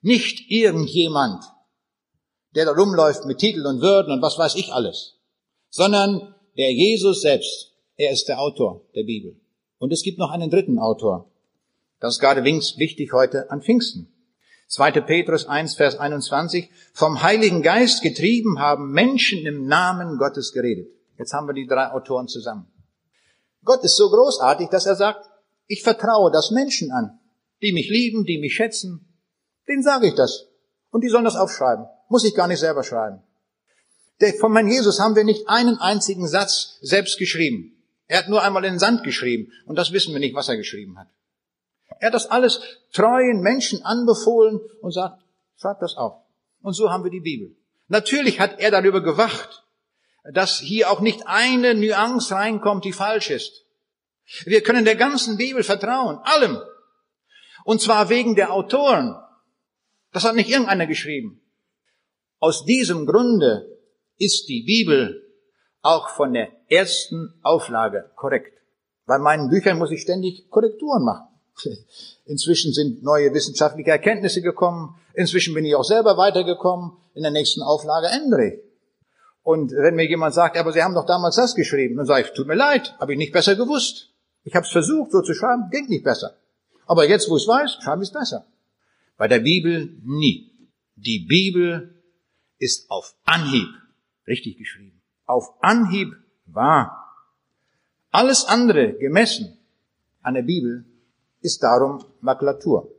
nicht 0.00 0.50
irgendjemand, 0.50 1.44
der 2.58 2.64
da 2.64 2.72
rumläuft 2.72 3.24
mit 3.24 3.38
Titeln 3.38 3.64
und 3.66 3.80
Würden 3.82 4.12
und 4.12 4.20
was 4.20 4.36
weiß 4.36 4.56
ich 4.56 4.72
alles, 4.72 5.14
sondern 5.70 6.34
der 6.56 6.72
Jesus 6.72 7.20
selbst. 7.20 7.72
Er 7.96 8.10
ist 8.10 8.26
der 8.26 8.40
Autor 8.40 8.84
der 8.96 9.04
Bibel. 9.04 9.36
Und 9.78 9.92
es 9.92 10.02
gibt 10.02 10.18
noch 10.18 10.32
einen 10.32 10.50
dritten 10.50 10.80
Autor. 10.80 11.30
Das 12.00 12.14
ist 12.14 12.20
gerade 12.20 12.42
wichtig 12.42 13.12
heute 13.12 13.48
an 13.52 13.62
Pfingsten. 13.62 14.12
2. 14.66 14.90
Petrus 15.02 15.46
1, 15.46 15.76
Vers 15.76 16.00
21, 16.00 16.68
vom 16.94 17.22
Heiligen 17.22 17.62
Geist 17.62 18.02
getrieben 18.02 18.58
haben 18.58 18.90
Menschen 18.90 19.46
im 19.46 19.68
Namen 19.68 20.18
Gottes 20.18 20.52
geredet. 20.52 20.90
Jetzt 21.16 21.32
haben 21.34 21.46
wir 21.46 21.54
die 21.54 21.68
drei 21.68 21.92
Autoren 21.92 22.26
zusammen. 22.26 22.66
Gott 23.62 23.84
ist 23.84 23.96
so 23.96 24.10
großartig, 24.10 24.68
dass 24.68 24.86
er 24.86 24.96
sagt, 24.96 25.30
ich 25.68 25.84
vertraue 25.84 26.32
das 26.32 26.50
Menschen 26.50 26.90
an, 26.90 27.20
die 27.62 27.72
mich 27.72 27.88
lieben, 27.88 28.24
die 28.24 28.38
mich 28.38 28.56
schätzen. 28.56 29.06
Denen 29.68 29.84
sage 29.84 30.08
ich 30.08 30.16
das. 30.16 30.48
Und 30.90 31.04
die 31.04 31.08
sollen 31.08 31.24
das 31.24 31.36
aufschreiben. 31.36 31.86
Muss 32.08 32.24
ich 32.24 32.34
gar 32.34 32.48
nicht 32.48 32.60
selber 32.60 32.82
schreiben. 32.82 33.22
Von 34.40 34.52
meinem 34.52 34.68
Jesus 34.68 34.98
haben 34.98 35.14
wir 35.14 35.24
nicht 35.24 35.48
einen 35.48 35.78
einzigen 35.78 36.26
Satz 36.26 36.78
selbst 36.80 37.18
geschrieben. 37.18 37.76
Er 38.08 38.18
hat 38.18 38.28
nur 38.28 38.42
einmal 38.42 38.64
in 38.64 38.74
den 38.74 38.78
Sand 38.78 39.04
geschrieben. 39.04 39.52
Und 39.66 39.76
das 39.76 39.92
wissen 39.92 40.12
wir 40.12 40.20
nicht, 40.20 40.34
was 40.34 40.48
er 40.48 40.56
geschrieben 40.56 40.98
hat. 40.98 41.08
Er 42.00 42.08
hat 42.08 42.14
das 42.14 42.26
alles 42.26 42.60
treuen 42.92 43.40
Menschen 43.40 43.84
anbefohlen 43.84 44.60
und 44.80 44.92
sagt, 44.92 45.22
schreib 45.56 45.80
das 45.80 45.96
auf. 45.96 46.16
Und 46.62 46.72
so 46.72 46.90
haben 46.90 47.04
wir 47.04 47.10
die 47.10 47.20
Bibel. 47.20 47.54
Natürlich 47.88 48.40
hat 48.40 48.58
er 48.60 48.70
darüber 48.70 49.02
gewacht, 49.02 49.64
dass 50.32 50.58
hier 50.58 50.90
auch 50.90 51.00
nicht 51.00 51.26
eine 51.26 51.74
Nuance 51.74 52.34
reinkommt, 52.34 52.84
die 52.84 52.92
falsch 52.92 53.30
ist. 53.30 53.64
Wir 54.44 54.62
können 54.62 54.84
der 54.84 54.96
ganzen 54.96 55.38
Bibel 55.38 55.62
vertrauen, 55.62 56.18
allem. 56.24 56.60
Und 57.64 57.80
zwar 57.80 58.10
wegen 58.10 58.34
der 58.34 58.52
Autoren. 58.52 59.16
Das 60.12 60.24
hat 60.24 60.34
nicht 60.34 60.50
irgendeiner 60.50 60.86
geschrieben. 60.86 61.40
Aus 62.40 62.64
diesem 62.64 63.06
Grunde 63.06 63.78
ist 64.16 64.48
die 64.48 64.62
Bibel 64.62 65.22
auch 65.82 66.08
von 66.10 66.32
der 66.32 66.48
ersten 66.68 67.34
Auflage 67.42 68.10
korrekt. 68.14 68.52
Bei 69.06 69.18
meinen 69.18 69.48
Büchern 69.48 69.78
muss 69.78 69.90
ich 69.90 70.02
ständig 70.02 70.48
Korrekturen 70.50 71.04
machen. 71.04 71.28
Inzwischen 72.26 72.72
sind 72.72 73.02
neue 73.02 73.32
wissenschaftliche 73.34 73.90
Erkenntnisse 73.90 74.42
gekommen. 74.42 74.96
Inzwischen 75.14 75.54
bin 75.54 75.64
ich 75.64 75.74
auch 75.74 75.84
selber 75.84 76.16
weitergekommen. 76.16 76.92
In 77.14 77.22
der 77.22 77.32
nächsten 77.32 77.62
Auflage 77.62 78.08
ändere 78.08 78.46
ich. 78.46 78.60
Und 79.42 79.72
wenn 79.72 79.94
mir 79.94 80.06
jemand 80.06 80.34
sagt, 80.34 80.56
aber 80.58 80.72
Sie 80.72 80.82
haben 80.82 80.94
doch 80.94 81.06
damals 81.06 81.36
das 81.36 81.54
geschrieben, 81.54 81.96
dann 81.96 82.06
sage 82.06 82.26
ich, 82.26 82.34
tut 82.34 82.46
mir 82.46 82.54
leid, 82.54 82.94
habe 83.00 83.12
ich 83.12 83.18
nicht 83.18 83.32
besser 83.32 83.56
gewusst. 83.56 84.10
Ich 84.44 84.54
habe 84.54 84.66
es 84.66 84.70
versucht, 84.70 85.10
so 85.10 85.22
zu 85.22 85.34
schreiben, 85.34 85.70
ging 85.70 85.88
nicht 85.88 86.04
besser. 86.04 86.36
Aber 86.86 87.08
jetzt, 87.08 87.28
wo 87.30 87.36
ich 87.36 87.42
es 87.42 87.48
weiß, 87.48 87.78
schreibe 87.82 88.02
ich 88.02 88.10
es 88.10 88.12
besser. 88.12 88.46
Bei 89.16 89.26
der 89.26 89.40
Bibel 89.40 89.96
nie. 90.04 90.52
Die 90.96 91.20
Bibel 91.20 91.97
ist 92.58 92.90
auf 92.90 93.14
Anhieb 93.24 93.68
richtig 94.26 94.58
geschrieben. 94.58 95.00
Auf 95.26 95.62
Anhieb 95.62 96.14
wahr. 96.46 97.14
Alles 98.10 98.44
andere 98.44 98.94
gemessen 98.94 99.58
an 100.22 100.34
der 100.34 100.42
Bibel 100.42 100.84
ist 101.40 101.62
darum 101.62 102.04
Makulatur. 102.20 102.90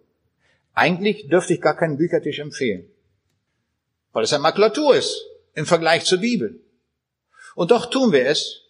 Eigentlich 0.74 1.28
dürfte 1.28 1.54
ich 1.54 1.62
gar 1.62 1.76
keinen 1.76 1.98
Büchertisch 1.98 2.40
empfehlen, 2.40 2.90
weil 4.14 4.24
es 4.24 4.32
ja 4.32 4.40
Makulatur 4.40 4.96
ist 4.96 5.26
im 5.54 5.66
Vergleich 5.66 6.06
zur 6.06 6.20
Bibel. 6.20 6.62
Und 7.56 7.72
doch 7.72 7.88
tun 7.88 8.12
wir 8.12 8.28
es 8.28 8.62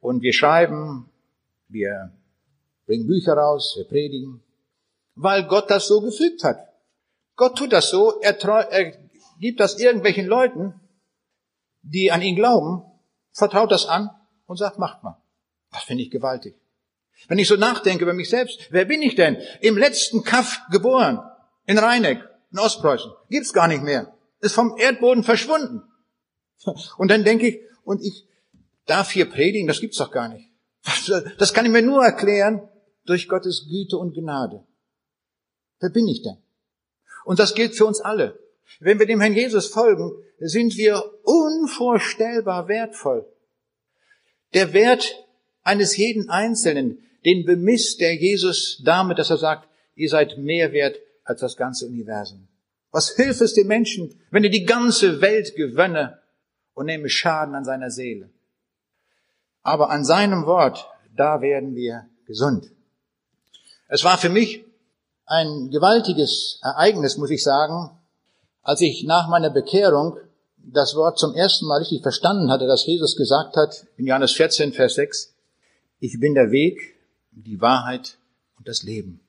und 0.00 0.22
wir 0.22 0.32
schreiben, 0.32 1.10
wir 1.68 2.12
bringen 2.86 3.06
Bücher 3.06 3.34
raus, 3.34 3.74
wir 3.76 3.86
predigen, 3.86 4.42
weil 5.14 5.44
Gott 5.46 5.70
das 5.70 5.88
so 5.88 6.00
gefügt 6.00 6.44
hat. 6.44 6.58
Gott 7.34 7.56
tut 7.58 7.72
das 7.72 7.90
so, 7.90 8.20
er, 8.20 8.36
er 8.70 8.92
gibt 9.38 9.60
das 9.60 9.78
irgendwelchen 9.78 10.26
Leuten, 10.26 10.74
die 11.82 12.10
an 12.12 12.22
ihn 12.22 12.36
glauben, 12.36 12.82
vertraut 13.32 13.70
das 13.70 13.86
an 13.86 14.10
und 14.46 14.56
sagt, 14.56 14.78
macht 14.78 15.02
mal. 15.02 15.22
Das 15.72 15.82
finde 15.82 16.02
ich 16.02 16.10
gewaltig. 16.10 16.56
Wenn 17.28 17.38
ich 17.38 17.48
so 17.48 17.56
nachdenke 17.56 18.04
über 18.04 18.14
mich 18.14 18.30
selbst, 18.30 18.68
wer 18.70 18.84
bin 18.84 19.02
ich 19.02 19.14
denn? 19.14 19.36
Im 19.60 19.76
letzten 19.76 20.22
Kaff 20.22 20.60
geboren, 20.70 21.20
in 21.66 21.78
Rheineck, 21.78 22.22
in 22.52 22.58
Ostpreußen. 22.58 23.10
Gibt's 23.28 23.52
gar 23.52 23.68
nicht 23.68 23.82
mehr. 23.82 24.14
Ist 24.40 24.54
vom 24.54 24.76
Erdboden 24.78 25.24
verschwunden. 25.24 25.82
Und 26.98 27.10
dann 27.10 27.24
denke 27.24 27.48
ich, 27.48 27.60
und 27.84 28.02
ich 28.02 28.28
darf 28.84 29.10
hier 29.10 29.30
predigen, 29.30 29.66
das 29.66 29.80
gibt's 29.80 29.96
doch 29.96 30.10
gar 30.10 30.28
nicht. 30.28 30.50
Das 31.38 31.54
kann 31.54 31.64
ich 31.64 31.72
mir 31.72 31.80
nur 31.80 32.04
erklären 32.04 32.68
durch 33.06 33.28
Gottes 33.28 33.66
Güte 33.68 33.96
und 33.96 34.14
Gnade. 34.14 34.66
Wer 35.80 35.88
bin 35.88 36.06
ich 36.06 36.22
denn? 36.22 36.36
Und 37.24 37.38
das 37.38 37.54
gilt 37.54 37.74
für 37.74 37.86
uns 37.86 38.00
alle. 38.02 38.38
Wenn 38.80 38.98
wir 38.98 39.06
dem 39.06 39.20
Herrn 39.20 39.34
Jesus 39.34 39.68
folgen, 39.68 40.12
sind 40.38 40.76
wir 40.76 41.02
unvorstellbar 41.24 42.68
wertvoll. 42.68 43.26
Der 44.54 44.72
Wert 44.72 45.24
eines 45.62 45.96
jeden 45.96 46.30
Einzelnen, 46.30 46.98
den 47.24 47.44
bemisst 47.44 48.00
der 48.00 48.14
Jesus 48.14 48.80
damit, 48.84 49.18
dass 49.18 49.30
er 49.30 49.36
sagt, 49.36 49.68
ihr 49.94 50.08
seid 50.08 50.38
mehr 50.38 50.72
wert 50.72 50.98
als 51.24 51.40
das 51.40 51.56
ganze 51.56 51.86
Universum. 51.86 52.48
Was 52.90 53.14
hilft 53.16 53.40
es 53.42 53.54
dem 53.54 53.66
Menschen, 53.66 54.18
wenn 54.30 54.44
er 54.44 54.50
die 54.50 54.64
ganze 54.64 55.20
Welt 55.20 55.54
gewönne 55.56 56.18
und 56.74 56.86
nehme 56.86 57.10
Schaden 57.10 57.54
an 57.54 57.64
seiner 57.64 57.90
Seele? 57.90 58.30
Aber 59.62 59.90
an 59.90 60.04
seinem 60.04 60.46
Wort, 60.46 60.88
da 61.14 61.42
werden 61.42 61.74
wir 61.74 62.08
gesund. 62.26 62.70
Es 63.88 64.04
war 64.04 64.16
für 64.16 64.30
mich 64.30 64.64
ein 65.26 65.70
gewaltiges 65.70 66.60
Ereignis, 66.62 67.18
muss 67.18 67.30
ich 67.30 67.42
sagen, 67.42 67.97
als 68.68 68.82
ich 68.82 69.04
nach 69.04 69.30
meiner 69.30 69.48
Bekehrung 69.48 70.18
das 70.58 70.94
Wort 70.94 71.18
zum 71.18 71.34
ersten 71.34 71.64
Mal 71.64 71.78
richtig 71.78 72.02
verstanden 72.02 72.50
hatte, 72.50 72.66
dass 72.66 72.84
Jesus 72.84 73.16
gesagt 73.16 73.56
hat 73.56 73.86
in 73.96 74.06
Johannes 74.06 74.32
14, 74.32 74.74
Vers 74.74 74.96
6, 74.96 75.32
ich 76.00 76.20
bin 76.20 76.34
der 76.34 76.50
Weg, 76.50 76.78
die 77.30 77.62
Wahrheit 77.62 78.18
und 78.58 78.68
das 78.68 78.82
Leben. 78.82 79.20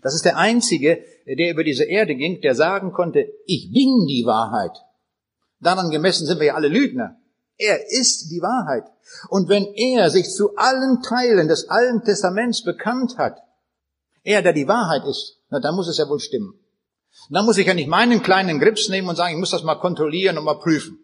Das 0.00 0.14
ist 0.14 0.24
der 0.24 0.38
Einzige, 0.38 1.04
der 1.26 1.50
über 1.50 1.62
diese 1.62 1.84
Erde 1.84 2.14
ging, 2.14 2.40
der 2.40 2.54
sagen 2.54 2.94
konnte, 2.94 3.30
ich 3.44 3.70
bin 3.70 4.06
die 4.06 4.24
Wahrheit. 4.24 4.78
Daran 5.60 5.90
gemessen 5.90 6.26
sind 6.26 6.40
wir 6.40 6.46
ja 6.46 6.54
alle 6.54 6.68
Lügner. 6.68 7.16
Er 7.58 7.90
ist 7.90 8.30
die 8.30 8.40
Wahrheit. 8.40 8.84
Und 9.28 9.50
wenn 9.50 9.66
er 9.74 10.08
sich 10.08 10.30
zu 10.30 10.56
allen 10.56 11.02
Teilen 11.02 11.48
des 11.48 11.68
Alten 11.68 12.02
Testaments 12.02 12.64
bekannt 12.64 13.18
hat, 13.18 13.42
er, 14.22 14.40
der 14.40 14.54
die 14.54 14.68
Wahrheit 14.68 15.04
ist, 15.04 15.36
na, 15.50 15.60
dann 15.60 15.74
muss 15.74 15.88
es 15.88 15.98
ja 15.98 16.08
wohl 16.08 16.20
stimmen. 16.20 16.58
Dann 17.30 17.44
muss 17.44 17.58
ich 17.58 17.66
ja 17.66 17.74
nicht 17.74 17.88
meinen 17.88 18.22
kleinen 18.22 18.58
Grips 18.58 18.88
nehmen 18.88 19.08
und 19.08 19.16
sagen, 19.16 19.34
ich 19.34 19.40
muss 19.40 19.50
das 19.50 19.62
mal 19.62 19.76
kontrollieren 19.76 20.38
und 20.38 20.44
mal 20.44 20.58
prüfen. 20.58 20.98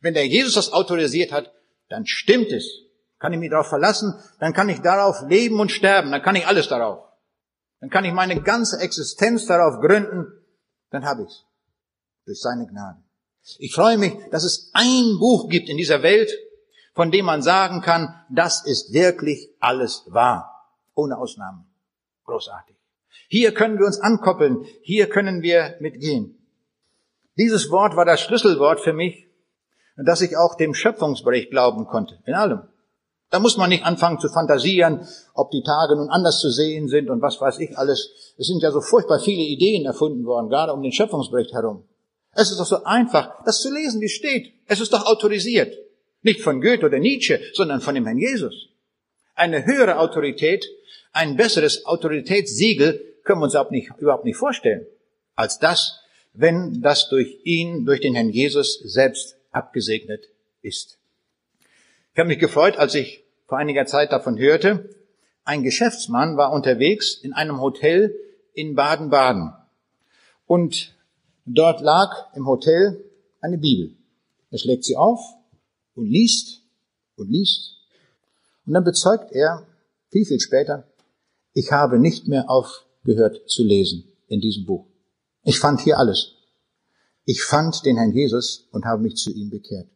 Wenn 0.00 0.14
der 0.14 0.26
Jesus 0.26 0.54
das 0.54 0.72
autorisiert 0.72 1.32
hat, 1.32 1.52
dann 1.88 2.06
stimmt 2.06 2.50
es. 2.50 2.82
Kann 3.18 3.32
ich 3.32 3.38
mich 3.38 3.50
darauf 3.50 3.68
verlassen, 3.68 4.14
dann 4.40 4.52
kann 4.52 4.68
ich 4.68 4.80
darauf 4.80 5.22
leben 5.28 5.60
und 5.60 5.70
sterben, 5.70 6.10
dann 6.10 6.22
kann 6.22 6.36
ich 6.36 6.46
alles 6.46 6.68
darauf. 6.68 7.04
Dann 7.80 7.90
kann 7.90 8.04
ich 8.04 8.12
meine 8.12 8.42
ganze 8.42 8.78
Existenz 8.80 9.46
darauf 9.46 9.80
gründen, 9.80 10.26
dann 10.90 11.04
habe 11.04 11.22
ich's. 11.22 11.44
Durch 12.26 12.40
seine 12.40 12.66
Gnade. 12.66 12.98
Ich 13.58 13.74
freue 13.74 13.98
mich, 13.98 14.14
dass 14.30 14.44
es 14.44 14.70
ein 14.72 15.18
Buch 15.18 15.48
gibt 15.48 15.68
in 15.68 15.76
dieser 15.76 16.02
Welt, 16.02 16.30
von 16.94 17.10
dem 17.10 17.26
man 17.26 17.42
sagen 17.42 17.82
kann, 17.82 18.14
das 18.30 18.64
ist 18.64 18.92
wirklich 18.92 19.50
alles 19.60 20.04
wahr. 20.06 20.70
Ohne 20.94 21.18
Ausnahmen. 21.18 21.66
Großartig. 22.24 22.73
Hier 23.28 23.52
können 23.52 23.78
wir 23.78 23.86
uns 23.86 24.00
ankoppeln. 24.00 24.64
Hier 24.82 25.08
können 25.08 25.42
wir 25.42 25.76
mitgehen. 25.80 26.38
Dieses 27.36 27.70
Wort 27.70 27.96
war 27.96 28.04
das 28.04 28.20
Schlüsselwort 28.20 28.80
für 28.80 28.92
mich, 28.92 29.26
dass 29.96 30.20
ich 30.20 30.36
auch 30.36 30.56
dem 30.56 30.74
Schöpfungsbericht 30.74 31.50
glauben 31.50 31.86
konnte. 31.86 32.18
In 32.26 32.34
allem. 32.34 32.62
Da 33.30 33.40
muss 33.40 33.56
man 33.56 33.68
nicht 33.68 33.84
anfangen 33.84 34.20
zu 34.20 34.28
fantasieren, 34.28 35.08
ob 35.34 35.50
die 35.50 35.62
Tage 35.64 35.96
nun 35.96 36.08
anders 36.08 36.38
zu 36.38 36.50
sehen 36.50 36.86
sind 36.88 37.10
und 37.10 37.20
was 37.20 37.40
weiß 37.40 37.58
ich 37.58 37.76
alles. 37.76 38.34
Es 38.38 38.46
sind 38.46 38.62
ja 38.62 38.70
so 38.70 38.80
furchtbar 38.80 39.18
viele 39.18 39.42
Ideen 39.42 39.86
erfunden 39.86 40.24
worden, 40.24 40.48
gerade 40.48 40.72
um 40.72 40.82
den 40.82 40.92
Schöpfungsbericht 40.92 41.52
herum. 41.52 41.84
Es 42.32 42.50
ist 42.50 42.58
doch 42.58 42.66
so 42.66 42.84
einfach, 42.84 43.44
das 43.44 43.60
zu 43.60 43.72
lesen, 43.72 44.00
wie 44.00 44.06
es 44.06 44.12
steht. 44.12 44.52
Es 44.66 44.80
ist 44.80 44.92
doch 44.92 45.06
autorisiert. 45.06 45.76
Nicht 46.22 46.42
von 46.42 46.60
Goethe 46.60 46.86
oder 46.86 46.98
Nietzsche, 46.98 47.40
sondern 47.54 47.80
von 47.80 47.94
dem 47.94 48.04
Herrn 48.04 48.18
Jesus. 48.18 48.68
Eine 49.34 49.66
höhere 49.66 49.98
Autorität, 49.98 50.64
ein 51.12 51.36
besseres 51.36 51.86
Autoritätssiegel 51.86 53.13
können 53.24 53.40
wir 53.40 53.44
uns 53.44 53.54
überhaupt 53.54 53.72
nicht, 53.72 53.90
überhaupt 53.98 54.24
nicht 54.24 54.36
vorstellen, 54.36 54.86
als 55.34 55.58
das, 55.58 56.00
wenn 56.32 56.82
das 56.82 57.08
durch 57.08 57.40
ihn, 57.44 57.84
durch 57.84 58.00
den 58.00 58.14
Herrn 58.14 58.30
Jesus 58.30 58.78
selbst 58.84 59.36
abgesegnet 59.50 60.28
ist. 60.62 60.98
Ich 62.12 62.18
habe 62.18 62.28
mich 62.28 62.38
gefreut, 62.38 62.76
als 62.76 62.94
ich 62.94 63.24
vor 63.46 63.58
einiger 63.58 63.86
Zeit 63.86 64.12
davon 64.12 64.38
hörte, 64.38 64.88
ein 65.44 65.62
Geschäftsmann 65.62 66.36
war 66.36 66.52
unterwegs 66.52 67.14
in 67.14 67.32
einem 67.32 67.60
Hotel 67.60 68.14
in 68.54 68.74
Baden-Baden. 68.74 69.52
Und 70.46 70.94
dort 71.44 71.80
lag 71.80 72.34
im 72.34 72.46
Hotel 72.46 73.04
eine 73.40 73.58
Bibel. 73.58 73.96
Er 74.50 74.58
schlägt 74.58 74.84
sie 74.84 74.96
auf 74.96 75.20
und 75.94 76.06
liest 76.06 76.62
und 77.16 77.30
liest. 77.30 77.76
Und 78.66 78.72
dann 78.72 78.84
bezeugt 78.84 79.32
er 79.32 79.66
viel, 80.10 80.24
viel 80.24 80.40
später, 80.40 80.88
ich 81.52 81.72
habe 81.72 81.98
nicht 81.98 82.26
mehr 82.26 82.48
aufgehört 83.04 83.48
zu 83.48 83.62
lesen 83.62 84.04
in 84.28 84.40
diesem 84.40 84.64
Buch. 84.64 84.86
Ich 85.42 85.58
fand 85.58 85.80
hier 85.80 85.98
alles. 85.98 86.32
Ich 87.26 87.42
fand 87.42 87.84
den 87.84 87.96
Herrn 87.96 88.12
Jesus 88.12 88.66
und 88.70 88.86
habe 88.86 89.02
mich 89.02 89.16
zu 89.16 89.30
ihm 89.30 89.50
bekehrt. 89.50 89.88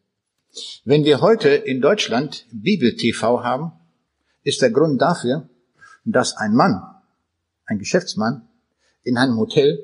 Wenn 0.84 1.04
wir 1.04 1.20
heute 1.20 1.48
in 1.48 1.80
Deutschland 1.80 2.46
Bibel-TV 2.52 3.42
haben, 3.42 3.72
ist 4.42 4.60
der 4.60 4.70
Grund 4.70 5.00
dafür, 5.00 5.48
dass 6.04 6.36
ein 6.36 6.54
Mann, 6.54 6.82
ein 7.64 7.78
Geschäftsmann, 7.78 8.48
in 9.04 9.16
einem 9.16 9.38
Hotel 9.38 9.78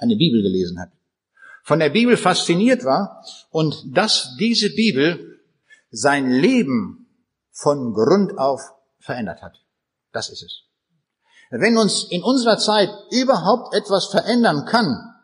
eine 0.00 0.16
Bibel 0.16 0.42
gelesen 0.42 0.78
hat. 0.78 0.90
Von 1.62 1.78
der 1.78 1.90
Bibel 1.90 2.16
fasziniert 2.16 2.84
war 2.84 3.24
und 3.50 3.84
dass 3.96 4.36
diese 4.38 4.70
Bibel 4.70 5.40
sein 5.90 6.30
Leben 6.30 7.08
von 7.52 7.94
Grund 7.94 8.38
auf 8.38 8.60
verändert 8.98 9.42
hat. 9.42 9.64
Das 10.12 10.28
ist 10.28 10.42
es. 10.42 10.66
Wenn 11.50 11.76
uns 11.76 12.04
in 12.10 12.22
unserer 12.22 12.58
Zeit 12.58 12.90
überhaupt 13.10 13.74
etwas 13.74 14.06
verändern 14.06 14.64
kann, 14.66 15.14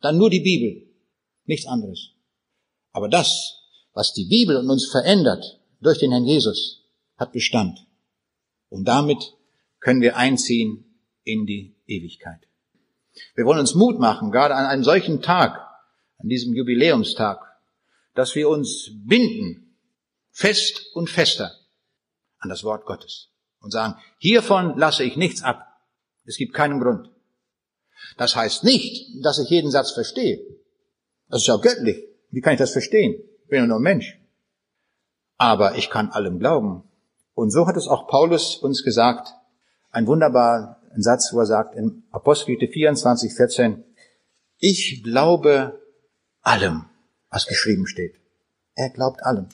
dann 0.00 0.18
nur 0.18 0.30
die 0.30 0.40
Bibel, 0.40 0.88
nichts 1.44 1.66
anderes. 1.66 2.10
Aber 2.92 3.08
das, 3.08 3.62
was 3.92 4.12
die 4.12 4.26
Bibel 4.26 4.56
und 4.56 4.68
uns 4.70 4.90
verändert 4.90 5.60
durch 5.80 5.98
den 5.98 6.10
Herrn 6.10 6.24
Jesus, 6.24 6.84
hat 7.16 7.32
Bestand. 7.32 7.78
Und 8.68 8.86
damit 8.86 9.34
können 9.80 10.00
wir 10.00 10.16
einziehen 10.16 10.84
in 11.24 11.46
die 11.46 11.76
Ewigkeit. 11.86 12.40
Wir 13.34 13.44
wollen 13.44 13.60
uns 13.60 13.74
Mut 13.74 13.98
machen, 13.98 14.30
gerade 14.30 14.54
an 14.54 14.66
einem 14.66 14.84
solchen 14.84 15.22
Tag, 15.22 15.58
an 16.18 16.28
diesem 16.28 16.54
Jubiläumstag, 16.54 17.40
dass 18.14 18.34
wir 18.34 18.48
uns 18.48 18.90
binden, 19.06 19.76
fest 20.30 20.86
und 20.94 21.08
fester 21.10 21.52
an 22.38 22.48
das 22.48 22.64
Wort 22.64 22.84
Gottes 22.84 23.28
und 23.60 23.70
sagen, 23.70 23.96
hiervon 24.18 24.76
lasse 24.78 25.04
ich 25.04 25.16
nichts 25.16 25.42
ab. 25.42 25.67
Es 26.28 26.36
gibt 26.36 26.52
keinen 26.52 26.78
Grund. 26.78 27.10
Das 28.18 28.36
heißt 28.36 28.62
nicht, 28.62 29.24
dass 29.24 29.38
ich 29.38 29.48
jeden 29.48 29.70
Satz 29.70 29.92
verstehe. 29.92 30.40
Das 31.30 31.40
ist 31.40 31.46
ja 31.46 31.56
göttlich. 31.56 32.04
Wie 32.30 32.42
kann 32.42 32.52
ich 32.52 32.58
das 32.58 32.72
verstehen? 32.72 33.22
bin 33.48 33.60
ja 33.60 33.66
nur 33.66 33.80
Mensch. 33.80 34.20
Aber 35.38 35.76
ich 35.76 35.88
kann 35.88 36.10
allem 36.10 36.38
glauben. 36.38 36.82
Und 37.32 37.50
so 37.50 37.66
hat 37.66 37.78
es 37.78 37.88
auch 37.88 38.08
Paulus 38.08 38.56
uns 38.56 38.84
gesagt. 38.84 39.32
Ein 39.90 40.06
wunderbarer 40.06 40.76
Satz, 40.96 41.32
wo 41.32 41.40
er 41.40 41.46
sagt 41.46 41.74
in 41.74 42.02
Apostelgeschichte 42.10 42.70
24, 42.70 43.32
14, 43.32 43.84
ich 44.58 45.02
glaube 45.02 45.80
allem, 46.42 46.84
was 47.30 47.46
geschrieben 47.46 47.86
steht. 47.86 48.16
Er 48.74 48.90
glaubt 48.90 49.22
allem. 49.22 49.48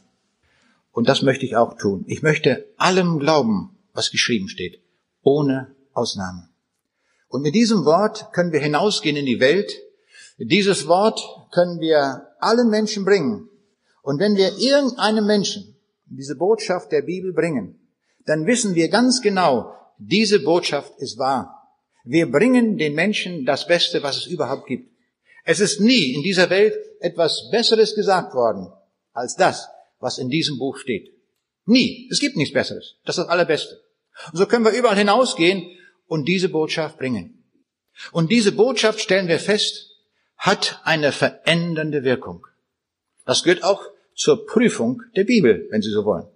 Und 0.90 1.08
das 1.08 1.22
möchte 1.22 1.46
ich 1.46 1.54
auch 1.54 1.76
tun. 1.76 2.04
Ich 2.08 2.22
möchte 2.22 2.66
allem 2.78 3.20
glauben, 3.20 3.78
was 3.92 4.10
geschrieben 4.10 4.48
steht, 4.48 4.82
ohne 5.22 5.76
Ausnahme. 5.92 6.48
Und 7.34 7.42
mit 7.42 7.56
diesem 7.56 7.84
Wort 7.84 8.32
können 8.32 8.52
wir 8.52 8.60
hinausgehen 8.60 9.16
in 9.16 9.26
die 9.26 9.40
Welt. 9.40 9.82
Dieses 10.38 10.86
Wort 10.86 11.20
können 11.50 11.80
wir 11.80 12.28
allen 12.38 12.70
Menschen 12.70 13.04
bringen. 13.04 13.48
Und 14.02 14.20
wenn 14.20 14.36
wir 14.36 14.56
irgendeinem 14.56 15.26
Menschen 15.26 15.74
diese 16.06 16.36
Botschaft 16.36 16.92
der 16.92 17.02
Bibel 17.02 17.32
bringen, 17.32 17.90
dann 18.24 18.46
wissen 18.46 18.76
wir 18.76 18.88
ganz 18.88 19.20
genau, 19.20 19.74
diese 19.98 20.44
Botschaft 20.44 20.92
ist 20.98 21.18
wahr. 21.18 21.74
Wir 22.04 22.30
bringen 22.30 22.78
den 22.78 22.94
Menschen 22.94 23.44
das 23.44 23.66
Beste, 23.66 24.04
was 24.04 24.16
es 24.16 24.26
überhaupt 24.26 24.68
gibt. 24.68 24.88
Es 25.44 25.58
ist 25.58 25.80
nie 25.80 26.14
in 26.14 26.22
dieser 26.22 26.50
Welt 26.50 26.76
etwas 27.00 27.50
Besseres 27.50 27.96
gesagt 27.96 28.32
worden 28.34 28.72
als 29.12 29.34
das, 29.34 29.66
was 29.98 30.18
in 30.18 30.28
diesem 30.28 30.56
Buch 30.56 30.78
steht. 30.78 31.12
Nie. 31.64 32.08
Es 32.12 32.20
gibt 32.20 32.36
nichts 32.36 32.54
Besseres. 32.54 32.94
Das 33.04 33.18
ist 33.18 33.24
das 33.24 33.28
Allerbeste. 33.28 33.80
Und 34.30 34.38
so 34.38 34.46
können 34.46 34.64
wir 34.64 34.70
überall 34.70 34.96
hinausgehen 34.96 35.68
und 36.06 36.26
diese 36.26 36.48
Botschaft 36.48 36.98
bringen. 36.98 37.44
Und 38.12 38.30
diese 38.30 38.52
Botschaft, 38.52 39.00
stellen 39.00 39.28
wir 39.28 39.38
fest, 39.38 39.90
hat 40.36 40.80
eine 40.84 41.12
verändernde 41.12 42.04
Wirkung. 42.04 42.46
Das 43.24 43.42
gehört 43.42 43.64
auch 43.64 43.82
zur 44.14 44.46
Prüfung 44.46 45.02
der 45.16 45.24
Bibel, 45.24 45.66
wenn 45.70 45.82
Sie 45.82 45.90
so 45.90 46.04
wollen. 46.04 46.26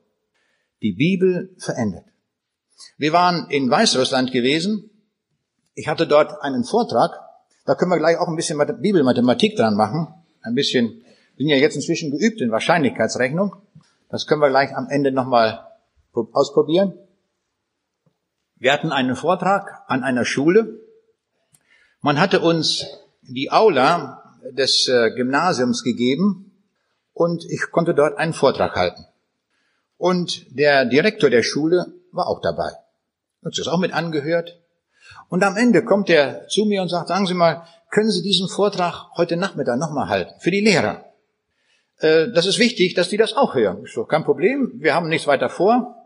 Die 0.82 0.92
Bibel 0.92 1.54
verändert. 1.58 2.04
Wir 2.96 3.12
waren 3.12 3.50
in 3.50 3.70
Weißrussland 3.70 4.30
gewesen. 4.30 4.90
Ich 5.74 5.88
hatte 5.88 6.06
dort 6.06 6.42
einen 6.42 6.64
Vortrag. 6.64 7.12
Da 7.66 7.74
können 7.74 7.90
wir 7.90 7.98
gleich 7.98 8.16
auch 8.18 8.28
ein 8.28 8.36
bisschen 8.36 8.58
Bibelmathematik 8.80 9.56
dran 9.56 9.74
machen. 9.74 10.08
Ein 10.42 10.54
bisschen, 10.54 11.02
wir 11.36 11.44
sind 11.44 11.48
ja 11.48 11.56
jetzt 11.56 11.76
inzwischen 11.76 12.10
geübt 12.10 12.40
in 12.40 12.50
Wahrscheinlichkeitsrechnung. 12.50 13.56
Das 14.08 14.26
können 14.26 14.40
wir 14.40 14.48
gleich 14.48 14.74
am 14.74 14.88
Ende 14.88 15.12
nochmal 15.12 15.66
ausprobieren. 16.32 16.94
Wir 18.60 18.72
hatten 18.72 18.90
einen 18.90 19.14
Vortrag 19.14 19.84
an 19.86 20.02
einer 20.02 20.24
Schule. 20.24 20.80
Man 22.00 22.18
hatte 22.18 22.40
uns 22.40 22.86
die 23.22 23.52
Aula 23.52 24.34
des 24.50 24.88
äh, 24.88 25.12
Gymnasiums 25.14 25.84
gegeben 25.84 26.50
und 27.12 27.44
ich 27.44 27.70
konnte 27.70 27.94
dort 27.94 28.18
einen 28.18 28.32
Vortrag 28.32 28.74
halten. 28.74 29.06
Und 29.96 30.46
der 30.58 30.86
Direktor 30.86 31.30
der 31.30 31.44
Schule 31.44 31.92
war 32.10 32.26
auch 32.26 32.40
dabei. 32.40 32.72
Hat 33.44 33.54
sich 33.54 33.68
auch 33.68 33.78
mit 33.78 33.92
angehört. 33.92 34.58
Und 35.28 35.44
am 35.44 35.56
Ende 35.56 35.84
kommt 35.84 36.10
er 36.10 36.48
zu 36.48 36.64
mir 36.64 36.82
und 36.82 36.88
sagt, 36.88 37.08
sagen 37.08 37.26
Sie 37.26 37.34
mal, 37.34 37.64
können 37.90 38.10
Sie 38.10 38.22
diesen 38.22 38.48
Vortrag 38.48 39.06
heute 39.16 39.36
Nachmittag 39.36 39.78
nochmal 39.78 40.08
halten? 40.08 40.34
Für 40.40 40.50
die 40.50 40.60
Lehrer. 40.60 41.04
Äh, 41.98 42.32
das 42.32 42.46
ist 42.46 42.58
wichtig, 42.58 42.94
dass 42.94 43.08
die 43.08 43.16
das 43.16 43.34
auch 43.34 43.54
hören. 43.54 43.84
Ist 43.84 43.96
doch 43.96 44.08
kein 44.08 44.24
Problem. 44.24 44.72
Wir 44.74 44.94
haben 44.94 45.08
nichts 45.08 45.28
weiter 45.28 45.48
vor. 45.48 45.97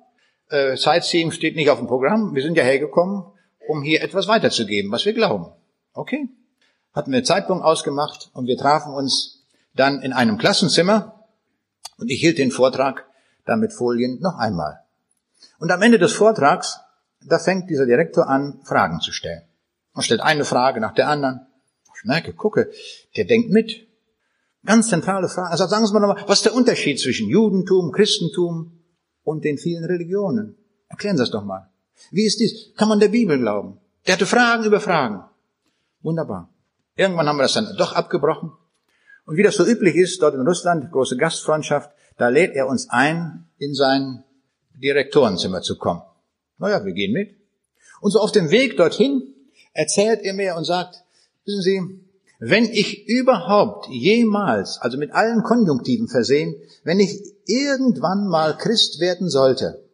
Äh, 0.53 0.76
Sightseeing 0.76 1.30
steht 1.30 1.57
nicht 1.57 1.70
auf 1.70 1.78
dem 1.78 1.86
Programm. 1.86 2.34
Wir 2.34 2.42
sind 2.42 2.59
ja 2.59 2.62
hergekommen, 2.62 3.24
um 3.66 3.82
hier 3.82 4.03
etwas 4.03 4.28
weiterzugeben, 4.28 4.92
was 4.92 5.07
wir 5.07 5.14
glauben. 5.14 5.46
Okay? 5.94 6.28
Hatten 6.92 7.11
wir 7.11 7.24
Zeitpunkt 7.24 7.64
ausgemacht 7.64 8.30
und 8.34 8.46
wir 8.46 8.59
trafen 8.59 8.92
uns 8.92 9.46
dann 9.74 10.03
in 10.03 10.12
einem 10.12 10.36
Klassenzimmer 10.36 11.26
und 11.96 12.11
ich 12.11 12.20
hielt 12.20 12.36
den 12.36 12.50
Vortrag 12.50 13.07
dann 13.46 13.61
mit 13.61 13.72
Folien 13.72 14.20
noch 14.20 14.36
einmal. 14.36 14.80
Und 15.59 15.70
am 15.70 15.80
Ende 15.80 15.98
des 15.98 16.12
Vortrags, 16.12 16.80
da 17.24 17.38
fängt 17.38 17.70
dieser 17.70 17.86
Direktor 17.86 18.28
an, 18.28 18.61
Fragen 18.64 19.00
zu 19.00 19.11
stellen. 19.11 19.42
Er 19.94 20.03
stellt 20.03 20.20
eine 20.20 20.44
Frage 20.44 20.80
nach 20.80 20.92
der 20.92 21.09
anderen. 21.09 21.46
Ich 21.96 22.05
merke, 22.05 22.34
gucke, 22.34 22.70
der 23.16 23.24
denkt 23.24 23.50
mit. 23.50 23.86
Ganz 24.66 24.88
zentrale 24.88 25.30
Frage. 25.30 25.50
Also 25.50 25.66
sagen 25.66 25.86
Sie 25.86 25.94
mal 25.94 26.00
nochmal, 26.00 26.24
was 26.26 26.40
ist 26.40 26.44
der 26.44 26.55
Unterschied 26.55 27.00
zwischen 27.00 27.28
Judentum, 27.30 27.90
Christentum 27.90 28.82
und 29.25 29.45
den 29.45 29.59
vielen 29.59 29.85
Religionen? 29.85 30.57
Erklären 30.89 31.16
Sie 31.16 31.23
das 31.23 31.31
doch 31.31 31.45
mal. 31.45 31.70
Wie 32.11 32.25
ist 32.25 32.41
dies? 32.41 32.73
Kann 32.77 32.89
man 32.89 33.01
der 33.01 33.09
Bibel 33.09 33.39
glauben? 33.39 33.79
Der 34.07 34.14
hatte 34.14 34.27
Fragen 34.27 34.64
über 34.64 34.81
Fragen. 34.81 35.25
Wunderbar. 36.03 36.49
Irgendwann 36.97 37.29
haben 37.29 37.37
wir 37.37 37.45
das 37.45 37.55
dann 37.55 37.75
doch 37.79 37.93
abgebrochen. 37.93 38.53
Und 39.25 39.37
wie 39.37 39.43
das 39.43 39.55
so 39.55 39.64
üblich 39.64 39.95
ist, 39.95 40.20
dort 40.20 40.35
in 40.35 40.47
Russland, 40.47 40.91
große 40.91 41.16
Gastfreundschaft, 41.16 41.91
da 42.18 42.29
lädt 42.29 42.55
er 42.55 42.66
uns 42.66 42.91
ein 42.91 43.47
in 43.59 43.75
sein 43.75 44.25
Direktorenzimmer 44.75 45.62
zu 45.62 45.79
kommen. 45.79 46.03
Naja, 46.59 46.85
wir 46.85 46.93
gehen 46.93 47.12
mit. 47.12 47.37
Und 48.01 48.11
so 48.11 48.18
auf 48.18 48.33
dem 48.33 48.51
Weg 48.51 48.77
dorthin 48.77 49.23
erzählt 49.73 50.20
er 50.23 50.35
mir 50.35 50.57
und 50.57 50.64
sagt, 50.64 51.05
wissen 51.45 51.62
Sie, 51.62 51.81
wenn 52.41 52.64
ich 52.64 53.07
überhaupt 53.07 53.87
jemals, 53.89 54.79
also 54.81 54.99
mit 54.99 55.12
allen 55.12 55.45
Konjunktiven 55.45 56.09
versehen, 56.09 56.57
wenn 56.83 56.99
ich 56.99 57.32
irgendwann 57.47 58.26
mal 58.28 58.57
Christ 58.57 59.01
werden 59.01 59.28
sollte, 59.28 59.88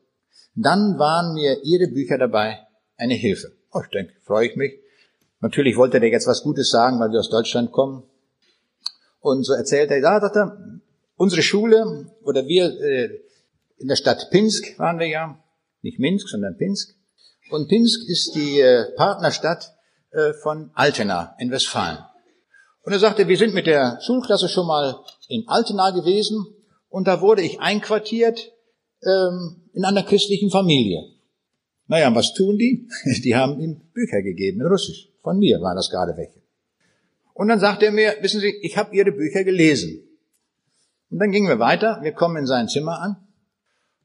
dann 0.54 0.98
waren 0.98 1.34
mir 1.34 1.62
Ihre 1.64 1.88
Bücher 1.88 2.18
dabei 2.18 2.66
eine 2.96 3.14
Hilfe. 3.14 3.52
Oh, 3.72 3.80
ich 3.82 3.90
denke, 3.90 4.14
freue 4.24 4.48
ich 4.48 4.56
mich. 4.56 4.80
Natürlich 5.40 5.76
wollte 5.76 6.00
der 6.00 6.10
jetzt 6.10 6.26
was 6.26 6.42
Gutes 6.42 6.70
sagen, 6.70 6.98
weil 6.98 7.10
wir 7.10 7.20
aus 7.20 7.30
Deutschland 7.30 7.70
kommen. 7.70 8.02
Und 9.20 9.44
so 9.44 9.52
erzählt 9.52 9.90
er, 9.90 10.00
ja, 10.00 10.20
sagt 10.20 10.36
er, 10.36 10.80
unsere 11.16 11.42
Schule 11.42 12.10
oder 12.22 12.46
wir 12.46 12.64
äh, 12.80 13.20
in 13.78 13.88
der 13.88 13.96
Stadt 13.96 14.30
Pinsk 14.30 14.78
waren 14.78 14.98
wir 14.98 15.06
ja, 15.06 15.38
nicht 15.82 15.98
Minsk, 16.00 16.28
sondern 16.28 16.56
Pinsk. 16.56 16.94
Und 17.50 17.68
Pinsk 17.68 18.08
ist 18.08 18.34
die 18.34 18.60
äh, 18.60 18.92
Partnerstadt 18.96 19.74
äh, 20.10 20.32
von 20.32 20.70
Altena 20.74 21.36
in 21.38 21.50
Westfalen. 21.50 21.98
Und 22.82 22.92
er 22.92 22.98
sagte, 22.98 23.28
wir 23.28 23.36
sind 23.36 23.54
mit 23.54 23.66
der 23.66 24.00
Schulklasse 24.00 24.48
schon 24.48 24.66
mal 24.66 25.00
in 25.28 25.46
Altena 25.46 25.90
gewesen 25.90 26.46
und 26.88 27.06
da 27.06 27.20
wurde 27.20 27.42
ich 27.42 27.60
einquartiert 27.60 28.52
ähm, 29.02 29.62
in 29.72 29.84
einer 29.84 30.02
christlichen 30.02 30.50
Familie. 30.50 31.04
Naja, 31.86 32.14
was 32.14 32.34
tun 32.34 32.58
die? 32.58 32.88
Die 33.24 33.34
haben 33.34 33.60
ihm 33.60 33.80
Bücher 33.92 34.22
gegeben 34.22 34.60
in 34.60 34.66
Russisch. 34.66 35.08
Von 35.22 35.38
mir 35.38 35.60
waren 35.60 35.76
das 35.76 35.90
gerade 35.90 36.16
welche. 36.16 36.42
Und 37.34 37.48
dann 37.48 37.60
sagte 37.60 37.86
er 37.86 37.92
mir, 37.92 38.16
wissen 38.20 38.40
Sie, 38.40 38.54
ich 38.62 38.76
habe 38.76 38.94
Ihre 38.94 39.12
Bücher 39.12 39.44
gelesen. 39.44 40.02
Und 41.10 41.18
dann 41.20 41.30
gingen 41.30 41.48
wir 41.48 41.58
weiter, 41.58 42.00
wir 42.02 42.12
kommen 42.12 42.36
in 42.36 42.46
sein 42.46 42.68
Zimmer 42.68 43.00
an 43.00 43.16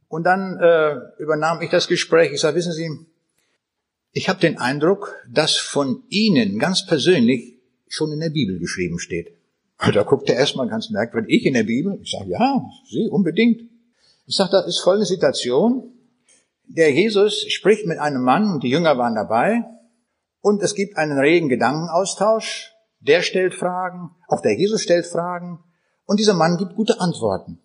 und 0.07 0.23
dann 0.23 0.57
äh, 0.59 0.95
übernahm 1.17 1.61
ich 1.61 1.69
das 1.69 1.87
Gespräch. 1.87 2.31
Ich 2.31 2.39
sage, 2.39 2.55
wissen 2.55 2.71
Sie, 2.71 2.89
ich 4.11 4.29
habe 4.29 4.39
den 4.39 4.59
Eindruck, 4.59 5.15
dass 5.29 5.57
von 5.57 6.03
Ihnen 6.09 6.59
ganz 6.59 6.85
persönlich 6.85 7.59
schon 7.87 8.11
in 8.11 8.19
der 8.19 8.29
Bibel 8.29 8.59
geschrieben 8.59 8.99
steht. 8.99 9.35
Da 9.91 10.03
guckt 10.03 10.29
er 10.29 10.37
erstmal 10.37 10.67
ganz 10.67 10.89
merkwürdig, 10.89 11.39
ich 11.39 11.45
in 11.45 11.53
der 11.55 11.63
Bibel? 11.63 11.99
Ich 12.01 12.11
sage, 12.11 12.29
ja, 12.29 12.65
Sie, 12.89 13.09
unbedingt. 13.09 13.61
Ich 14.25 14.35
sage, 14.35 14.51
das 14.51 14.67
ist 14.67 14.79
folgende 14.79 15.05
Situation. 15.05 15.91
Der 16.65 16.91
Jesus 16.91 17.45
spricht 17.49 17.85
mit 17.85 17.99
einem 17.99 18.23
Mann 18.23 18.59
die 18.61 18.69
Jünger 18.69 18.97
waren 18.97 19.15
dabei 19.15 19.65
und 20.39 20.61
es 20.61 20.75
gibt 20.75 20.97
einen 20.97 21.17
regen 21.17 21.49
Gedankenaustausch. 21.49 22.71
Der 23.01 23.21
stellt 23.21 23.53
Fragen, 23.53 24.11
auch 24.29 24.41
der 24.41 24.57
Jesus 24.57 24.81
stellt 24.81 25.05
Fragen 25.05 25.59
und 26.05 26.19
dieser 26.19 26.33
Mann 26.33 26.57
gibt 26.57 26.75
gute 26.75 27.01
Antworten. 27.01 27.59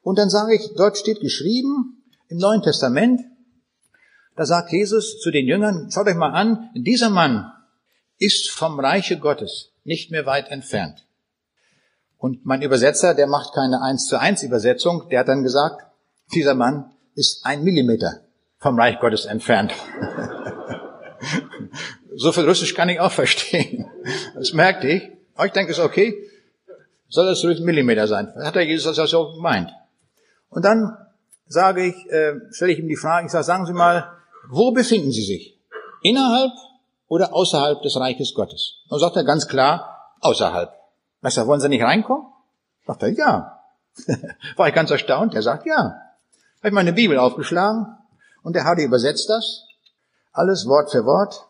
Und 0.00 0.18
dann 0.18 0.30
sage 0.30 0.54
ich, 0.54 0.70
dort 0.76 0.96
steht 0.96 1.20
geschrieben 1.20 2.02
im 2.28 2.38
Neuen 2.38 2.62
Testament, 2.62 3.20
da 4.36 4.46
sagt 4.46 4.72
Jesus 4.72 5.20
zu 5.20 5.30
den 5.30 5.46
Jüngern, 5.46 5.90
schaut 5.90 6.08
euch 6.08 6.16
mal 6.16 6.32
an, 6.32 6.70
dieser 6.74 7.10
Mann 7.10 7.52
ist 8.18 8.50
vom 8.50 8.80
Reiche 8.80 9.18
Gottes 9.18 9.72
nicht 9.84 10.10
mehr 10.10 10.26
weit 10.26 10.48
entfernt. 10.48 11.06
Und 12.24 12.46
mein 12.46 12.62
Übersetzer, 12.62 13.12
der 13.12 13.26
macht 13.26 13.52
keine 13.52 13.82
eins 13.82 14.06
zu 14.06 14.18
eins 14.18 14.42
Übersetzung, 14.42 15.10
der 15.10 15.20
hat 15.20 15.28
dann 15.28 15.42
gesagt, 15.42 15.84
dieser 16.32 16.54
Mann 16.54 16.90
ist 17.14 17.44
ein 17.44 17.62
Millimeter 17.62 18.22
vom 18.56 18.80
Reich 18.80 18.98
Gottes 18.98 19.26
entfernt. 19.26 19.74
so 22.16 22.32
viel 22.32 22.48
Russisch 22.48 22.72
kann 22.72 22.88
ich 22.88 22.98
auch 22.98 23.12
verstehen. 23.12 23.90
Das 24.34 24.54
merkte 24.54 24.88
ich. 24.88 25.02
Aber 25.34 25.44
ich 25.44 25.52
denke, 25.52 25.72
es 25.72 25.76
ist 25.76 25.84
okay. 25.84 26.16
Soll 27.10 27.26
das 27.26 27.44
ruhig 27.44 27.58
ein 27.58 27.66
Millimeter 27.66 28.08
sein? 28.08 28.32
Hat 28.42 28.54
der 28.54 28.64
Jesus 28.64 28.96
das 28.96 29.10
so 29.10 29.34
gemeint? 29.34 29.70
Und 30.48 30.64
dann 30.64 30.96
sage 31.46 31.84
ich, 31.88 32.10
äh, 32.10 32.36
stelle 32.52 32.72
ich 32.72 32.78
ihm 32.78 32.88
die 32.88 32.96
Frage, 32.96 33.26
ich 33.26 33.32
sage, 33.32 33.44
sagen 33.44 33.66
Sie 33.66 33.74
mal, 33.74 34.10
wo 34.48 34.70
befinden 34.70 35.12
Sie 35.12 35.26
sich? 35.26 35.60
Innerhalb 36.00 36.52
oder 37.06 37.34
außerhalb 37.34 37.82
des 37.82 38.00
Reiches 38.00 38.32
Gottes? 38.32 38.82
Und 38.88 38.98
sagt 38.98 39.16
er 39.16 39.24
ganz 39.24 39.46
klar, 39.46 40.14
außerhalb. 40.22 40.83
Ich 41.26 41.34
sage, 41.34 41.48
wollen 41.48 41.60
Sie 41.60 41.68
nicht 41.68 41.82
reinkommen? 41.82 42.26
Sagt 42.86 43.02
er, 43.02 43.10
ja. 43.10 43.60
War 44.56 44.68
ich 44.68 44.74
ganz 44.74 44.90
erstaunt. 44.90 45.34
Er 45.34 45.42
sagt, 45.42 45.66
ja. 45.66 46.00
Habe 46.58 46.68
ich 46.68 46.72
meine 46.72 46.92
Bibel 46.92 47.18
aufgeschlagen 47.18 47.86
und 48.42 48.54
der 48.54 48.64
Hardy 48.64 48.84
übersetzt 48.84 49.28
das. 49.28 49.66
Alles 50.32 50.66
Wort 50.66 50.90
für 50.90 51.04
Wort. 51.04 51.46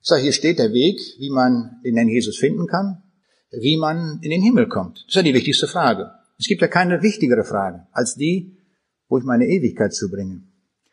Ich 0.00 0.08
sage, 0.08 0.22
hier 0.22 0.32
steht 0.32 0.58
der 0.58 0.72
Weg, 0.72 1.00
wie 1.18 1.30
man 1.30 1.80
den 1.84 1.96
Herrn 1.96 2.08
Jesus 2.08 2.36
finden 2.36 2.66
kann, 2.66 3.02
wie 3.50 3.76
man 3.76 4.20
in 4.22 4.30
den 4.30 4.42
Himmel 4.42 4.68
kommt. 4.68 4.98
Das 4.98 5.08
ist 5.08 5.14
ja 5.16 5.22
die 5.22 5.34
wichtigste 5.34 5.66
Frage. 5.66 6.12
Es 6.38 6.46
gibt 6.46 6.60
ja 6.60 6.68
keine 6.68 7.02
wichtigere 7.02 7.44
Frage 7.44 7.86
als 7.92 8.14
die, 8.14 8.56
wo 9.08 9.18
ich 9.18 9.24
meine 9.24 9.46
Ewigkeit 9.46 9.94
zubringe. 9.94 10.42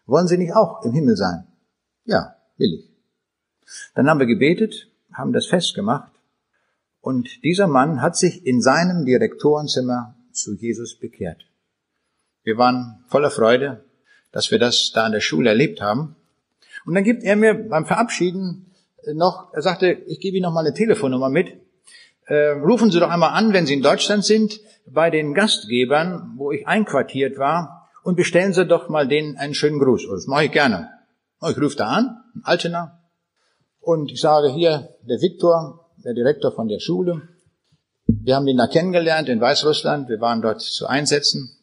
Wollen 0.05 0.27
Sie 0.27 0.37
nicht 0.37 0.55
auch 0.55 0.83
im 0.83 0.93
Himmel 0.93 1.17
sein? 1.17 1.45
Ja, 2.05 2.35
will 2.57 2.73
ich. 2.73 2.89
Dann 3.95 4.09
haben 4.09 4.19
wir 4.19 4.27
gebetet, 4.27 4.87
haben 5.13 5.33
das 5.33 5.47
festgemacht 5.47 6.11
und 7.01 7.43
dieser 7.43 7.67
Mann 7.67 8.01
hat 8.01 8.15
sich 8.15 8.45
in 8.45 8.61
seinem 8.61 9.05
Direktorenzimmer 9.05 10.15
zu 10.31 10.53
Jesus 10.53 10.97
bekehrt. 10.97 11.45
Wir 12.43 12.57
waren 12.57 13.03
voller 13.07 13.31
Freude, 13.31 13.83
dass 14.31 14.51
wir 14.51 14.59
das 14.59 14.91
da 14.93 15.05
an 15.05 15.11
der 15.11 15.19
Schule 15.19 15.49
erlebt 15.49 15.81
haben. 15.81 16.15
Und 16.85 16.95
dann 16.95 17.03
gibt 17.03 17.23
er 17.23 17.35
mir 17.35 17.53
beim 17.53 17.85
Verabschieden 17.85 18.71
noch, 19.13 19.53
er 19.53 19.61
sagte, 19.61 19.91
ich 19.91 20.19
gebe 20.19 20.37
Ihnen 20.37 20.43
noch 20.43 20.53
mal 20.53 20.65
eine 20.65 20.73
Telefonnummer 20.73 21.29
mit. 21.29 21.57
Äh, 22.25 22.51
rufen 22.51 22.91
Sie 22.91 22.99
doch 22.99 23.09
einmal 23.09 23.31
an, 23.31 23.51
wenn 23.51 23.65
Sie 23.65 23.73
in 23.73 23.81
Deutschland 23.81 24.23
sind 24.23 24.59
bei 24.85 25.09
den 25.09 25.33
Gastgebern, 25.33 26.33
wo 26.37 26.51
ich 26.51 26.67
einquartiert 26.67 27.37
war, 27.37 27.89
und 28.03 28.15
bestellen 28.15 28.53
Sie 28.53 28.65
doch 28.65 28.89
mal 28.89 29.07
denen 29.07 29.37
einen 29.37 29.53
schönen 29.53 29.79
Gruß. 29.79 30.07
Das 30.09 30.27
mache 30.27 30.45
ich 30.45 30.51
gerne. 30.51 30.89
Ich 31.47 31.59
rufe 31.59 31.75
da 31.75 31.87
an, 31.87 32.23
in 32.35 32.43
Altena, 32.43 32.99
und 33.79 34.11
ich 34.11 34.21
sage 34.21 34.51
hier, 34.51 34.89
der 35.01 35.21
Viktor, 35.21 35.80
der 36.03 36.13
Direktor 36.13 36.51
von 36.51 36.67
der 36.67 36.79
Schule, 36.79 37.21
wir 38.07 38.35
haben 38.35 38.47
ihn 38.47 38.57
da 38.57 38.67
kennengelernt 38.67 39.29
in 39.29 39.39
Weißrussland, 39.39 40.09
wir 40.09 40.19
waren 40.19 40.41
dort 40.41 40.61
zu 40.61 40.87
Einsätzen, 40.87 41.57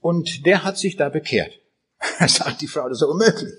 und 0.00 0.44
der 0.44 0.64
hat 0.64 0.76
sich 0.76 0.96
da 0.96 1.08
bekehrt. 1.08 1.52
sagt 2.26 2.60
die 2.60 2.66
Frau, 2.66 2.88
das 2.88 3.00
ist 3.00 3.08
unmöglich. 3.08 3.54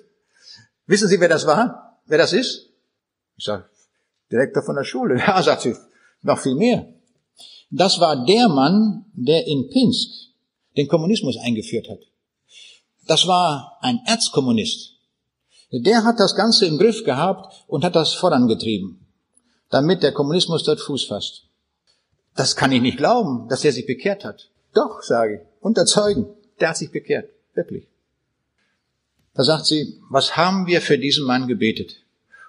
Wissen 0.85 1.07
Sie, 1.07 1.19
wer 1.19 1.29
das 1.29 1.47
war? 1.47 1.99
Wer 2.05 2.19
das 2.19 2.33
ist? 2.33 2.69
Ich 3.37 3.45
sage, 3.45 3.67
Direktor 4.31 4.63
von 4.63 4.75
der 4.75 4.83
Schule. 4.83 5.17
Ja, 5.27 5.41
sagt 5.41 5.61
sie, 5.61 5.75
noch 6.21 6.39
viel 6.39 6.55
mehr. 6.55 6.87
Das 7.71 7.99
war 7.99 8.25
der 8.25 8.47
Mann, 8.47 9.05
der 9.13 9.47
in 9.47 9.69
Pinsk 9.69 10.09
den 10.77 10.87
Kommunismus 10.87 11.37
eingeführt 11.37 11.89
hat. 11.89 11.99
Das 13.07 13.27
war 13.27 13.77
ein 13.81 14.01
Erzkommunist. 14.05 14.93
Der 15.71 16.03
hat 16.03 16.19
das 16.19 16.35
Ganze 16.35 16.65
im 16.65 16.77
Griff 16.77 17.03
gehabt 17.03 17.53
und 17.67 17.83
hat 17.83 17.95
das 17.95 18.13
vorangetrieben, 18.13 19.04
damit 19.75 20.03
der 20.03 20.13
Kommunismus 20.13 20.63
dort 20.63 20.79
Fuß 20.79 21.03
fasst. 21.03 21.49
Das 22.33 22.55
kann 22.55 22.71
ich 22.71 22.81
nicht 22.81 22.95
glauben, 22.95 23.49
dass 23.49 23.65
er 23.65 23.73
sich 23.73 23.85
bekehrt 23.85 24.23
hat. 24.23 24.49
Doch, 24.73 25.01
sage 25.01 25.35
ich, 25.35 25.41
unter 25.59 25.85
Zeugen, 25.85 26.27
der 26.61 26.69
hat 26.69 26.77
sich 26.77 26.91
bekehrt, 26.91 27.29
wirklich. 27.55 27.85
Da 29.33 29.43
sagt 29.43 29.65
sie, 29.65 29.99
was 30.09 30.37
haben 30.37 30.65
wir 30.65 30.79
für 30.79 30.97
diesen 30.97 31.25
Mann 31.25 31.49
gebetet? 31.49 32.05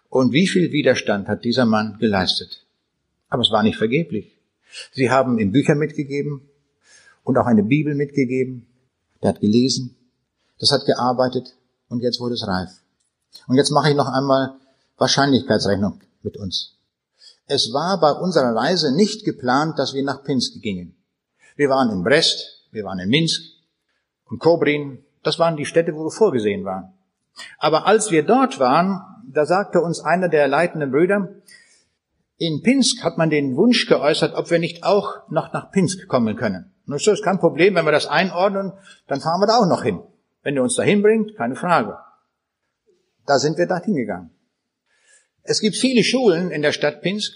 Und 0.08 0.32
wie 0.32 0.46
viel 0.46 0.70
Widerstand 0.70 1.26
hat 1.26 1.44
dieser 1.44 1.66
Mann 1.66 1.98
geleistet? 1.98 2.64
Aber 3.28 3.42
es 3.42 3.50
war 3.50 3.64
nicht 3.64 3.76
vergeblich. 3.76 4.38
Sie 4.92 5.10
haben 5.10 5.40
ihm 5.40 5.50
Bücher 5.50 5.74
mitgegeben 5.74 6.48
und 7.24 7.38
auch 7.38 7.46
eine 7.46 7.64
Bibel 7.64 7.96
mitgegeben. 7.96 8.68
Der 9.20 9.30
hat 9.30 9.40
gelesen, 9.40 9.96
das 10.60 10.70
hat 10.70 10.86
gearbeitet 10.86 11.56
und 11.88 12.04
jetzt 12.04 12.20
wurde 12.20 12.34
es 12.34 12.46
reif. 12.46 12.70
Und 13.48 13.56
jetzt 13.56 13.70
mache 13.70 13.90
ich 13.90 13.96
noch 13.96 14.12
einmal 14.12 14.54
Wahrscheinlichkeitsrechnung 14.96 16.00
mit 16.22 16.36
uns. 16.36 16.75
Es 17.46 17.72
war 17.72 18.00
bei 18.00 18.10
unserer 18.10 18.54
Reise 18.54 18.94
nicht 18.94 19.24
geplant, 19.24 19.78
dass 19.78 19.94
wir 19.94 20.02
nach 20.02 20.24
Pinsk 20.24 20.60
gingen. 20.62 20.96
Wir 21.54 21.68
waren 21.68 21.90
in 21.90 22.02
Brest, 22.02 22.66
wir 22.72 22.84
waren 22.84 22.98
in 22.98 23.08
Minsk 23.08 23.40
und 24.28 24.40
Kobrin. 24.40 25.04
Das 25.22 25.38
waren 25.38 25.56
die 25.56 25.64
Städte, 25.64 25.94
wo 25.94 26.04
wir 26.04 26.10
vorgesehen 26.10 26.64
waren. 26.64 26.92
Aber 27.58 27.86
als 27.86 28.10
wir 28.10 28.24
dort 28.24 28.58
waren, 28.58 29.00
da 29.32 29.46
sagte 29.46 29.80
uns 29.80 30.00
einer 30.00 30.28
der 30.28 30.48
leitenden 30.48 30.90
Brüder, 30.90 31.28
in 32.38 32.62
Pinsk 32.62 33.02
hat 33.02 33.16
man 33.16 33.30
den 33.30 33.56
Wunsch 33.56 33.86
geäußert, 33.86 34.34
ob 34.34 34.50
wir 34.50 34.58
nicht 34.58 34.84
auch 34.84 35.28
noch 35.30 35.52
nach 35.52 35.70
Pinsk 35.70 36.06
kommen 36.08 36.36
können. 36.36 36.72
Das 36.86 37.06
ist 37.06 37.24
kein 37.24 37.38
Problem, 37.38 37.74
wenn 37.74 37.84
wir 37.84 37.92
das 37.92 38.06
einordnen, 38.06 38.72
dann 39.06 39.20
fahren 39.20 39.40
wir 39.40 39.46
da 39.46 39.58
auch 39.58 39.66
noch 39.66 39.82
hin. 39.82 40.00
Wenn 40.42 40.54
ihr 40.54 40.62
uns 40.62 40.74
dahin 40.74 41.02
bringt, 41.02 41.36
keine 41.36 41.56
Frage. 41.56 41.96
Da 43.24 43.38
sind 43.38 43.58
wir 43.58 43.66
dorthin 43.66 43.94
gegangen. 43.94 44.35
Es 45.48 45.60
gibt 45.60 45.76
viele 45.76 46.02
Schulen 46.02 46.50
in 46.50 46.62
der 46.62 46.72
Stadt 46.72 47.02
Pinsk. 47.02 47.32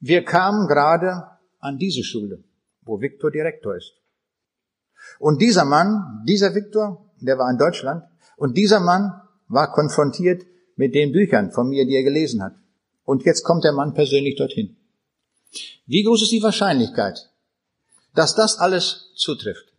Wir 0.00 0.24
kamen 0.24 0.66
gerade 0.66 1.24
an 1.60 1.78
diese 1.78 2.02
Schule, 2.02 2.42
wo 2.82 3.00
Viktor 3.00 3.30
Direktor 3.30 3.76
ist. 3.76 3.92
Und 5.18 5.40
dieser 5.42 5.64
Mann, 5.64 6.24
dieser 6.26 6.54
Viktor, 6.54 7.04
der 7.20 7.38
war 7.38 7.50
in 7.50 7.58
Deutschland, 7.58 8.04
und 8.36 8.56
dieser 8.56 8.80
Mann 8.80 9.20
war 9.48 9.72
konfrontiert 9.72 10.42
mit 10.76 10.94
den 10.94 11.12
Büchern 11.12 11.50
von 11.50 11.68
mir, 11.68 11.86
die 11.86 11.96
er 11.96 12.04
gelesen 12.04 12.42
hat. 12.42 12.54
Und 13.04 13.24
jetzt 13.24 13.42
kommt 13.42 13.64
der 13.64 13.72
Mann 13.72 13.94
persönlich 13.94 14.36
dorthin. 14.36 14.76
Wie 15.86 16.02
groß 16.02 16.22
ist 16.22 16.32
die 16.32 16.42
Wahrscheinlichkeit, 16.42 17.30
dass 18.14 18.34
das 18.34 18.58
alles 18.58 19.12
zutrifft? 19.16 19.72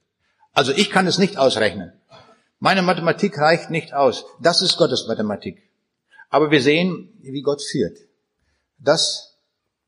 Also 0.54 0.72
ich 0.72 0.90
kann 0.90 1.08
es 1.08 1.18
nicht 1.18 1.38
ausrechnen. 1.38 1.94
Meine 2.60 2.82
Mathematik 2.82 3.38
reicht 3.38 3.70
nicht 3.70 3.94
aus. 3.94 4.26
Das 4.42 4.62
ist 4.62 4.78
Gottes 4.78 5.08
Mathematik. 5.08 5.69
Aber 6.30 6.52
wir 6.52 6.62
sehen, 6.62 7.18
wie 7.22 7.42
Gott 7.42 7.62
führt. 7.62 7.98
Das 8.78 9.38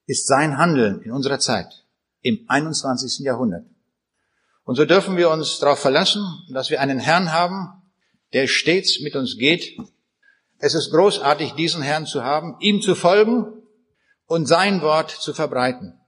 ist 0.06 0.28
sein 0.28 0.58
Handeln 0.58 1.02
in 1.02 1.12
unserer 1.12 1.40
Zeit, 1.40 1.86
im 2.22 2.44
21. 2.48 3.20
Jahrhundert. 3.20 3.66
Und 4.64 4.76
so 4.76 4.86
dürfen 4.86 5.18
wir 5.18 5.30
uns 5.30 5.60
darauf 5.60 5.80
verlassen, 5.80 6.24
dass 6.52 6.70
wir 6.70 6.82
einen 6.82 7.00
Herrn 7.00 7.32
haben, 7.32 7.82
der 8.34 8.48
stets 8.48 9.02
mit 9.02 9.16
uns 9.16 9.38
geht. 9.38 9.78
Es 10.60 10.74
ist 10.74 10.92
großartig, 10.92 11.54
diesen 11.54 11.82
Herrn 11.82 12.06
zu 12.06 12.24
haben, 12.24 12.56
ihm 12.60 12.82
zu 12.82 12.96
folgen 12.96 13.46
und 14.26 14.48
sein 14.48 14.82
Wort 14.82 15.12
zu 15.12 15.34
verbreiten. 15.34 16.00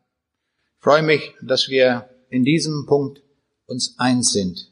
Ich 0.78 0.84
freue 0.84 1.04
mich, 1.04 1.34
dass 1.42 1.70
wir 1.70 2.10
in 2.30 2.44
diesem 2.44 2.86
Punkt 2.86 3.22
uns 3.66 3.96
eins 3.98 4.32
sind. 4.32 4.72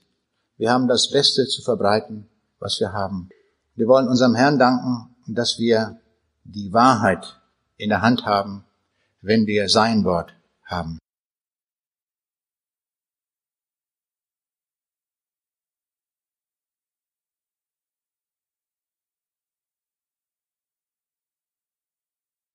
Wir 0.57 0.71
haben 0.71 0.87
das 0.87 1.09
Beste 1.09 1.45
zu 1.47 1.61
verbreiten, 1.61 2.29
was 2.59 2.79
wir 2.79 2.93
haben. 2.93 3.29
Wir 3.75 3.87
wollen 3.87 4.07
unserem 4.07 4.35
Herrn 4.35 4.59
danken, 4.59 5.10
dass 5.35 5.59
wir 5.59 5.99
die 6.43 6.73
Wahrheit 6.73 7.39
in 7.77 7.89
der 7.89 8.01
Hand 8.01 8.25
haben, 8.25 8.65
wenn 9.21 9.45
wir 9.47 9.69
sein 9.69 10.03
Wort 10.03 10.33
haben. 10.65 10.99